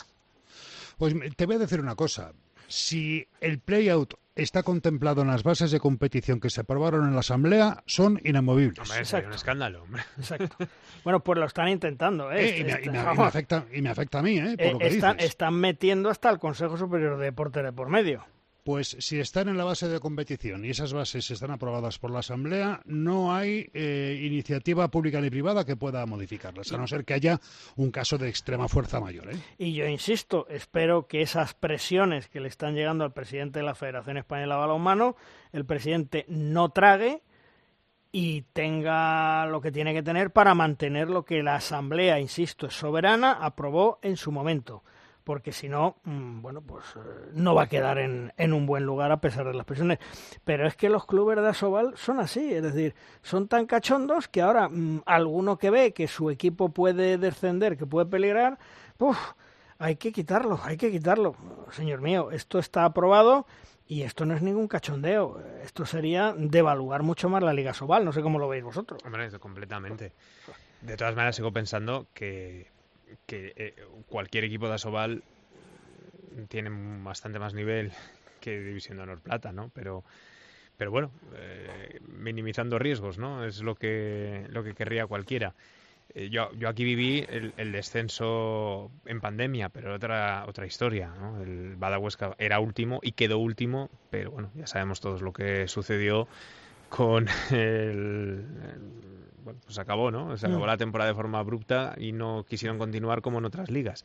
[0.98, 2.32] Pues, pues te voy a decir una cosa
[2.68, 7.22] si el play-out está contemplado en las bases de competición que se aprobaron en la
[7.22, 8.80] Asamblea, son inamovibles.
[8.80, 9.84] Hombre, es un escándalo.
[9.84, 10.04] Hombre.
[10.18, 10.58] Exacto.
[11.04, 12.32] Bueno, pues lo están intentando.
[12.32, 12.50] ¿eh?
[12.50, 14.58] eh y, me, afecta, y, me, afecta, a mí, ¿eh?
[14.58, 18.26] Por lo que están, están metiendo hasta el Consejo Superior de Deporte de por medio.
[18.66, 22.22] Pues si están en la base de competición y esas bases están aprobadas por la
[22.22, 27.14] Asamblea, no hay eh, iniciativa pública ni privada que pueda modificarlas, a no ser que
[27.14, 27.40] haya
[27.76, 29.32] un caso de extrema fuerza mayor.
[29.32, 29.38] ¿eh?
[29.60, 33.76] Y yo insisto, espero que esas presiones que le están llegando al presidente de la
[33.76, 35.16] Federación Española de Balonmano,
[35.54, 37.22] el presidente no trague
[38.12, 42.74] y tenga lo que tiene que tener para mantener lo que la Asamblea, insisto, es
[42.74, 44.82] soberana, aprobó en su momento
[45.26, 48.86] porque si no, mm, bueno, pues eh, no va a quedar en, en, un buen
[48.86, 50.00] lugar a pesar de las presiones.
[50.46, 54.42] Pero es que los clubes de Asobal son así, es decir, son tan cachondos que
[54.42, 58.60] ahora mm, alguno que ve que su equipo puede descender, que puede peligrar,
[59.80, 61.36] hay que quitarlo, hay que quitarlo.
[61.72, 63.48] Señor mío, esto está aprobado
[63.88, 65.42] y esto no es ningún cachondeo.
[65.64, 68.06] Esto sería devaluar mucho más la Liga Sobal.
[68.06, 69.02] No sé cómo lo veis vosotros.
[69.04, 70.14] Hombre, completamente.
[70.82, 72.75] De todas maneras, sigo pensando que
[73.26, 73.76] que eh,
[74.08, 75.24] cualquier equipo de Asobal
[76.48, 76.70] tiene
[77.04, 77.92] bastante más nivel
[78.40, 79.72] que División de Honor Plata, ¿no?
[79.74, 80.04] Pero,
[80.78, 83.46] pero bueno, eh, minimizando riesgos, ¿no?
[83.46, 85.56] Es lo que, lo que querría cualquiera.
[86.14, 91.42] Eh, yo, yo aquí viví el, descenso en pandemia, pero otra, otra historia, ¿no?
[91.42, 96.28] El Badahuesca era último y quedó último, pero bueno, ya sabemos todos lo que sucedió
[96.90, 98.46] con el,
[99.46, 100.36] bueno, pues acabó, ¿no?
[100.38, 100.68] Se acabó mm.
[100.68, 104.04] la temporada de forma abrupta y no quisieron continuar como en otras ligas.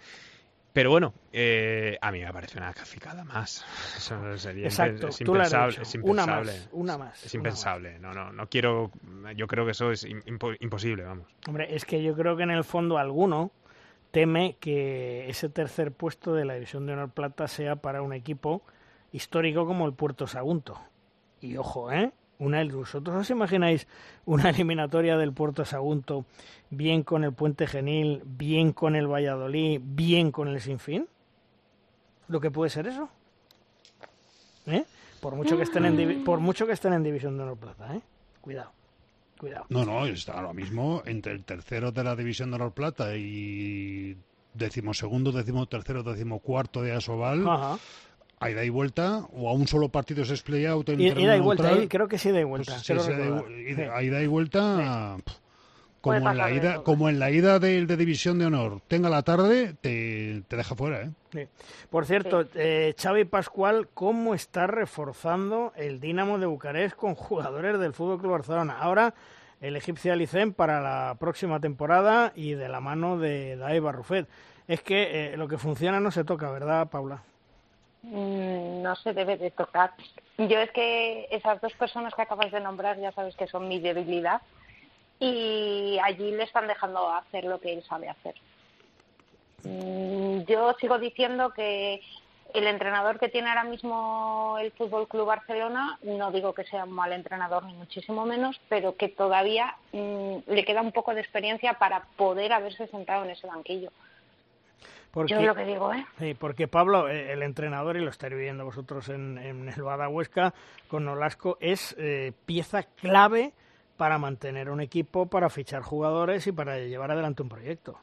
[0.74, 3.64] Pero bueno, eh, a mí me parece una cacicada más.
[3.96, 7.24] Eso sería Exacto, es impensable, es Una más, una más.
[7.24, 7.98] Es impensable.
[7.98, 8.90] No, no, no quiero.
[9.34, 11.26] Yo creo que eso es imposible, vamos.
[11.48, 13.50] Hombre, es que yo creo que en el fondo alguno
[14.10, 18.62] teme que ese tercer puesto de la División de Honor Plata sea para un equipo
[19.10, 20.78] histórico como el Puerto Sagunto.
[21.40, 22.12] Y ojo, ¿eh?
[22.40, 23.86] Una ¿Vosotros os imagináis
[24.24, 26.24] una eliminatoria del Puerto Sagunto
[26.70, 31.06] bien con el Puente Genil, bien con el Valladolid, bien con el Sinfín?
[32.28, 33.08] ¿Lo que puede ser eso?
[34.66, 34.84] ¿Eh?
[35.20, 38.00] Por mucho que estén en por mucho que estén en División de Honor Plata, ¿eh?
[38.40, 38.72] Cuidado.
[39.38, 39.66] Cuidado.
[39.68, 44.16] No, no, está ahora mismo entre el tercero de la División de Honor Plata y
[44.54, 47.46] decimosegundo, decimotercero, decimocuarto de Asobal.
[47.48, 47.78] Ajá
[48.40, 51.40] a ida y vuelta o a un solo partido es play out en ida y
[51.40, 55.18] vuelta creo que sí da y vuelta pues a ida y vuelta
[56.00, 59.22] como en la ida como en la ida de, de, división de honor tenga la
[59.22, 61.48] tarde te, te deja fuera ¿eh?
[61.90, 67.92] por cierto eh, Xavi Pascual cómo está reforzando el Dinamo de Bucarest con jugadores del
[67.92, 69.12] Fútbol Club Barcelona ahora
[69.60, 74.26] el egipcio Alicen para la próxima temporada y de la mano de David Barrufet
[74.66, 77.22] es que eh, lo que funciona no se toca verdad Paula
[78.02, 79.92] no se debe de tocar.
[80.38, 83.78] Yo es que esas dos personas que acabas de nombrar ya sabes que son mi
[83.78, 84.40] debilidad
[85.18, 88.34] y allí le están dejando hacer lo que él sabe hacer.
[89.64, 92.00] Mm, yo sigo diciendo que
[92.54, 96.92] el entrenador que tiene ahora mismo el Fútbol Club Barcelona, no digo que sea un
[96.92, 101.74] mal entrenador ni muchísimo menos, pero que todavía mm, le queda un poco de experiencia
[101.74, 103.92] para poder haberse sentado en ese banquillo.
[105.10, 106.06] Porque, Yo lo que digo, ¿eh?
[106.18, 110.08] Sí, porque Pablo, eh, el entrenador, y lo estáis viendo vosotros en, en el Bada
[110.08, 110.54] Huesca
[110.88, 113.52] con Nolasco, es eh, pieza clave
[113.96, 117.98] para mantener un equipo, para fichar jugadores y para llevar adelante un proyecto.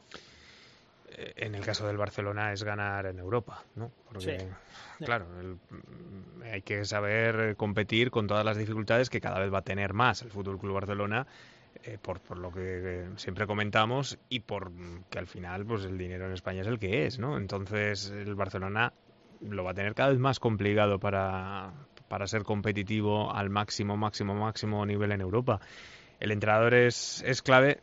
[1.10, 3.90] Eh, en el caso del Barcelona es ganar en Europa, ¿no?
[4.06, 4.46] Porque,
[4.98, 5.26] claro,
[6.44, 10.20] hay que saber competir con todas las dificultades que cada vez va a tener más
[10.22, 11.26] el Fútbol Club Barcelona
[11.84, 14.70] eh, por, por, lo que siempre comentamos y por
[15.10, 17.36] que al final pues el dinero en España es el que es, ¿no?
[17.36, 18.92] Entonces el Barcelona
[19.40, 21.72] lo va a tener cada vez más complicado para,
[22.08, 25.60] para ser competitivo al máximo, máximo, máximo nivel en Europa.
[26.20, 27.80] El entrenador es, es clave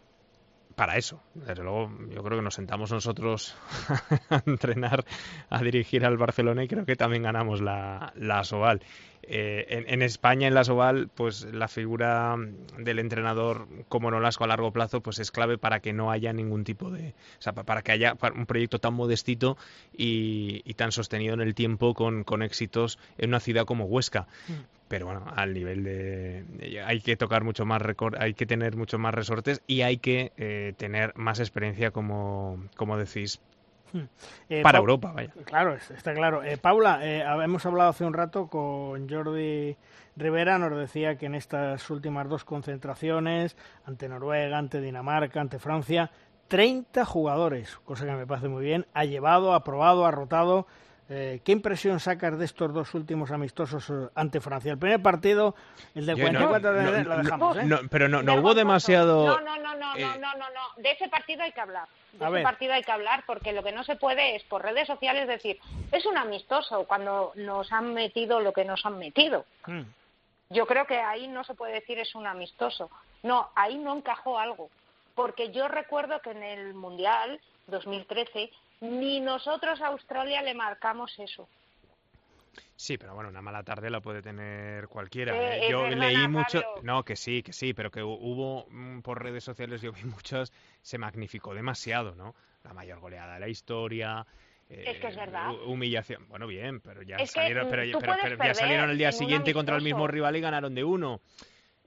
[0.76, 1.22] para eso.
[1.34, 3.56] Desde luego, yo creo que nos sentamos nosotros
[4.30, 5.06] a entrenar,
[5.50, 8.82] a dirigir al Barcelona y creo que también ganamos la, la Soval.
[9.28, 12.36] Eh, en, España, en la Soval, pues la figura
[12.78, 16.64] del entrenador como Nolasco a largo plazo, pues es clave para que no haya ningún
[16.64, 19.58] tipo de, o sea, para que haya un proyecto tan modestito
[19.92, 24.28] y, tan sostenido en el tiempo con, con, éxitos en una ciudad como Huesca.
[24.88, 29.00] Pero bueno, al nivel de, hay que tocar mucho más récord, hay que tener mucho
[29.00, 33.42] más resortes y hay que eh, tener más experiencia, como, como decís,
[33.96, 34.08] Hmm.
[34.50, 35.32] Eh, para Europa, vaya.
[35.46, 36.44] Claro, está claro.
[36.44, 39.78] Eh, Paula, eh, hemos hablado hace un rato con Jordi
[40.18, 43.56] Rivera, nos decía que en estas últimas dos concentraciones,
[43.86, 46.12] ante Noruega, ante Dinamarca, ante Francia,
[46.50, 50.68] 30 jugadores, cosa que me parece muy bien, ha llevado, ha probado, ha rotado
[51.08, 54.72] eh, ¿Qué impresión sacas de estos dos últimos amistosos eh, ante Francia?
[54.72, 55.54] El primer partido,
[55.94, 57.88] el del 44 de lo dejamos, ¿eh?
[57.92, 59.26] pero no, hubo demasiado...
[59.26, 60.82] No, no, no, no, no, no, no, no.
[60.82, 61.88] De ese partido hay que hablar.
[62.14, 64.88] De ese partido hay que hablar porque lo que no se puede es por redes
[64.88, 65.60] sociales decir,
[65.92, 69.46] es un amistoso cuando nos han metido lo que nos han metido.
[69.68, 69.84] Hmm.
[70.50, 72.90] Yo creo que ahí no se puede decir es un amistoso.
[73.22, 74.70] No, ahí no encajó algo.
[75.14, 81.48] Porque yo recuerdo que en el Mundial 2013 ni nosotros a Australia le marcamos eso.
[82.76, 85.56] Sí, pero bueno, una mala tarde la puede tener cualquiera.
[85.56, 85.70] ¿eh?
[85.70, 89.82] Yo leí mucho, no, que sí, que sí, pero que hubo mm, por redes sociales,
[89.82, 92.36] yo vi muchas, se magnificó demasiado, ¿no?
[92.64, 94.26] La mayor goleada de la historia.
[94.68, 95.52] es que es verdad.
[95.52, 96.28] Eh, humillación.
[96.28, 100.36] Bueno, bien, pero ya salieron, pero, ya salieron el día siguiente contra el mismo rival
[100.36, 101.22] y ganaron de uno.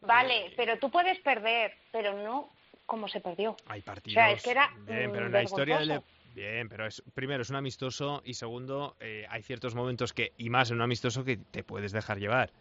[0.00, 2.50] Vale, eh, pero tú puedes perder, pero no
[2.86, 3.56] como se perdió.
[3.66, 4.16] Hay partidos.
[4.16, 6.02] O sea, es que era bien, pero en la historia del,
[6.38, 10.50] Bien, pero es, primero es un amistoso y segundo eh, hay ciertos momentos que, y
[10.50, 12.52] más en un amistoso, que te puedes dejar llevar.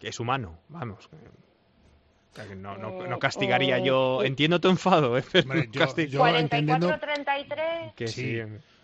[0.00, 1.08] Que es humano, vamos.
[2.56, 4.24] no, no, no, castigaría yo.
[4.24, 5.22] Entiendo tu enfado, ¿eh?
[5.70, 7.94] yo, 44-33.
[7.94, 8.40] Que sí.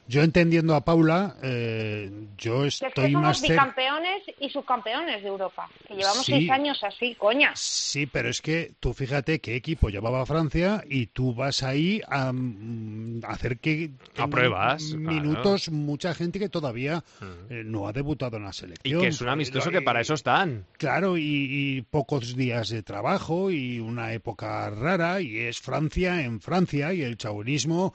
[0.09, 5.69] Yo entendiendo a Paula, eh, yo estoy que somos más bicampeones y subcampeones de Europa.
[5.89, 7.51] Que llevamos seis años así, coña.
[7.57, 12.33] Sí, pero es que tú fíjate qué equipo llevaba Francia y tú vas ahí a,
[12.33, 17.03] mm, hacer que, a pruebas minutos mucha gente que todavía
[17.51, 19.01] eh, no ha debutado en la selección.
[19.01, 20.67] Y que es un amistoso que para eso están.
[20.79, 26.93] Claro, y pocos días de trabajo y una época rara y es Francia en Francia
[26.93, 27.93] y el chauvinismo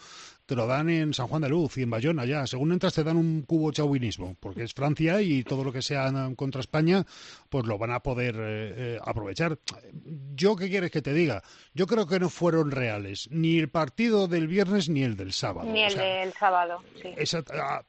[0.51, 2.45] te lo dan en San Juan de Luz y en Bayona ya.
[2.45, 6.11] Según entras te dan un cubo chauvinismo, porque es Francia y todo lo que sea
[6.35, 7.05] contra España,
[7.47, 9.57] pues lo van a poder eh, eh, aprovechar.
[10.35, 11.41] ¿Yo qué quieres que te diga?
[11.73, 15.71] Yo creo que no fueron reales, ni el partido del viernes ni el del sábado.
[15.71, 17.13] Ni el del sábado, sí.
[17.53, 17.83] Ah,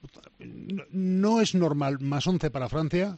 [0.92, 3.16] no es normal más 11 para Francia,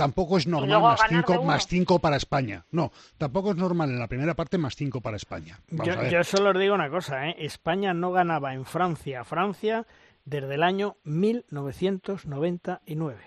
[0.00, 2.64] tampoco es normal más cinco, más cinco para España.
[2.70, 5.58] No, tampoco es normal en la primera parte más cinco para España.
[5.70, 7.36] yo, solo os digo una cosa, ¿eh?
[7.38, 9.86] España no ganaba en Francia, Francia,
[10.24, 13.18] desde el año 1999.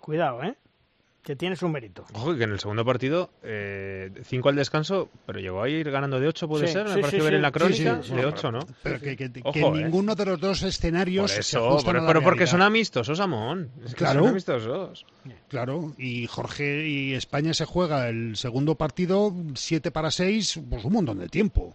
[0.00, 0.56] Cuidado, ¿eh?
[1.26, 2.04] Que tiene su mérito.
[2.14, 6.20] Ojo, que en el segundo partido, eh, cinco al descanso, pero llegó a ir ganando
[6.20, 8.60] de ocho, puede ser, me parece ver en la crónica, de ocho, ¿no?
[8.84, 9.70] Pero que, que, ¿eh?
[9.72, 13.72] ninguno de los dos escenarios Por eso, pero, porque son amistosos, Amón.
[13.96, 14.20] claro.
[14.20, 15.04] Son amistosos.
[15.48, 20.92] Claro, y Jorge y España se juega el segundo partido, siete para seis, pues un
[20.92, 21.74] montón de tiempo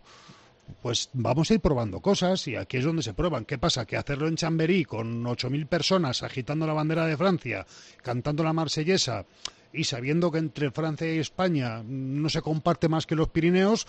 [0.81, 3.45] pues vamos a ir probando cosas y aquí es donde se prueban.
[3.45, 3.85] ¿Qué pasa?
[3.85, 7.65] Que hacerlo en Chamberí con 8.000 personas agitando la bandera de Francia,
[8.02, 9.26] cantando la marsellesa
[9.73, 13.88] y sabiendo que entre Francia y España no se comparte más que los Pirineos,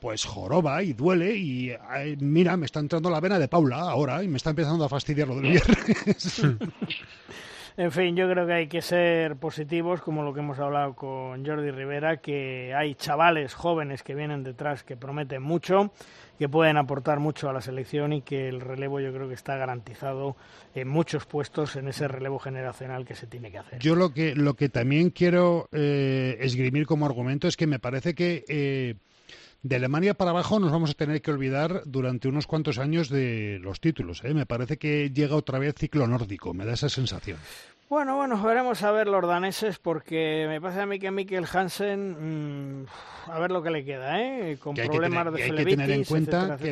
[0.00, 1.72] pues joroba y duele y
[2.18, 5.28] mira, me está entrando la vena de Paula ahora y me está empezando a fastidiar
[5.28, 6.42] lo del viernes.
[7.76, 11.44] En fin, yo creo que hay que ser positivos, como lo que hemos hablado con
[11.44, 15.92] Jordi Rivera, que hay chavales jóvenes que vienen detrás que prometen mucho,
[16.38, 19.56] que pueden aportar mucho a la selección y que el relevo yo creo que está
[19.56, 20.36] garantizado
[20.74, 23.78] en muchos puestos en ese relevo generacional que se tiene que hacer.
[23.78, 28.14] Yo lo que, lo que también quiero eh, esgrimir como argumento es que me parece
[28.14, 28.44] que...
[28.48, 28.94] Eh,
[29.62, 33.58] de Alemania para abajo nos vamos a tener que olvidar durante unos cuantos años de
[33.60, 34.22] los títulos.
[34.24, 34.32] ¿eh?
[34.34, 37.38] Me parece que llega otra vez ciclo nórdico, me da esa sensación.
[37.88, 42.82] Bueno, bueno, veremos a ver los daneses porque me parece a mí que Mikkel Hansen,
[42.82, 42.86] mm,
[43.26, 44.58] a ver lo que le queda, ¿eh?
[44.60, 46.70] Con problemas de Hay que tener en cuenta que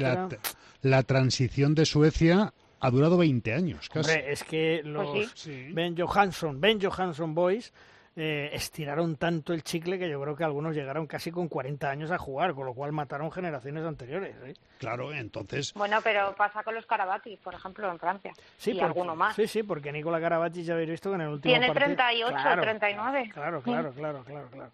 [0.82, 3.88] la, transición de Suecia ha durado 20 años.
[3.88, 4.10] Casi.
[4.10, 7.72] Hombre, es que pues los Ben Johansson, Ben Johansson Boys
[8.20, 12.10] eh, estiraron tanto el chicle que yo creo que algunos llegaron casi con 40 años
[12.10, 14.34] a jugar, con lo cual mataron generaciones anteriores.
[14.44, 14.54] ¿eh?
[14.78, 15.72] Claro, entonces.
[15.74, 18.32] Bueno, pero pasa con los Carabati, por ejemplo, en Francia.
[18.56, 19.36] Sí, y alguno más.
[19.36, 21.54] Sí, sí, porque Nicola Carabati ya habéis visto que en el último.
[21.54, 23.30] Tiene 38, 39.
[23.32, 24.70] Claro, claro, claro, claro, claro.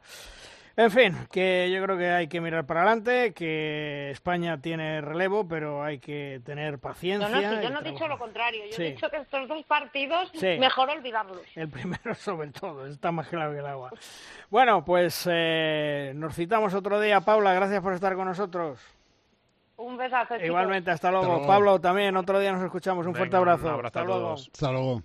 [0.76, 5.46] En fin, que yo creo que hay que mirar para adelante, que España tiene relevo,
[5.46, 7.28] pero hay que tener paciencia.
[7.28, 8.64] No, no, yo no he dicho lo contrario.
[8.70, 11.42] Yo he dicho que estos dos partidos mejor olvidarlos.
[11.54, 13.92] El primero sobre todo, está más claro que el agua.
[14.50, 17.20] Bueno, pues eh, nos citamos otro día.
[17.20, 18.80] Paula, gracias por estar con nosotros.
[19.76, 20.36] Un besazo.
[20.36, 21.46] Igualmente, hasta luego.
[21.46, 23.06] Pablo, también, otro día nos escuchamos.
[23.06, 23.66] Un fuerte abrazo.
[23.66, 24.32] Un abrazo hasta luego.
[24.32, 25.02] Hasta luego.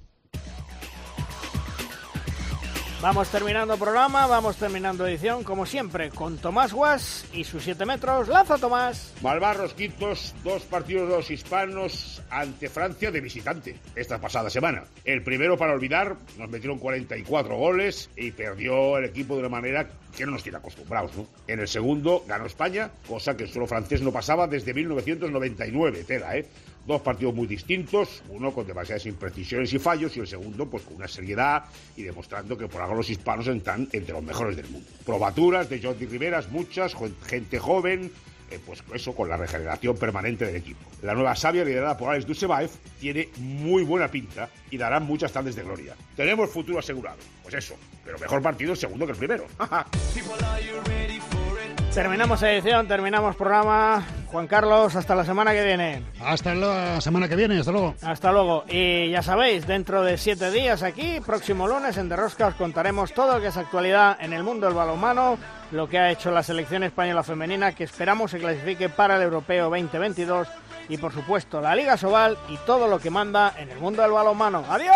[3.01, 8.27] Vamos terminando programa, vamos terminando edición, como siempre, con Tomás Guas y sus 7 metros.
[8.27, 9.13] ¡Lanza, Tomás!
[9.21, 14.83] Malvarros quintos, dos partidos de los hispanos ante Francia de visitante esta pasada semana.
[15.05, 19.87] El primero, para olvidar, nos metieron 44 goles y perdió el equipo de una manera
[20.17, 21.25] que no nos tiene acostumbrados, ¿no?
[21.47, 26.35] En el segundo ganó España, cosa que el suelo francés no pasaba desde 1999, tela,
[26.35, 26.45] ¿eh?
[26.89, 30.95] Dos partidos muy distintos, uno con demasiadas imprecisiones y fallos y el segundo pues con
[30.95, 34.89] una seriedad y demostrando que por algo los hispanos están entre los mejores del mundo.
[35.05, 36.95] Probaturas de Jordi Riveras, muchas,
[37.27, 38.11] gente joven,
[38.49, 40.79] eh, pues eso, con la regeneración permanente del equipo.
[41.03, 45.55] La nueva Sabia, liderada por Alex Dusevaev, tiene muy buena pinta y dará muchas tardes
[45.55, 45.95] de gloria.
[46.15, 47.19] Tenemos futuro asegurado.
[47.43, 49.45] Pues eso, pero mejor partido el segundo que el primero.
[51.93, 54.03] Terminamos edición, terminamos programa.
[54.31, 56.03] Juan Carlos, hasta la semana que viene.
[56.23, 57.95] Hasta la semana que viene, hasta luego.
[58.01, 58.63] Hasta luego.
[58.69, 63.35] Y ya sabéis, dentro de siete días aquí, próximo lunes en Derrosca, os contaremos todo
[63.35, 65.37] lo que es actualidad en el mundo del balonmano,
[65.71, 69.69] lo que ha hecho la selección española femenina, que esperamos se clasifique para el Europeo
[69.69, 70.47] 2022
[70.89, 74.11] y por supuesto la Liga Sobal y todo lo que manda en el mundo del
[74.11, 74.63] balonmano.
[74.69, 74.95] ¡Adiós!